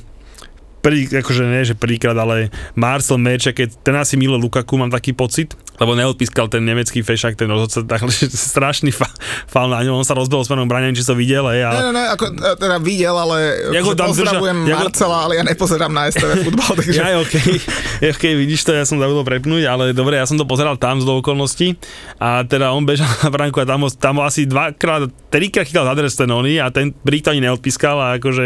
prvý, 0.81 1.09
akože 1.09 1.43
nie, 1.43 1.67
že 1.67 1.75
prvýkrát, 1.75 2.15
ale 2.15 2.53
Marcel 2.77 3.17
Merče, 3.19 3.51
keď 3.51 3.81
ten 3.81 3.95
asi 3.97 4.15
Milo 4.15 4.37
Lukaku, 4.37 4.77
mám 4.77 4.93
taký 4.93 5.11
pocit, 5.11 5.57
lebo 5.77 5.93
neodpískal 5.93 6.49
ten 6.49 6.65
nemecký 6.65 7.05
fešak, 7.05 7.37
ten 7.37 7.49
rozhodca, 7.49 7.85
takhle 7.85 8.09
strašný 8.51 8.93
fa, 8.93 9.05
faul 9.45 9.69
na 9.69 9.81
ňom, 9.85 10.01
on 10.01 10.07
sa 10.07 10.17
rozbehol 10.17 10.45
smerom 10.45 10.65
bráňa, 10.65 10.97
či 10.97 11.05
to 11.05 11.13
videl, 11.13 11.45
hej, 11.53 11.65
ale... 11.65 11.77
Ne, 11.77 11.83
ne, 11.89 11.93
ne, 11.93 12.05
ako, 12.13 12.25
e, 12.33 12.53
teda 12.57 12.77
videl, 12.81 13.15
ale 13.15 13.37
ja 13.73 13.81
ho 13.85 13.93
tam 13.93 14.09
pozdravujem 14.13 14.57
drža, 14.65 14.77
Marcela, 14.77 15.17
ale 15.27 15.33
ja 15.37 15.43
nepozerám 15.45 15.91
na 15.93 16.01
STV 16.09 16.31
futbal, 16.45 16.71
takže... 16.81 16.97
Ja, 16.97 17.17
okay. 17.21 17.61
okay, 18.01 18.33
vidíš 18.33 18.65
to, 18.65 18.73
ja 18.73 18.85
som 18.85 18.97
zabudol 18.97 19.25
prepnúť, 19.27 19.63
ale 19.69 19.83
dobre, 19.93 20.17
ja 20.17 20.25
som 20.25 20.37
to 20.39 20.45
pozeral 20.49 20.79
tam 20.79 21.01
z 21.01 21.05
do 21.05 21.21
okolností 21.21 21.77
a 22.17 22.43
teda 22.43 22.73
on 22.73 22.83
bežal 22.83 23.07
na 23.21 23.29
bránku 23.29 23.61
a 23.61 23.65
tam, 23.69 23.85
tam 23.87 24.15
asi 24.25 24.49
dvakrát, 24.49 25.07
trikrát 25.27 25.67
chytal 25.67 25.83
za 25.83 25.93
dres 25.93 26.15
ten 26.15 26.31
oný 26.31 26.63
a 26.63 26.71
ten 26.71 26.95
Brit 27.03 27.27
ani 27.27 27.43
neodpískal 27.43 27.97
a 27.99 28.07
akože, 28.19 28.41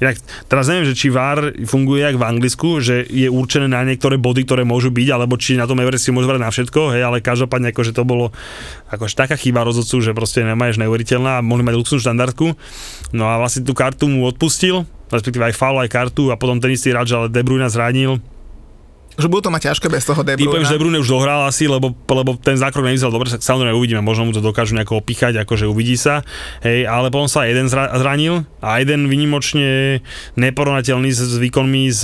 inak, 0.00 0.16
teraz 0.48 0.68
neviem, 0.72 0.88
že 0.88 0.96
či 0.96 1.12
VAR 1.12 1.52
funguje 1.68 2.04
jak 2.04 2.16
v 2.16 2.24
Anglicku, 2.24 2.80
že 2.80 3.04
je 3.04 3.28
určené 3.28 3.68
na 3.68 3.84
niektoré 3.84 4.16
body, 4.16 4.48
ktoré 4.48 4.62
môžu 4.64 4.88
byť, 4.88 5.08
alebo 5.12 5.36
či 5.36 5.60
na 5.60 5.68
tom 5.68 5.80
Everesti 5.80 6.10
môžu 6.10 6.32
brať 6.32 6.40
na 6.40 6.50
všetko 6.50 6.96
hej, 6.96 7.02
ale 7.04 7.20
každopádne 7.20 7.72
akože 7.76 7.92
to 7.92 8.02
bolo 8.08 8.32
akože 8.88 9.14
taká 9.14 9.36
chyba 9.36 9.64
rozhodcu, 9.64 10.00
že 10.00 10.16
proste 10.16 10.40
nemáš 10.42 10.80
neuveriteľná 10.80 11.40
a 11.40 11.44
mohli 11.44 11.64
mať 11.66 11.74
luxusnú 11.76 12.00
štandardku. 12.00 12.46
No 13.12 13.24
a 13.28 13.36
vlastne 13.36 13.66
tú 13.66 13.76
kartu 13.76 14.08
mu 14.08 14.24
odpustil, 14.24 14.88
respektíve 15.12 15.44
aj 15.44 15.54
faul, 15.54 15.78
aj 15.82 15.92
kartu 15.92 16.32
a 16.32 16.40
potom 16.40 16.58
ten 16.58 16.72
istý 16.72 16.90
Radž, 16.90 17.12
ale 17.14 17.26
De 17.28 17.44
Bruyne 17.44 17.68
zranil, 17.68 18.18
že 19.14 19.26
budú 19.30 19.46
to 19.46 19.54
mať 19.54 19.70
ťažké 19.70 19.86
bez 19.90 20.02
toho 20.02 20.20
De 20.26 20.34
Bruyne. 20.34 20.46
Typujem, 20.46 20.64
že 20.66 20.74
De 20.74 20.80
Bruyne 20.80 20.98
už 20.98 21.10
dohral 21.10 21.46
asi, 21.46 21.70
lebo, 21.70 21.94
lebo 21.94 22.34
ten 22.38 22.58
zákrok 22.58 22.86
nevyzerá 22.86 23.14
dobre, 23.14 23.30
tak 23.30 23.42
samozrejme 23.42 23.74
uvidíme, 23.74 24.02
možno 24.02 24.26
mu 24.26 24.32
to 24.34 24.42
dokážu 24.42 24.74
nejako 24.74 24.98
opíchať, 24.98 25.38
akože 25.42 25.70
uvidí 25.70 25.94
sa. 25.94 26.26
Hej, 26.66 26.90
ale 26.90 27.14
potom 27.14 27.30
sa 27.30 27.46
jeden 27.46 27.70
zranil 27.70 28.48
a 28.58 28.82
jeden 28.82 29.06
vynimočne 29.06 30.00
neporovnateľný 30.34 31.10
s, 31.14 31.20
s 31.20 31.36
výkonmi 31.38 31.90
z, 31.94 32.02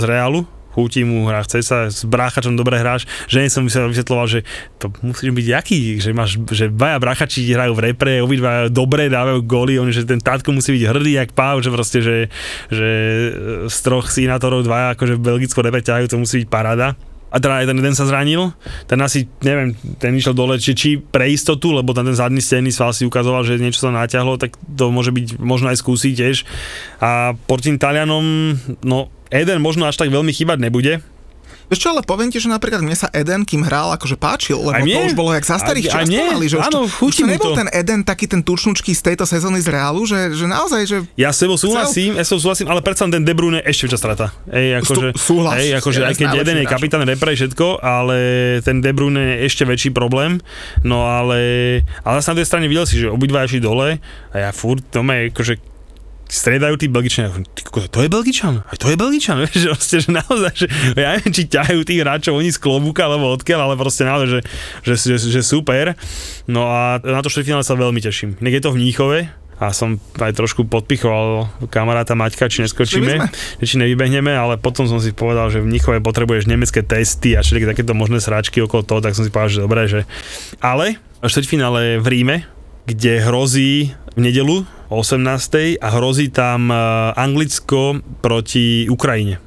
z 0.00 0.04
Realu, 0.04 0.44
chutí 0.74 1.06
mu 1.06 1.30
hra, 1.30 1.46
chce 1.46 1.62
sa, 1.62 1.78
s 1.86 2.02
bráchačom 2.02 2.58
dobre 2.58 2.82
hráš, 2.82 3.06
že 3.30 3.46
nie 3.46 3.50
som 3.50 3.64
vysvetloval, 3.64 4.26
že 4.26 4.42
to 4.82 4.90
musíš 5.00 5.30
byť 5.30 5.46
jaký, 5.46 5.80
že 6.02 6.10
máš, 6.10 6.36
že 6.50 6.68
dvaja 6.68 6.98
bráchači 6.98 7.46
hrajú 7.54 7.72
v 7.78 7.82
repre, 7.90 8.18
obidva 8.18 8.66
dobre 8.66 9.06
dávajú 9.06 9.46
góly, 9.46 9.78
on, 9.78 9.94
že 9.94 10.02
ten 10.02 10.18
tátko 10.18 10.50
musí 10.50 10.74
byť 10.74 10.84
hrdý 10.90 11.12
jak 11.14 11.30
páv, 11.32 11.62
že 11.62 11.70
proste, 11.70 11.98
že, 12.02 12.16
že 12.68 12.90
z 13.70 13.76
troch 13.86 14.10
sinátorov 14.10 14.66
dvaja 14.66 14.98
akože 14.98 15.14
v 15.14 15.24
belgicko 15.24 15.62
repre 15.62 15.80
ťahajú, 15.80 16.10
to 16.10 16.18
musí 16.18 16.42
byť 16.42 16.48
paráda 16.50 16.98
a 17.34 17.42
teda 17.42 17.66
ten 17.66 17.74
jeden 17.82 17.98
sa 17.98 18.06
zranil, 18.06 18.54
ten 18.86 18.94
asi, 19.02 19.26
neviem, 19.42 19.74
ten 19.98 20.14
išiel 20.14 20.38
dole, 20.38 20.54
či, 20.62 20.70
či 20.78 21.02
pre 21.02 21.26
istotu, 21.26 21.74
lebo 21.74 21.90
tam 21.90 22.06
ten 22.06 22.14
zadný 22.14 22.38
stenný 22.38 22.70
sval 22.70 22.94
si 22.94 23.02
ukazoval, 23.02 23.42
že 23.42 23.58
niečo 23.58 23.82
sa 23.82 23.90
naťahlo, 23.90 24.38
tak 24.38 24.54
to 24.54 24.94
môže 24.94 25.10
byť 25.10 25.42
možno 25.42 25.74
aj 25.74 25.82
skúsiť 25.82 26.14
tiež. 26.14 26.46
A 27.02 27.34
proti 27.34 27.74
Talianom, 27.74 28.54
no 28.86 29.10
Eden 29.34 29.58
možno 29.58 29.90
až 29.90 29.98
tak 29.98 30.14
veľmi 30.14 30.30
chýbať 30.30 30.62
nebude, 30.62 31.02
Vieš 31.72 31.80
čo, 31.80 31.88
ale 31.96 32.04
poviem 32.04 32.28
ti, 32.28 32.36
že 32.36 32.52
napríklad 32.52 32.84
mne 32.84 32.92
sa 32.92 33.08
Eden, 33.08 33.48
kým 33.48 33.64
hral, 33.64 33.96
akože 33.96 34.20
páčil, 34.20 34.60
lebo 34.60 34.84
to 34.84 35.00
už 35.08 35.16
bolo 35.16 35.32
jak 35.32 35.48
za 35.48 35.56
starých 35.56 35.88
čas 35.88 36.04
mali, 36.12 36.44
že 36.44 36.60
áno, 36.60 36.84
už, 36.84 36.92
to, 36.92 37.08
už 37.08 37.12
to 37.16 37.24
nebol 37.24 37.56
to. 37.56 37.64
ten 37.64 37.68
Eden 37.72 38.04
taký 38.04 38.28
ten 38.28 38.44
tučnučký 38.44 38.92
z 38.92 39.00
tejto 39.12 39.24
sezóny 39.24 39.64
z 39.64 39.72
Reálu, 39.72 40.04
že, 40.04 40.36
že 40.36 40.44
naozaj, 40.44 40.82
že... 40.84 40.96
Ja 41.16 41.32
s 41.32 41.40
tebou 41.40 41.56
súhlasím, 41.56 42.20
ja 42.20 42.24
som 42.28 42.36
súhlasím, 42.36 42.68
ale 42.68 42.84
predsa 42.84 43.08
ten 43.08 43.24
De 43.24 43.32
Bruyne 43.32 43.64
ešte 43.64 43.88
väčšia 43.88 44.00
strata. 44.00 44.26
Ej, 44.52 44.84
akože, 44.84 45.16
Súhlas. 45.16 45.56
Ej, 45.56 45.80
akože 45.80 46.00
aj 46.04 46.14
keď 46.20 46.28
jeden 46.44 46.56
je 46.60 46.66
kapitán 46.68 47.02
repre 47.08 47.32
všetko, 47.32 47.80
ale 47.80 48.18
ten 48.60 48.84
De 48.84 48.92
Bruyne 48.92 49.40
je 49.40 49.48
ešte 49.48 49.64
väčší 49.64 49.88
problém. 49.96 50.44
No 50.84 51.08
ale, 51.08 51.80
ale 52.04 52.20
na 52.20 52.34
tej 52.36 52.44
strane 52.44 52.68
videl 52.68 52.84
si, 52.84 53.00
že 53.00 53.08
obidva 53.08 53.48
išli 53.48 53.64
dole 53.64 54.04
a 54.30 54.36
ja 54.36 54.50
furt, 54.52 54.84
to 54.92 55.00
ma 55.00 55.32
akože 55.32 55.73
striedajú 56.28 56.80
tí 56.80 56.86
Belgičania. 56.88 57.30
To 57.92 58.00
je 58.00 58.08
Belgičan, 58.08 58.64
aj 58.66 58.76
to 58.80 58.88
je 58.90 58.96
Belgičan, 58.96 59.36
vieš, 59.44 59.56
že, 59.60 59.68
proste, 59.70 59.96
že 60.00 60.10
naozaj, 60.10 60.52
že 60.56 60.66
ja 60.96 61.16
neviem, 61.16 61.32
či 61.32 61.42
ťahajú 61.48 61.80
tých 61.84 62.00
hráčov 62.00 62.34
oni 62.36 62.50
z 62.50 62.58
klobúka, 62.58 63.06
alebo 63.06 63.32
odkiaľ, 63.34 63.70
ale 63.70 63.74
proste 63.76 64.08
naozaj, 64.08 64.28
že, 64.28 64.40
že, 64.82 64.94
že, 65.16 65.16
že 65.30 65.40
super. 65.44 65.94
No 66.48 66.68
a 66.68 67.00
na 67.00 67.20
to 67.20 67.30
štvrťfinále 67.30 67.64
sa 67.64 67.76
veľmi 67.76 68.00
teším. 68.00 68.36
Nech 68.40 68.56
je 68.56 68.62
to 68.64 68.74
v 68.74 68.80
Níchove, 68.82 69.20
a 69.54 69.70
som 69.70 70.02
aj 70.18 70.34
trošku 70.34 70.66
podpichoval 70.66 71.46
kamaráta 71.70 72.18
Maťka, 72.18 72.50
či 72.50 72.66
neskočíme, 72.66 73.30
či 73.62 73.78
nevybehneme, 73.78 74.34
ale 74.34 74.58
potom 74.58 74.90
som 74.90 74.98
si 74.98 75.14
povedal, 75.14 75.46
že 75.54 75.62
v 75.62 75.70
Níchove 75.70 76.02
potrebuješ 76.02 76.50
nemecké 76.50 76.82
testy 76.82 77.38
a 77.38 77.40
všetky 77.46 77.70
takéto 77.70 77.94
možné 77.94 78.18
sráčky 78.18 78.58
okolo 78.58 78.82
toho, 78.82 78.98
tak 78.98 79.14
som 79.14 79.22
si 79.22 79.30
povedal, 79.30 79.54
že 79.54 79.62
dobré, 79.62 79.82
že... 79.86 80.00
Ale 80.58 80.98
štvrťfinále 81.22 82.02
v 82.02 82.06
Ríme, 82.10 82.36
kde 82.84 83.22
hrozí 83.22 83.94
v 84.14 84.20
nedelu 84.20 84.66
18. 84.88 85.80
a 85.80 85.88
hrozí 85.94 86.28
tam 86.28 86.68
eh, 86.68 86.76
Anglicko 87.16 88.00
proti 88.20 88.88
Ukrajine. 88.88 89.40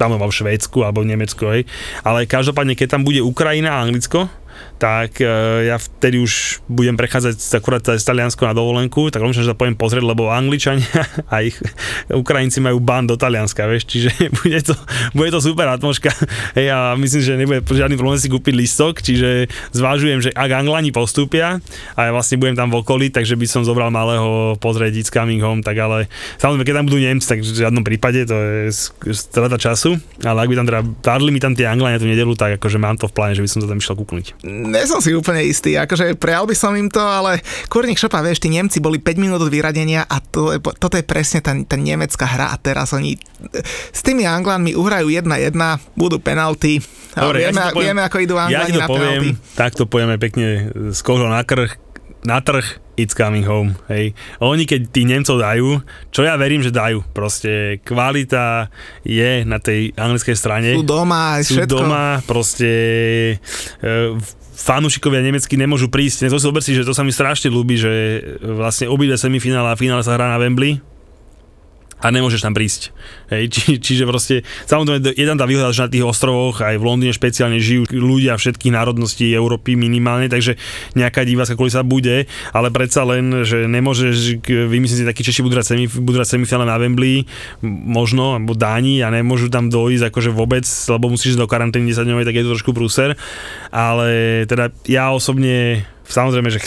Tam 0.00 0.16
v 0.16 0.32
Švédsku 0.32 0.80
alebo 0.80 1.04
v 1.04 1.12
Nemecku, 1.12 1.44
hej. 1.52 1.68
Ale 2.00 2.24
každopádne, 2.24 2.72
keď 2.72 2.96
tam 2.96 3.02
bude 3.04 3.20
Ukrajina 3.20 3.76
a 3.76 3.84
Anglicko, 3.84 4.32
tak 4.80 5.20
uh, 5.20 5.60
ja 5.60 5.76
vtedy 5.76 6.16
už 6.16 6.64
budem 6.64 6.96
prechádzať 6.96 7.36
akurát 7.52 7.84
cez 7.84 8.00
Taliansko 8.00 8.48
na 8.48 8.56
dovolenku, 8.56 9.12
tak 9.12 9.20
možno, 9.20 9.44
že 9.44 9.52
sa 9.52 9.56
poviem 9.58 9.76
pozrieť, 9.76 10.00
lebo 10.00 10.32
Angličania 10.32 11.04
a 11.32 11.44
ich 11.44 11.60
Ukrajinci 12.08 12.64
majú 12.64 12.80
ban 12.80 13.04
do 13.04 13.20
Talianska, 13.20 13.68
vieš, 13.68 13.84
čiže 13.84 14.08
bude 14.40 14.64
to, 14.64 14.72
bude 15.12 15.28
to 15.28 15.44
super 15.44 15.68
atmoška. 15.68 16.08
Hej, 16.58 16.72
a 16.72 16.96
myslím, 16.96 17.20
že 17.20 17.32
nebude 17.36 17.60
žiadny 17.60 18.00
problém 18.00 18.16
si 18.16 18.32
kúpiť 18.32 18.54
listok, 18.56 19.04
čiže 19.04 19.52
zvážujem, 19.76 20.24
že 20.24 20.30
ak 20.32 20.48
Anglani 20.48 20.96
postúpia 20.96 21.60
a 21.92 22.00
ja 22.08 22.10
vlastne 22.16 22.40
budem 22.40 22.56
tam 22.56 22.72
v 22.72 22.80
okolí, 22.80 23.12
takže 23.12 23.36
by 23.36 23.44
som 23.44 23.68
zobral 23.68 23.92
malého 23.92 24.56
pozrieť 24.64 24.96
It's 24.96 25.12
Coming 25.12 25.44
Home, 25.44 25.60
tak 25.60 25.76
ale 25.76 26.08
samozrejme, 26.40 26.64
keď 26.64 26.74
tam 26.80 26.86
budú 26.88 26.98
Nemci, 27.04 27.28
tak 27.28 27.44
v 27.44 27.52
žiadnom 27.52 27.84
prípade 27.84 28.24
to 28.24 28.32
je 28.32 28.72
strata 29.12 29.60
času, 29.60 30.00
ale 30.24 30.40
ak 30.40 30.48
by 30.48 30.56
tam 30.56 30.66
teda 30.72 30.80
dádli 31.04 31.30
mi 31.36 31.40
tam 31.42 31.52
tie 31.52 31.68
Anglania 31.68 32.00
tú 32.00 32.08
nedelu, 32.08 32.32
tak 32.32 32.56
akože 32.56 32.80
mám 32.80 32.96
to 32.96 33.04
v 33.04 33.12
pláne, 33.12 33.36
že 33.36 33.44
by 33.44 33.48
som 33.52 33.60
to 33.60 33.68
tam 33.68 33.76
išiel 33.76 33.92
kúknuť 34.00 34.40
nie 34.70 34.86
som 34.86 35.02
si 35.02 35.10
úplne 35.12 35.42
istý, 35.42 35.74
akože 35.76 36.14
prejal 36.16 36.46
by 36.46 36.54
som 36.54 36.72
im 36.78 36.86
to, 36.86 37.02
ale 37.02 37.42
kurník 37.66 37.98
šopa, 37.98 38.22
vieš, 38.22 38.40
tí 38.40 38.48
Nemci 38.48 38.78
boli 38.78 39.02
5 39.02 39.18
minút 39.20 39.42
od 39.42 39.50
vyradenia 39.50 40.06
a 40.06 40.22
to, 40.22 40.56
toto 40.78 40.94
je 40.94 41.04
presne 41.04 41.42
tá, 41.42 41.52
tá 41.66 41.76
nemecká 41.76 42.24
hra 42.24 42.54
a 42.54 42.56
teraz 42.56 42.94
oni 42.94 43.18
s 43.90 44.00
tými 44.00 44.24
Anglánmi 44.24 44.78
uhrajú 44.78 45.10
1-1, 45.10 45.52
budú 45.98 46.22
penalty. 46.22 46.78
Dobre, 47.10 47.50
vieme, 47.50 47.58
ja 47.58 47.74
poviem, 47.74 47.86
vieme, 47.90 48.02
ako 48.06 48.16
idú 48.22 48.34
Angláni 48.38 48.78
ja 48.78 48.82
na 48.84 48.88
poviem, 48.88 49.02
penalty. 49.02 49.28
Tak 49.58 49.72
to 49.74 49.84
povieme 49.90 50.16
pekne 50.16 50.70
z 50.94 51.00
kožo 51.02 51.26
na 51.26 51.42
krh, 51.42 51.74
na 52.22 52.38
trh, 52.44 52.78
it's 53.00 53.16
coming 53.16 53.48
home, 53.48 53.80
hej. 53.88 54.12
Oni 54.44 54.68
keď 54.68 54.92
tých 54.92 55.08
Nemcov 55.08 55.40
dajú, 55.40 55.80
čo 56.12 56.20
ja 56.20 56.36
verím, 56.36 56.60
že 56.60 56.68
dajú, 56.68 57.00
proste 57.16 57.80
kvalita 57.80 58.68
je 59.00 59.48
na 59.48 59.56
tej 59.56 59.96
anglickej 59.96 60.36
strane. 60.36 60.76
Sú 60.76 60.84
doma, 60.84 61.40
sú 61.40 61.56
všetko. 61.56 61.72
doma, 61.80 62.20
proste 62.28 62.70
e, 63.80 63.96
fanúšikovia 64.60 65.24
nemecky 65.24 65.56
nemôžu 65.56 65.88
prísť. 65.88 66.28
Zober 66.36 66.60
si, 66.60 66.76
že 66.76 66.84
to 66.84 66.92
sa 66.92 67.00
mi 67.00 67.10
strašne 67.10 67.48
ľúbi, 67.48 67.80
že 67.80 67.92
vlastne 68.44 68.92
obidve 68.92 69.16
semifinále 69.16 69.72
a 69.72 69.80
finále 69.80 70.04
sa 70.04 70.14
hrá 70.14 70.28
na 70.28 70.36
Wembley 70.36 70.84
a 72.00 72.06
nemôžeš 72.08 72.44
tam 72.44 72.56
prísť. 72.56 72.90
Hej, 73.30 73.52
či, 73.52 73.62
čiže 73.78 74.04
proste, 74.08 74.42
samozrejme, 74.66 75.14
je 75.14 75.26
tam 75.28 75.38
tá 75.38 75.46
výhoda, 75.46 75.70
že 75.70 75.86
na 75.86 75.92
tých 75.92 76.04
ostrovoch, 76.04 76.64
aj 76.64 76.80
v 76.80 76.84
Londýne 76.84 77.14
špeciálne 77.14 77.60
žijú 77.60 77.86
ľudia 77.92 78.34
všetkých 78.34 78.72
národností 78.74 79.28
Európy 79.30 79.76
minimálne, 79.76 80.26
takže 80.26 80.56
nejaká 80.98 81.22
divácka 81.22 81.54
sa 81.70 81.86
bude, 81.86 82.26
ale 82.50 82.68
predsa 82.72 83.06
len, 83.06 83.46
že 83.46 83.68
nemôžeš 83.68 84.42
vymyslieť 84.48 84.98
si 85.04 85.06
taký 85.06 85.22
Češi 85.22 85.44
budú 85.46 85.60
hrať 85.60 85.76
semif- 85.76 86.00
semifinále 86.26 86.66
na 86.66 86.80
Wembley, 86.80 87.28
možno, 87.62 88.34
alebo 88.34 88.56
Dáni 88.56 89.04
a 89.04 89.12
nemôžu 89.12 89.52
tam 89.52 89.70
dojsť 89.70 90.10
akože 90.10 90.30
vôbec, 90.34 90.66
lebo 90.66 91.12
musíš 91.12 91.38
do 91.38 91.46
karantény 91.46 91.92
10 91.92 92.08
dňovej, 92.08 92.26
tak 92.26 92.34
je 92.34 92.44
to 92.44 92.52
trošku 92.56 92.72
prúser, 92.74 93.14
ale 93.70 94.42
teda 94.50 94.74
ja 94.88 95.14
osobne 95.14 95.86
samozrejme, 96.10 96.50
že 96.50 96.60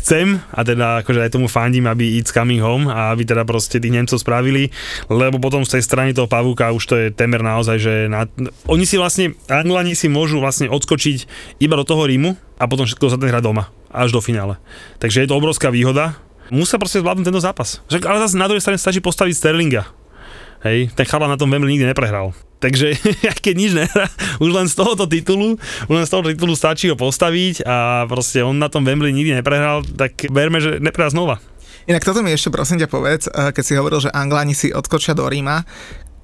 chcem 0.00 0.38
a 0.54 0.60
teda 0.62 1.02
akože 1.02 1.20
aj 1.26 1.34
tomu 1.34 1.50
fandím, 1.50 1.90
aby 1.90 2.16
It's 2.16 2.30
Coming 2.30 2.62
Home 2.62 2.86
a 2.88 3.10
aby 3.10 3.26
teda 3.26 3.42
proste 3.42 3.82
tých 3.82 3.92
Nemcov 3.92 4.22
spravili, 4.22 4.70
lebo 5.10 5.42
potom 5.42 5.66
z 5.66 5.78
tej 5.78 5.82
strany 5.82 6.10
toho 6.14 6.30
pavúka 6.30 6.70
už 6.70 6.84
to 6.86 6.94
je 6.96 7.06
temer 7.10 7.42
naozaj, 7.42 7.76
že 7.82 7.94
na, 8.06 8.30
oni 8.70 8.86
si 8.86 8.96
vlastne, 8.96 9.34
Anglani 9.50 9.98
si 9.98 10.06
môžu 10.06 10.38
vlastne 10.38 10.70
odskočiť 10.70 11.26
iba 11.58 11.74
do 11.74 11.84
toho 11.84 12.06
Rímu 12.06 12.38
a 12.56 12.64
potom 12.70 12.86
všetko 12.86 13.10
sa 13.10 13.18
ten 13.18 13.28
hra 13.28 13.42
doma, 13.42 13.68
až 13.90 14.14
do 14.14 14.22
finále. 14.22 14.56
Takže 15.02 15.26
je 15.26 15.28
to 15.28 15.36
obrovská 15.36 15.68
výhoda. 15.74 16.14
Musia 16.52 16.76
proste 16.76 17.00
zvládnuť 17.00 17.26
tento 17.26 17.40
zápas. 17.40 17.80
ale 17.88 18.20
zase 18.20 18.36
na 18.36 18.46
druhej 18.46 18.62
strane 18.62 18.78
stačí 18.78 19.00
postaviť 19.00 19.34
Sterlinga. 19.34 20.03
Hej, 20.64 20.96
ten 20.96 21.04
chala 21.04 21.28
na 21.28 21.36
tom 21.36 21.52
Wembley 21.52 21.76
nikdy 21.76 21.92
neprehral. 21.92 22.32
Takže 22.56 22.96
keď 23.44 23.54
nič 23.54 23.72
nehrá, 23.76 24.08
už 24.40 24.48
len 24.48 24.64
z 24.64 24.74
tohoto 24.80 25.04
titulu, 25.04 25.60
už 25.60 25.94
len 25.94 26.08
z 26.08 26.10
tohoto 26.10 26.32
titulu 26.32 26.56
stačí 26.56 26.88
ho 26.88 26.96
postaviť 26.96 27.68
a 27.68 28.08
proste 28.08 28.40
on 28.40 28.56
na 28.56 28.72
tom 28.72 28.80
Wembley 28.80 29.12
nikdy 29.12 29.36
neprehral, 29.36 29.84
tak 29.84 30.24
verme, 30.32 30.64
že 30.64 30.80
neprehrá 30.80 31.12
znova. 31.12 31.36
Inak 31.84 32.00
toto 32.00 32.24
mi 32.24 32.32
ešte 32.32 32.48
prosím 32.48 32.80
ťa 32.80 32.88
povedz, 32.88 33.28
eh, 33.28 33.52
keď 33.52 33.60
si 33.64 33.76
hovoril, 33.76 34.00
že 34.00 34.14
Angláni 34.16 34.56
si 34.56 34.72
odskočia 34.72 35.12
do 35.12 35.28
Ríma, 35.28 35.68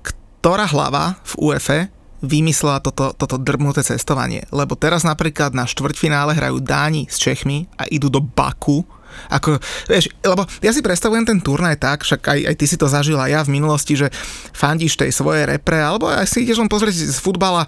ktorá 0.01 0.65
hlava 0.73 1.21
v 1.37 1.53
UEFE 1.53 1.79
vymyslela 2.25 2.81
toto, 2.81 3.13
toto 3.13 3.37
drbnuté 3.37 3.85
cestovanie. 3.85 4.49
Lebo 4.49 4.73
teraz 4.73 5.05
napríklad 5.05 5.53
na 5.53 5.69
štvrťfinále 5.69 6.33
hrajú 6.33 6.65
Dáni 6.65 7.05
s 7.13 7.21
Čechmi 7.21 7.69
a 7.77 7.85
idú 7.93 8.09
do 8.09 8.25
Baku, 8.25 8.89
ako, 9.29 9.59
vieš, 9.91 10.11
lebo 10.23 10.47
ja 10.63 10.71
si 10.75 10.81
predstavujem 10.81 11.27
ten 11.27 11.39
turnaj 11.39 11.79
tak, 11.81 12.03
však 12.03 12.21
aj, 12.23 12.39
aj 12.51 12.55
ty 12.57 12.65
si 12.67 12.77
to 12.77 12.87
zažila 12.91 13.31
ja 13.31 13.45
v 13.45 13.55
minulosti, 13.57 13.95
že 13.99 14.09
fandíš 14.55 14.99
tej 14.99 15.15
svojej 15.15 15.47
repre, 15.47 15.79
alebo 15.79 16.09
aj 16.09 16.27
si 16.27 16.45
ideš 16.47 16.61
len 16.61 16.71
pozrieť 16.71 16.97
z 16.97 17.19
futbala, 17.21 17.67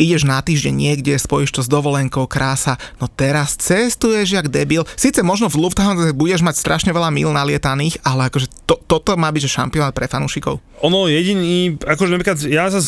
ideš 0.00 0.24
na 0.24 0.40
týždeň 0.40 0.74
niekde, 0.74 1.14
spojíš 1.14 1.50
to 1.52 1.60
s 1.62 1.68
dovolenkou, 1.70 2.26
krása, 2.26 2.80
no 2.98 3.06
teraz 3.06 3.54
cestuješ 3.60 4.34
jak 4.34 4.48
debil. 4.48 4.82
Síce 4.96 5.20
možno 5.22 5.46
v 5.46 5.62
Lufthansa 5.62 6.16
budeš 6.16 6.42
mať 6.42 6.58
strašne 6.58 6.90
veľa 6.90 7.12
mil 7.14 7.30
nalietaných, 7.30 8.00
ale 8.02 8.26
akože 8.32 8.50
to, 8.66 8.80
toto 8.88 9.14
má 9.14 9.30
byť 9.30 9.42
že 9.46 9.54
šampionát 9.62 9.94
pre 9.94 10.08
fanúšikov. 10.08 10.58
Ono 10.82 11.06
jediný, 11.06 11.78
akože 11.78 12.10
napríklad 12.10 12.38
ja 12.48 12.66
sa 12.72 12.80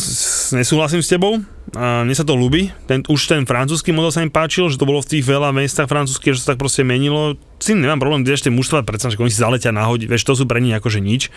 nesúhlasím 0.58 1.04
s 1.04 1.12
tebou, 1.12 1.38
a 1.74 2.06
mne 2.06 2.14
sa 2.14 2.26
to 2.26 2.38
ľúbi. 2.38 2.70
Ten, 2.86 3.02
už 3.06 3.26
ten 3.26 3.42
francúzsky 3.48 3.90
model 3.90 4.14
sa 4.14 4.22
mi 4.22 4.30
páčil, 4.30 4.70
že 4.70 4.78
to 4.78 4.86
bolo 4.86 5.02
v 5.02 5.10
tých 5.16 5.24
veľa 5.26 5.50
mestách 5.50 5.90
francúzských, 5.90 6.36
že 6.36 6.42
sa 6.44 6.54
tak 6.54 6.62
proste 6.62 6.86
menilo. 6.86 7.34
S 7.64 7.72
tým 7.72 7.80
nemám 7.80 7.96
problém, 7.96 8.28
tie 8.28 8.52
mužstva, 8.52 8.84
predsa, 8.84 9.08
že 9.08 9.16
oni 9.16 9.32
si 9.32 9.40
zaletia 9.40 9.72
náhodí, 9.72 10.04
vieš, 10.04 10.28
to 10.28 10.36
sú 10.36 10.44
pre 10.44 10.60
nich 10.60 10.76
akože 10.76 11.00
nič. 11.00 11.32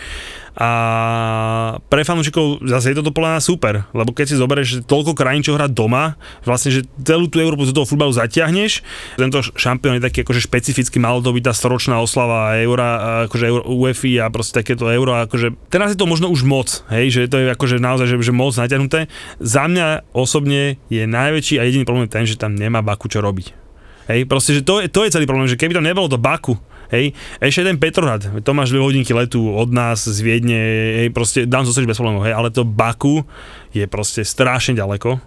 A 0.60 1.80
pre 1.88 2.04
fanúšikov 2.04 2.68
zase 2.68 2.92
je 2.92 3.00
toto 3.00 3.16
podľa 3.16 3.40
super, 3.40 3.88
lebo 3.96 4.12
keď 4.12 4.26
si 4.28 4.36
zoberieš 4.36 4.68
že 4.68 4.80
toľko 4.84 5.16
krajín, 5.16 5.40
čo 5.40 5.56
hrá 5.56 5.72
doma, 5.72 6.20
vlastne, 6.44 6.76
že 6.76 6.84
celú 7.00 7.32
tú 7.32 7.40
Európu 7.40 7.64
do 7.64 7.72
toho 7.72 7.88
futbalu 7.88 8.12
zatiahneš. 8.12 8.84
Tento 9.16 9.40
šampión 9.56 9.96
je 9.96 10.04
taký 10.04 10.28
akože 10.28 10.44
špecificky, 10.44 11.00
malo 11.00 11.24
to 11.24 11.32
byť 11.32 11.48
tá 11.48 11.54
storočná 11.56 11.96
oslava 12.04 12.60
eura, 12.60 13.24
akože 13.32 13.46
Euro, 13.48 13.64
UEFI 13.64 14.20
a 14.20 14.28
proste 14.28 14.60
takéto 14.60 14.92
euro, 14.92 15.16
akože 15.16 15.56
teraz 15.72 15.96
je 15.96 16.00
to 16.04 16.12
možno 16.12 16.28
už 16.28 16.44
moc, 16.44 16.84
hej, 16.92 17.08
že 17.08 17.22
to 17.32 17.40
je 17.40 17.56
akože 17.56 17.80
naozaj, 17.80 18.12
že, 18.12 18.20
že 18.20 18.34
moc 18.36 18.52
natiahnuté. 18.52 19.08
Za 19.40 19.72
mňa 19.72 20.12
osobne 20.12 20.76
je 20.92 21.08
najväčší 21.08 21.56
a 21.56 21.64
jediný 21.64 21.88
problém 21.88 22.12
ten, 22.12 22.28
že 22.28 22.36
tam 22.36 22.52
nemá 22.52 22.84
Baku 22.84 23.08
čo 23.08 23.24
robiť. 23.24 23.67
Hej, 24.08 24.24
proste, 24.24 24.56
že 24.56 24.62
to 24.64 24.80
je, 24.80 24.88
to 24.88 25.04
je 25.04 25.12
celý 25.12 25.28
problém, 25.28 25.52
že 25.52 25.60
keby 25.60 25.76
tam 25.76 25.84
nebolo 25.84 26.08
to 26.08 26.16
Baku, 26.16 26.56
hej, 26.96 27.12
ešte 27.44 27.68
ten 27.68 27.76
Petrohrad, 27.76 28.24
to 28.40 28.52
máš 28.56 28.72
dve 28.72 28.80
hodinky 28.80 29.12
letu 29.12 29.44
od 29.52 29.68
nás 29.76 30.08
z 30.08 30.20
Viedne, 30.24 30.60
hej, 31.04 31.10
proste 31.12 31.44
dám 31.44 31.68
zo 31.68 31.76
bez 31.76 32.00
problémov, 32.00 32.24
hej, 32.24 32.32
ale 32.32 32.48
to 32.48 32.64
Baku 32.64 33.28
je 33.76 33.84
proste 33.92 34.24
strašne 34.24 34.80
ďaleko, 34.80 35.20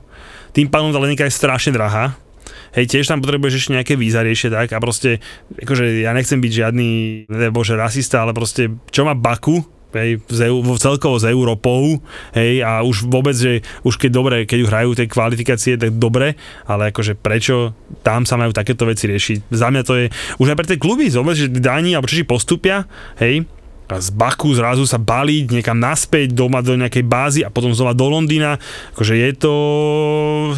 tým 0.57 0.73
pádom 0.73 0.97
tá 0.97 0.99
lenika 0.99 1.29
je 1.29 1.37
strašne 1.37 1.77
drahá, 1.77 2.17
hej, 2.73 2.89
tiež 2.89 3.05
tam 3.05 3.21
potrebuješ 3.21 3.61
ešte 3.61 3.77
nejaké 3.77 3.95
víza 4.01 4.25
riešiť 4.25 4.49
tak 4.49 4.69
a 4.73 4.81
proste, 4.81 5.21
akože 5.61 6.01
ja 6.01 6.17
nechcem 6.17 6.41
byť 6.41 6.53
žiadny, 6.65 6.89
bože, 7.53 7.77
rasista, 7.77 8.25
ale 8.25 8.33
proste, 8.33 8.73
čo 8.89 9.05
má 9.05 9.13
Baku, 9.13 9.61
hej, 9.95 10.23
z, 10.31 10.41
celkovo 10.79 11.19
s 11.19 11.27
Európou, 11.27 11.99
hej, 12.35 12.63
a 12.63 12.83
už 12.87 13.07
vôbec, 13.07 13.35
že 13.35 13.63
už 13.83 13.99
keď 13.99 14.11
dobre, 14.11 14.37
keď 14.45 14.59
hrajú 14.67 14.91
tie 14.95 15.11
kvalifikácie, 15.11 15.75
tak 15.81 15.97
dobre, 15.99 16.39
ale 16.67 16.95
akože 16.95 17.19
prečo 17.19 17.75
tam 18.07 18.25
sa 18.25 18.39
majú 18.39 18.55
takéto 18.55 18.87
veci 18.87 19.11
riešiť. 19.11 19.51
Za 19.51 19.69
mňa 19.71 19.83
to 19.83 19.95
je, 19.99 20.07
už 20.39 20.47
aj 20.53 20.59
pre 20.59 20.67
tie 20.69 20.79
kluby, 20.79 21.11
zober, 21.11 21.35
že 21.35 21.51
Dáni 21.51 21.95
alebo 21.95 22.11
Češi 22.11 22.27
postupia, 22.27 22.87
hej, 23.19 23.47
a 23.91 23.99
z 23.99 24.15
Baku 24.15 24.55
zrazu 24.55 24.87
sa 24.87 25.03
baliť 25.03 25.51
niekam 25.51 25.75
naspäť 25.75 26.31
doma 26.31 26.63
do 26.63 26.79
nejakej 26.79 27.03
bázy 27.03 27.41
a 27.43 27.51
potom 27.51 27.75
znova 27.75 27.91
do 27.91 28.07
Londýna, 28.07 28.63
akože 28.95 29.15
je 29.19 29.31
to 29.35 29.55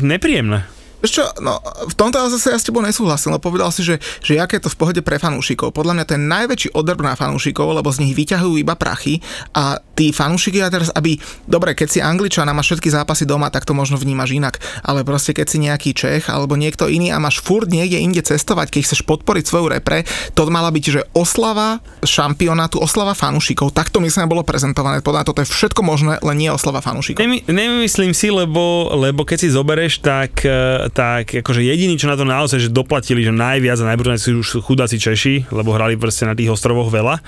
nepríjemné. 0.05 0.69
Vieš 1.03 1.13
čo, 1.19 1.25
no, 1.43 1.59
v 1.91 1.95
tomto 1.99 2.23
zase 2.31 2.55
ja 2.55 2.59
s 2.59 2.63
tebou 2.63 2.79
nesúhlasil, 2.79 3.35
lebo 3.35 3.51
povedal 3.51 3.75
si, 3.75 3.83
že, 3.83 3.99
že 4.23 4.39
aké 4.39 4.63
je 4.63 4.71
to 4.71 4.73
v 4.73 4.79
pohode 4.79 5.01
pre 5.03 5.19
fanúšikov. 5.19 5.75
Podľa 5.75 5.99
mňa 5.99 6.05
to 6.07 6.15
je 6.15 6.23
najväčší 6.23 6.69
odrb 6.79 7.03
na 7.03 7.19
fanúšikov, 7.19 7.75
lebo 7.75 7.91
z 7.91 8.07
nich 8.07 8.15
vyťahujú 8.15 8.63
iba 8.63 8.79
prachy 8.79 9.19
a 9.51 9.83
tí 9.99 10.15
fanúšiky 10.15 10.63
a 10.63 10.71
teraz, 10.71 10.95
aby, 10.95 11.19
dobre, 11.51 11.75
keď 11.75 11.89
si 11.91 11.99
Angličan 11.99 12.47
a 12.47 12.55
máš 12.55 12.73
všetky 12.79 12.95
zápasy 12.95 13.27
doma, 13.27 13.51
tak 13.51 13.67
to 13.67 13.75
možno 13.75 13.99
vnímaš 13.99 14.31
inak, 14.31 14.63
ale 14.87 15.03
proste 15.03 15.35
keď 15.35 15.47
si 15.51 15.59
nejaký 15.59 15.91
Čech 15.91 16.31
alebo 16.31 16.55
niekto 16.55 16.87
iný 16.87 17.11
a 17.11 17.19
máš 17.19 17.43
furt 17.43 17.67
niekde 17.67 17.99
inde 17.99 18.23
cestovať, 18.23 18.71
keď 18.71 18.81
chceš 18.87 19.03
podporiť 19.03 19.43
svoju 19.43 19.75
repre, 19.75 20.07
to 20.39 20.47
mala 20.47 20.71
byť, 20.71 20.85
že 20.87 21.03
oslava 21.19 21.83
šampionátu, 22.07 22.79
oslava 22.79 23.19
fanúšikov. 23.19 23.75
Takto 23.75 23.99
myslím 23.99 24.31
bolo 24.31 24.47
prezentované. 24.47 25.03
Podľa 25.03 25.27
toto 25.27 25.43
je 25.43 25.51
všetko 25.51 25.83
možné, 25.83 26.23
len 26.23 26.37
nie 26.39 26.51
oslava 26.53 26.79
fanúšikov. 26.79 27.19
Nemy, 27.19 27.51
nemyslím 27.51 28.15
si, 28.15 28.31
lebo, 28.31 28.93
lebo 28.95 29.27
keď 29.27 29.39
si 29.43 29.49
zoberieš, 29.51 30.05
tak 30.05 30.47
tak 30.93 31.41
akože 31.41 31.65
jediní, 31.65 31.97
čo 31.97 32.09
na 32.09 32.17
to 32.21 32.29
naozaj 32.29 32.61
že 32.61 32.69
doplatili, 32.69 33.25
že 33.25 33.33
najviac 33.33 33.81
a 33.81 33.89
najbrutálnejšie 33.93 34.45
sú 34.45 34.61
chudáci 34.61 35.01
Češi, 35.01 35.49
lebo 35.51 35.73
hrali 35.73 35.97
proste 35.97 36.29
na 36.29 36.37
tých 36.37 36.53
ostrovoch 36.53 36.93
veľa, 36.93 37.19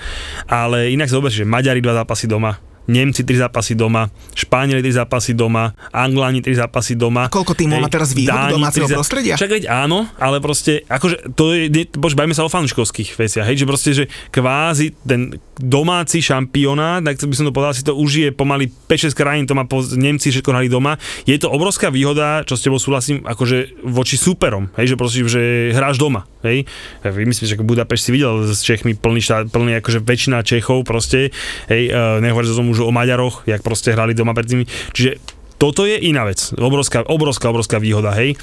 ale 0.45 0.93
inak 0.93 1.09
si 1.09 1.17
že 1.41 1.49
Maďari 1.49 1.81
dva 1.81 2.05
zápasy 2.05 2.29
doma, 2.29 2.61
Nemci 2.85 3.25
3 3.25 3.49
zápasy 3.49 3.73
doma, 3.73 4.07
Španieli 4.37 4.81
3 4.85 5.01
zápasy 5.01 5.33
doma, 5.33 5.73
Angláni 5.89 6.41
3 6.41 6.65
zápasy 6.65 6.93
doma. 6.93 7.27
Koľko 7.33 7.57
týmov 7.57 7.81
má 7.81 7.89
teraz 7.89 8.13
výhodu 8.13 8.53
domáceho 8.53 8.85
zá... 8.85 8.95
prostredia? 8.95 9.35
Však 9.35 9.51
veď 9.61 9.63
áno, 9.69 10.05
ale 10.21 10.37
proste, 10.37 10.85
akože, 10.85 11.33
to 11.33 11.57
je, 11.57 11.89
bož, 11.97 12.13
bajme 12.13 12.37
sa 12.37 12.45
o 12.45 12.49
fanúškovských 12.51 13.17
veciach, 13.17 13.45
hej, 13.49 13.63
že 13.63 13.65
proste, 13.65 13.89
že 13.91 14.03
kvázi 14.29 14.93
ten 15.01 15.41
domáci 15.57 16.19
šampionát, 16.21 17.01
tak 17.01 17.17
by 17.25 17.35
som 17.35 17.47
to 17.47 17.55
povedal, 17.55 17.73
si 17.73 17.81
to 17.81 17.95
užije 17.95 18.35
pomaly 18.35 18.67
5-6 18.67 19.15
krajín, 19.15 19.43
to 19.47 19.55
má 19.55 19.65
po, 19.65 19.81
Nemci 19.81 20.29
všetko 20.29 20.51
hrali 20.51 20.67
doma. 20.67 20.99
Je 21.23 21.39
to 21.39 21.47
obrovská 21.49 21.89
výhoda, 21.89 22.43
čo 22.43 22.59
s 22.59 22.63
tebou 22.63 22.77
súhlasím, 22.77 23.23
akože 23.23 23.87
voči 23.87 24.19
súperom, 24.19 24.69
hej, 24.77 24.93
že 24.93 24.99
prosím, 24.99 25.25
že 25.31 25.71
hráš 25.73 25.97
doma, 25.97 26.27
hej. 26.43 26.67
Vy 27.01 27.23
myslíte, 27.25 27.55
že 27.55 27.57
Budapešť 27.65 28.03
si 28.03 28.11
videl 28.13 28.45
s 28.45 28.61
Čechmi 28.61 28.93
plný, 28.93 29.23
štát, 29.23 29.49
plný 29.49 29.81
akože 29.81 30.05
väčšina 30.05 30.45
Čechov 30.45 30.85
proste, 30.85 31.33
hej, 31.71 31.89
uh, 31.89 32.21
nehovorím 32.21 32.51
o 32.51 32.57
tom 32.61 32.74
už 32.75 32.83
o 32.83 32.91
Maďaroch, 32.91 33.47
jak 33.47 33.63
proste 33.63 33.95
hrali 33.95 34.11
doma 34.11 34.35
pred 34.35 34.47
tými, 34.47 34.65
čiže 34.91 35.17
toto 35.55 35.87
je 35.87 35.95
iná 35.95 36.27
vec, 36.27 36.51
obrovská, 36.59 37.07
obrovská, 37.07 37.47
obrovská 37.47 37.79
výhoda, 37.79 38.11
hej. 38.19 38.35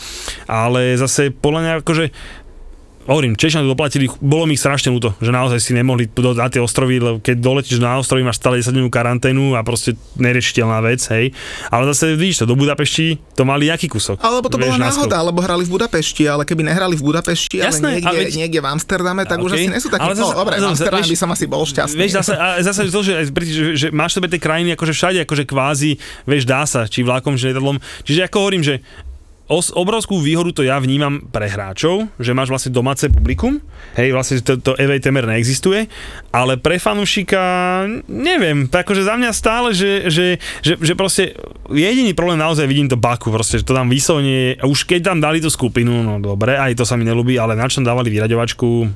Ale 0.49 0.97
zase 0.97 1.29
podľa 1.29 1.61
mňa 1.61 1.73
akože 1.85 2.05
hovorím, 3.07 3.35
Češňa 3.35 3.67
to 3.67 3.75
doplatili, 3.75 4.07
bolo 4.23 4.47
mi 4.47 4.55
ich 4.55 4.63
strašne 4.63 4.95
ľúto, 4.95 5.15
že 5.19 5.35
naozaj 5.35 5.59
si 5.59 5.73
nemohli 5.75 6.07
na 6.39 6.47
tie 6.47 6.63
ostrovy, 6.63 7.03
lebo 7.03 7.17
keď 7.19 7.37
doletíš 7.43 7.79
na 7.83 7.99
ostrovy, 7.99 8.23
máš 8.23 8.39
stále 8.39 8.63
10 8.63 8.75
dňovú 8.79 8.91
karanténu 8.93 9.59
a 9.59 9.61
proste 9.67 9.99
neriešiteľná 10.21 10.79
vec, 10.85 11.03
hej. 11.11 11.35
Ale 11.73 11.89
zase 11.91 12.15
vidíš 12.15 12.43
to, 12.43 12.45
do 12.47 12.55
Budapešti 12.55 13.19
to 13.35 13.43
mali 13.43 13.67
jaký 13.67 13.91
kusok. 13.91 14.23
Alebo 14.23 14.47
to 14.47 14.61
bola 14.61 14.79
náhoda, 14.79 15.17
alebo 15.19 15.43
hrali 15.43 15.67
v 15.67 15.71
Budapešti, 15.75 16.29
ale 16.31 16.47
keby 16.47 16.63
nehrali 16.63 16.95
v 16.95 17.03
Budapešti, 17.03 17.59
Jasné, 17.59 17.99
ale 17.99 18.03
niekde, 18.03 18.19
veď, 18.19 18.33
niekde 18.39 18.61
v 18.63 18.67
Amsterdame, 18.71 19.23
tak 19.27 19.39
okay. 19.43 19.47
už 19.47 19.51
asi 19.59 19.69
nie 19.71 19.81
sú 19.83 19.89
takí. 19.91 20.03
Ale 20.03 20.15
zase, 20.15 20.35
no, 20.35 20.39
dobre, 20.39 20.55
v 20.61 20.67
Amsterdame 20.71 21.07
by 21.09 21.19
som 21.19 21.31
asi 21.35 21.45
bol 21.51 21.63
šťastný. 21.67 21.99
Vieš, 21.99 22.13
zase, 22.23 22.33
zase 22.63 22.81
to, 22.89 23.01
že, 23.03 23.13
že, 23.33 23.63
že 23.75 23.87
máš 23.91 24.15
sebe 24.15 24.31
tie 24.31 24.39
krajiny 24.39 24.79
akože 24.79 24.93
všade, 24.95 25.19
akože 25.27 25.45
kvázi, 25.49 25.91
vieš, 26.29 26.45
dá 26.47 26.63
sa, 26.67 26.87
či 26.87 27.03
vlákom, 27.03 27.35
či 27.35 27.51
letadlom. 27.51 27.83
Čiže 28.07 28.31
ako 28.31 28.37
hovorím, 28.47 28.63
že 28.63 28.79
os, 29.53 29.69
obrovskú 29.77 30.17
výhodu 30.17 30.57
to 30.57 30.63
ja 30.65 30.81
vnímam 30.81 31.21
pre 31.29 31.45
hráčov, 31.45 32.09
že 32.17 32.33
máš 32.33 32.49
vlastne 32.49 32.73
domáce 32.73 33.05
publikum, 33.13 33.61
hej, 34.01 34.17
vlastne 34.17 34.41
to, 34.41 34.57
to 34.57 34.73
EV 34.81 34.97
temer 35.05 35.29
neexistuje, 35.29 35.93
ale 36.33 36.57
pre 36.57 36.81
fanúšika, 36.81 37.85
neviem, 38.09 38.65
akože 38.73 39.05
za 39.05 39.21
mňa 39.21 39.31
stále, 39.37 39.77
že, 39.77 40.09
že, 40.09 40.41
že, 40.65 40.81
že 40.81 40.93
proste 40.97 41.37
jediný 41.69 42.17
problém 42.17 42.41
naozaj 42.41 42.65
vidím 42.65 42.89
to 42.89 42.97
Baku, 42.97 43.29
proste, 43.29 43.61
že 43.61 43.69
to 43.69 43.77
tam 43.77 43.93
vyslovne, 43.93 44.57
už 44.65 44.89
keď 44.89 45.13
tam 45.13 45.19
dali 45.21 45.45
tú 45.45 45.53
skupinu, 45.53 46.01
no 46.01 46.17
dobre, 46.17 46.57
aj 46.57 46.81
to 46.81 46.89
sa 46.89 46.97
mi 46.97 47.05
nelúbi, 47.05 47.37
ale 47.37 47.53
na 47.53 47.69
čo 47.69 47.85
dávali 47.85 48.09
vyraďovačku, 48.09 48.89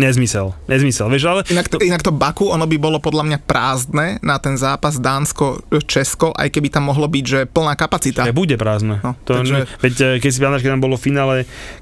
Nezmysel, 0.00 0.56
nezmysel, 0.64 1.12
vieš, 1.12 1.28
ale... 1.28 1.40
Inak 1.52 1.68
to, 1.68 1.76
inak 1.84 2.00
to 2.00 2.08
Baku, 2.08 2.48
ono 2.48 2.64
by 2.64 2.76
bolo 2.80 2.96
podľa 3.04 3.28
mňa 3.28 3.38
prázdne 3.44 4.16
na 4.24 4.40
ten 4.40 4.56
zápas 4.56 4.96
Dánsko-Česko, 4.96 6.32
aj 6.32 6.48
keby 6.48 6.72
tam 6.72 6.88
mohlo 6.88 7.04
byť, 7.04 7.24
že 7.28 7.40
plná 7.44 7.76
kapacita. 7.76 8.24
Je, 8.24 8.32
bude 8.32 8.56
prázdne. 8.56 9.04
No, 9.04 9.12
to, 9.28 9.36
takže... 9.36 9.68
Veď 9.84 9.94
eh, 10.00 10.16
keď 10.16 10.30
si 10.32 10.38
pamätáš, 10.40 10.62
keď 10.64 10.72
tam 10.80 10.84
bolo 10.88 10.96
v 10.96 11.04
finále 11.04 11.34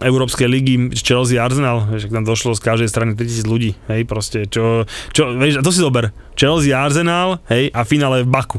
Európskej 0.02 0.50
ligy 0.50 0.90
Chelsea 0.98 1.38
Arsenal, 1.38 1.86
že 1.94 2.10
tam 2.10 2.26
došlo 2.26 2.58
z 2.58 2.60
každej 2.66 2.88
strany 2.90 3.14
3000 3.14 3.46
ľudí, 3.46 3.78
hej, 3.86 4.02
proste, 4.02 4.50
čo, 4.50 4.82
čo, 5.14 5.38
vieš, 5.38 5.62
to 5.62 5.70
si 5.70 5.78
dober, 5.78 6.10
Chelsea 6.34 6.74
Arsenal, 6.74 7.38
hej, 7.46 7.70
a 7.70 7.86
finále 7.86 8.26
v 8.26 8.34
Baku. 8.34 8.58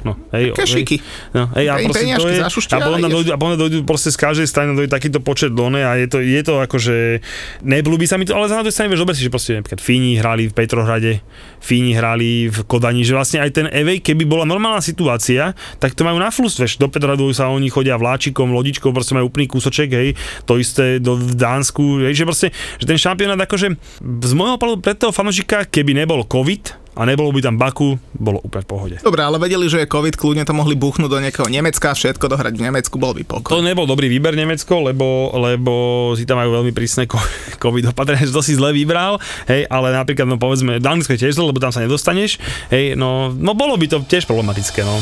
No, 0.00 0.16
hej, 0.32 0.56
Kešiky. 0.56 0.96
No, 1.36 1.52
hej, 1.52 1.66
a, 1.68 1.74
proste 1.84 2.16
to 2.16 2.28
je, 2.32 2.40
a 2.40 2.78
potom 2.80 3.00
dojdu, 3.04 3.30
a 3.32 3.36
potom 3.36 3.56
dojdu 3.60 3.78
proste 3.84 4.08
z 4.08 4.16
každej 4.16 4.46
strany 4.48 4.72
dojdu 4.72 4.88
takýto 4.88 5.20
počet 5.20 5.52
done 5.52 5.76
a 5.76 5.92
je 6.00 6.08
to, 6.08 6.24
je 6.24 6.40
to 6.40 6.56
akože, 6.64 7.20
neblúbi 7.60 8.08
sa 8.08 8.16
mi 8.16 8.24
to, 8.24 8.32
ale 8.32 8.48
za 8.48 8.56
na 8.56 8.64
to 8.64 8.72
strane 8.72 8.88
vieš 8.88 9.04
dobre 9.04 9.12
si, 9.12 9.28
že 9.28 9.32
proste 9.32 9.60
napríklad 9.60 9.80
Fíni 9.84 10.16
hrali 10.16 10.48
v 10.48 10.56
Petrohrade, 10.56 11.20
Fíni 11.60 11.92
hrali 11.92 12.48
v 12.48 12.58
Kodani, 12.64 13.04
že 13.04 13.12
vlastne 13.12 13.44
aj 13.44 13.50
ten 13.52 13.66
Evej, 13.68 14.00
keby 14.00 14.24
bola 14.24 14.48
normálna 14.48 14.80
situácia, 14.80 15.52
tak 15.76 15.92
to 15.92 16.08
majú 16.08 16.16
na 16.16 16.32
flus, 16.32 16.56
vieš, 16.56 16.80
do 16.80 16.88
Petrohradu 16.88 17.28
sa 17.36 17.52
oni 17.52 17.68
chodia 17.68 18.00
vláčikom, 18.00 18.56
lodičkou, 18.56 18.96
proste 18.96 19.12
majú 19.12 19.28
úplný 19.28 19.52
kúsoček, 19.52 19.92
hej, 19.92 20.16
to 20.48 20.56
isté 20.56 20.96
do, 20.96 21.20
v 21.20 21.36
Dánsku, 21.36 22.08
hej, 22.08 22.16
že 22.16 22.24
proste, 22.24 22.48
že 22.80 22.88
ten 22.88 22.96
šampionát 22.96 23.36
akože 23.44 23.76
z 24.00 24.32
môjho 24.32 24.56
pohľadu 24.56 24.80
pre 24.80 24.96
toho 24.96 25.12
fanožika, 25.12 25.68
keby 25.68 25.92
nebol 25.92 26.24
COVID, 26.24 26.79
a 27.00 27.08
nebolo 27.08 27.32
by 27.32 27.40
tam 27.40 27.56
Baku, 27.56 27.96
bolo 28.12 28.44
úplne 28.44 28.60
v 28.60 28.68
pohode. 28.68 28.96
Dobre, 29.00 29.24
ale 29.24 29.40
vedeli, 29.40 29.64
že 29.72 29.80
je 29.80 29.88
COVID, 29.88 30.20
kľudne 30.20 30.44
to 30.44 30.52
mohli 30.52 30.76
buchnúť 30.76 31.08
do 31.08 31.16
nejakého 31.16 31.48
Nemecka, 31.48 31.96
všetko 31.96 32.28
dohrať 32.28 32.60
v 32.60 32.68
Nemecku, 32.68 33.00
bol 33.00 33.16
by 33.16 33.24
pokoj. 33.24 33.56
To 33.56 33.64
nebol 33.64 33.88
dobrý 33.88 34.12
výber 34.12 34.36
Nemecko, 34.36 34.84
lebo, 34.84 35.32
lebo 35.32 35.72
si 36.12 36.28
tam 36.28 36.36
majú 36.36 36.60
veľmi 36.60 36.76
prísne 36.76 37.08
COVID 37.64 37.96
opatrenia, 37.96 38.28
že 38.28 38.36
to 38.36 38.44
si 38.44 38.52
zle 38.52 38.76
vybral, 38.76 39.16
hej, 39.48 39.64
ale 39.72 39.96
napríklad, 39.96 40.28
no 40.28 40.36
povedzme, 40.36 40.76
Dánsko 40.76 41.16
je 41.16 41.24
tiež 41.24 41.40
zle, 41.40 41.48
lebo 41.48 41.56
tam 41.56 41.72
sa 41.72 41.80
nedostaneš, 41.80 42.36
hej, 42.68 42.92
no, 43.00 43.32
no 43.32 43.56
bolo 43.56 43.80
by 43.80 43.88
to 43.88 44.04
tiež 44.04 44.28
problematické, 44.28 44.84
no. 44.84 45.00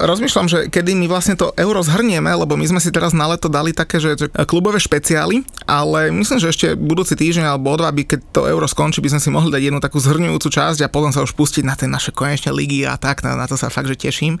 Rozmýšľam, 0.00 0.46
že 0.48 0.58
kedy 0.72 0.96
my 0.96 1.06
vlastne 1.06 1.36
to 1.36 1.52
euro 1.56 1.84
zhrnieme, 1.84 2.28
lebo 2.32 2.56
my 2.56 2.66
sme 2.66 2.80
si 2.80 2.88
teraz 2.88 3.12
na 3.12 3.28
leto 3.28 3.52
dali 3.52 3.76
také, 3.76 4.00
že, 4.00 4.16
že 4.16 4.26
klubové 4.48 4.80
špeciály, 4.80 5.44
ale 5.68 6.08
myslím, 6.10 6.38
že 6.40 6.50
ešte 6.50 6.66
budúci 6.74 7.14
týždeň 7.16 7.44
alebo 7.56 7.72
o 7.72 7.76
dva, 7.76 7.92
by 7.92 8.02
keď 8.08 8.20
to 8.32 8.48
euro 8.48 8.64
skončí, 8.64 9.04
by 9.04 9.12
sme 9.16 9.20
si 9.20 9.30
mohli 9.30 9.50
dať 9.52 9.62
jednu 9.68 9.80
takú 9.80 9.98
zhrňujúcu 10.00 10.48
časť 10.48 10.80
a 10.84 10.92
potom 10.92 11.12
sa 11.12 11.20
už 11.24 11.36
pustiť 11.36 11.64
na 11.64 11.76
tie 11.76 11.86
naše 11.86 12.10
konečné 12.10 12.50
ligy 12.50 12.88
a 12.88 12.96
tak, 12.96 13.20
na, 13.22 13.36
na 13.36 13.44
to 13.44 13.54
sa 13.60 13.68
fakt, 13.68 13.88
že 13.88 13.96
teším. 13.96 14.40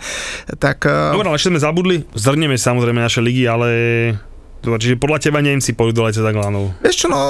Tak, 0.58 0.88
eh, 0.88 1.12
Dobre, 1.14 1.28
ale 1.28 1.36
ešte 1.36 1.52
sme 1.52 1.60
zabudli, 1.60 1.96
zhrnieme 2.16 2.56
samozrejme 2.56 3.00
naše 3.00 3.20
ligy, 3.20 3.44
ale 3.44 3.68
Čiže 4.60 5.00
podľa 5.00 5.18
teba 5.24 5.40
Nemci 5.40 5.72
pôjdu 5.72 6.04
do 6.04 6.12
za 6.12 6.32
Glanou. 6.36 6.76
Vieš 6.84 7.06
čo, 7.06 7.08
no, 7.08 7.20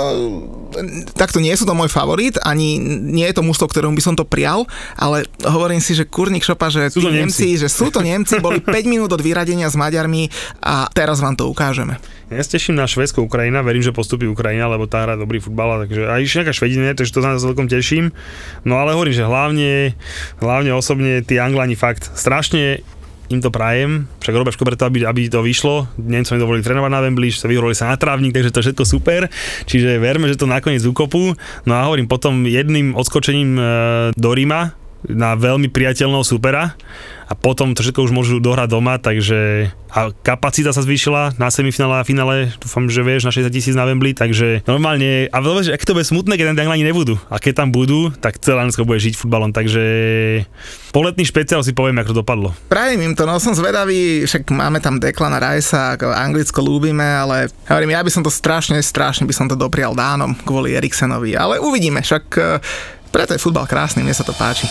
takto 1.15 1.39
nie 1.39 1.55
sú 1.55 1.63
to 1.63 1.79
môj 1.79 1.87
favorit, 1.87 2.35
ani 2.43 2.77
nie 2.83 3.23
je 3.31 3.39
to 3.39 3.47
mústvo, 3.47 3.71
ktorom 3.71 3.95
by 3.95 4.03
som 4.03 4.19
to 4.19 4.27
prial, 4.27 4.67
ale 4.99 5.27
hovorím 5.47 5.79
si, 5.79 5.95
že 5.95 6.11
kurník 6.11 6.43
šopa, 6.43 6.75
že 6.75 6.91
sú 6.91 7.07
to 7.07 7.11
Nemci, 7.15 7.55
Nemci, 7.55 7.63
že 7.63 7.69
sú 7.71 7.95
to 7.95 8.03
Nemci, 8.03 8.43
boli 8.43 8.59
5 8.67 8.75
minút 8.91 9.15
od 9.15 9.23
vyradenia 9.23 9.71
s 9.71 9.79
Maďarmi 9.79 10.27
a 10.59 10.91
teraz 10.91 11.23
vám 11.23 11.39
to 11.39 11.47
ukážeme. 11.47 12.03
Ja 12.31 12.43
sa 12.47 12.55
teším 12.55 12.79
na 12.79 12.87
Švedsko 12.87 13.27
Ukrajina, 13.27 13.63
verím, 13.63 13.83
že 13.83 13.91
postupí 13.91 14.27
Ukrajina, 14.27 14.71
lebo 14.71 14.87
tá 14.87 15.03
hra 15.03 15.19
dobrý 15.19 15.43
futbal, 15.43 15.87
takže 15.87 16.07
aj 16.07 16.23
nejaká 16.23 16.55
Švedine, 16.55 16.95
takže 16.95 17.15
to 17.15 17.23
sa 17.23 17.35
celkom 17.35 17.67
teším. 17.67 18.15
No 18.63 18.79
ale 18.79 18.95
hovorím, 18.95 19.19
že 19.19 19.27
hlavne, 19.27 19.99
hlavne 20.39 20.71
osobne 20.71 21.27
tí 21.27 21.43
Anglani 21.43 21.75
fakt 21.75 22.07
strašne 22.15 22.87
im 23.31 23.39
to 23.39 23.55
prajem, 23.55 24.11
však 24.19 24.35
robia 24.35 24.51
všetko 24.51 24.69
preto, 24.75 24.85
aby, 24.91 25.07
aby 25.07 25.31
to 25.31 25.39
vyšlo. 25.39 25.87
Nemcom 26.03 26.35
dovolili 26.35 26.67
trénovať 26.67 26.91
na 26.91 27.01
Wembley, 27.07 27.31
sa 27.31 27.47
vyhovorili 27.47 27.79
sa 27.79 27.95
na 27.95 27.97
trávnik, 27.97 28.35
takže 28.35 28.51
to 28.51 28.61
všetko 28.61 28.83
super. 28.83 29.31
Čiže 29.71 30.03
verme, 30.03 30.27
že 30.27 30.35
to 30.35 30.51
nakoniec 30.51 30.83
ukopú. 30.83 31.39
No 31.63 31.73
a 31.79 31.87
hovorím, 31.87 32.11
potom 32.11 32.43
jedným 32.43 32.99
odskočením 32.99 33.51
e, 33.55 33.63
do 34.19 34.31
Ríma 34.35 34.80
na 35.09 35.39
veľmi 35.39 35.73
priateľného 35.73 36.25
supera 36.27 36.77
a 37.31 37.33
potom 37.39 37.79
to 37.79 37.87
všetko 37.87 38.11
už 38.11 38.13
môžu 38.13 38.37
dohrať 38.43 38.69
doma, 38.75 38.99
takže 38.99 39.71
a 39.91 40.11
kapacita 40.11 40.71
sa 40.71 40.83
zvýšila 40.83 41.39
na 41.39 41.51
semifinále 41.51 42.03
a 42.03 42.07
finále, 42.07 42.55
dúfam, 42.59 42.87
že 42.87 43.03
vieš, 43.03 43.27
na 43.27 43.35
60 43.35 43.51
tisíc 43.51 43.75
na 43.75 43.87
Wembley, 43.87 44.15
takže 44.15 44.67
normálne, 44.67 45.27
a 45.31 45.39
veľmi, 45.39 45.67
že 45.67 45.75
ak 45.75 45.83
to 45.83 45.95
bude 45.95 46.07
smutné, 46.07 46.39
keď 46.39 46.55
tam 46.55 46.71
ani 46.71 46.87
nebudú. 46.87 47.19
A 47.31 47.43
keď 47.43 47.63
tam 47.63 47.69
budú, 47.75 48.15
tak 48.23 48.39
celé 48.39 48.63
Anglicko 48.63 48.87
bude 48.87 49.03
žiť 49.03 49.19
futbalom, 49.19 49.51
takže 49.51 49.83
poletný 50.91 51.27
špeciál 51.27 51.63
si 51.67 51.75
poviem, 51.75 51.99
ako 52.03 52.11
to 52.15 52.21
dopadlo. 52.23 52.49
Prajem 52.71 53.03
im 53.03 53.15
to, 53.15 53.27
no 53.27 53.39
som 53.43 53.55
zvedavý, 53.55 54.27
však 54.27 54.51
máme 54.51 54.79
tam 54.83 55.03
Declana 55.03 55.39
ako 55.39 56.11
Anglicko 56.11 56.63
ľúbime, 56.63 57.07
ale 57.07 57.51
hovorím, 57.67 57.95
ja 57.95 58.03
by 58.03 58.11
som 58.11 58.23
to 58.27 58.31
strašne, 58.31 58.79
strašne 58.83 59.27
by 59.27 59.35
som 59.35 59.47
to 59.51 59.59
doprial 59.59 59.95
Dánom 59.95 60.39
kvôli 60.43 60.75
Eriksenovi, 60.75 61.35
ale 61.35 61.59
uvidíme, 61.59 62.03
však 62.03 62.25
eh, 62.39 62.59
preto 63.11 63.35
je 63.35 63.43
futbal 63.43 63.67
krásny, 63.67 64.07
mne 64.07 64.15
sa 64.15 64.23
to 64.23 64.33
páči. 64.33 64.71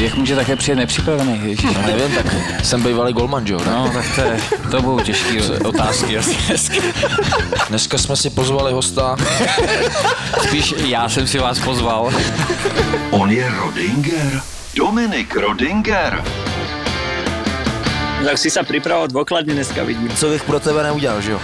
Jak 0.00 0.14
může 0.14 0.36
také 0.36 0.56
přijet 0.56 0.78
nepřipravený? 0.78 1.40
Ježiš, 1.44 1.74
no, 1.74 1.82
nevím, 1.86 2.16
tak 2.16 2.26
jsem 2.64 2.82
bývalý 2.82 3.12
golman, 3.12 3.46
jo? 3.46 3.60
No, 3.66 3.90
tak 3.94 4.14
to, 4.14 4.20
je, 4.20 4.40
to 4.70 4.82
budou 4.82 5.00
těžké 5.00 5.42
otázky 5.64 6.18
asi 6.18 6.36
Dneska 7.68 7.98
jsme 7.98 8.16
si 8.16 8.30
pozvali 8.30 8.72
hosta. 8.72 9.16
Spíš 10.42 10.74
já 10.76 11.08
jsem 11.08 11.26
si 11.26 11.38
vás 11.38 11.58
pozval. 11.58 12.12
On 13.10 13.30
je 13.30 13.50
Rodinger. 13.50 14.42
Dominik 14.74 15.36
Rodinger. 15.36 16.22
Tak 18.20 18.36
si 18.38 18.52
sa 18.52 18.62
pripravoval 18.62 19.10
dôkladne 19.10 19.56
dneska, 19.56 19.82
vidím. 19.82 20.12
Co 20.14 20.28
bych 20.30 20.44
pro 20.44 20.60
tebe 20.60 20.82
neudělal, 20.82 21.20
že 21.20 21.30
jo? 21.32 21.40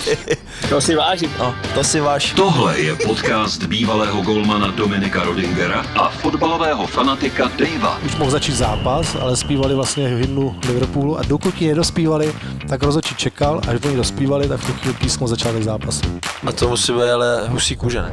to 0.70 0.80
si 0.80 0.94
vážim. 0.94 1.30
No, 1.38 1.54
to 1.74 1.84
si 1.84 2.00
váš. 2.00 2.32
Tohle 2.32 2.80
je 2.80 2.96
podcast 2.96 3.62
bývalého 3.66 4.22
golmana 4.22 4.70
Dominika 4.70 5.24
Rodingera 5.24 5.84
a 5.94 6.08
fotbalového 6.08 6.86
fanatika 6.86 7.50
Davea. 7.58 7.98
Už 8.06 8.16
mohl 8.16 8.30
začít 8.30 8.54
zápas, 8.56 9.16
ale 9.20 9.36
zpívali 9.36 9.74
vlastně 9.74 10.08
hymnu 10.08 10.56
Liverpoolu 10.66 11.18
a 11.18 11.22
dokud 11.22 11.62
ji 11.62 11.68
nedospívali, 11.68 12.32
tak 12.68 12.82
rozhodčí 12.82 13.14
čekal, 13.14 13.60
až 13.68 13.80
oni 13.84 13.96
dospívali, 13.96 14.48
tak 14.48 14.60
v 14.60 14.66
tu 14.66 14.72
chvíli 14.72 14.94
písmo 14.94 15.28
začátek 15.28 15.62
zápasu. 15.62 16.20
A 16.46 16.52
to 16.52 16.68
musí 16.68 16.92
být 16.92 17.10
ale 17.10 17.48
husí 17.48 17.76
kůže, 17.76 18.02
ne? 18.02 18.12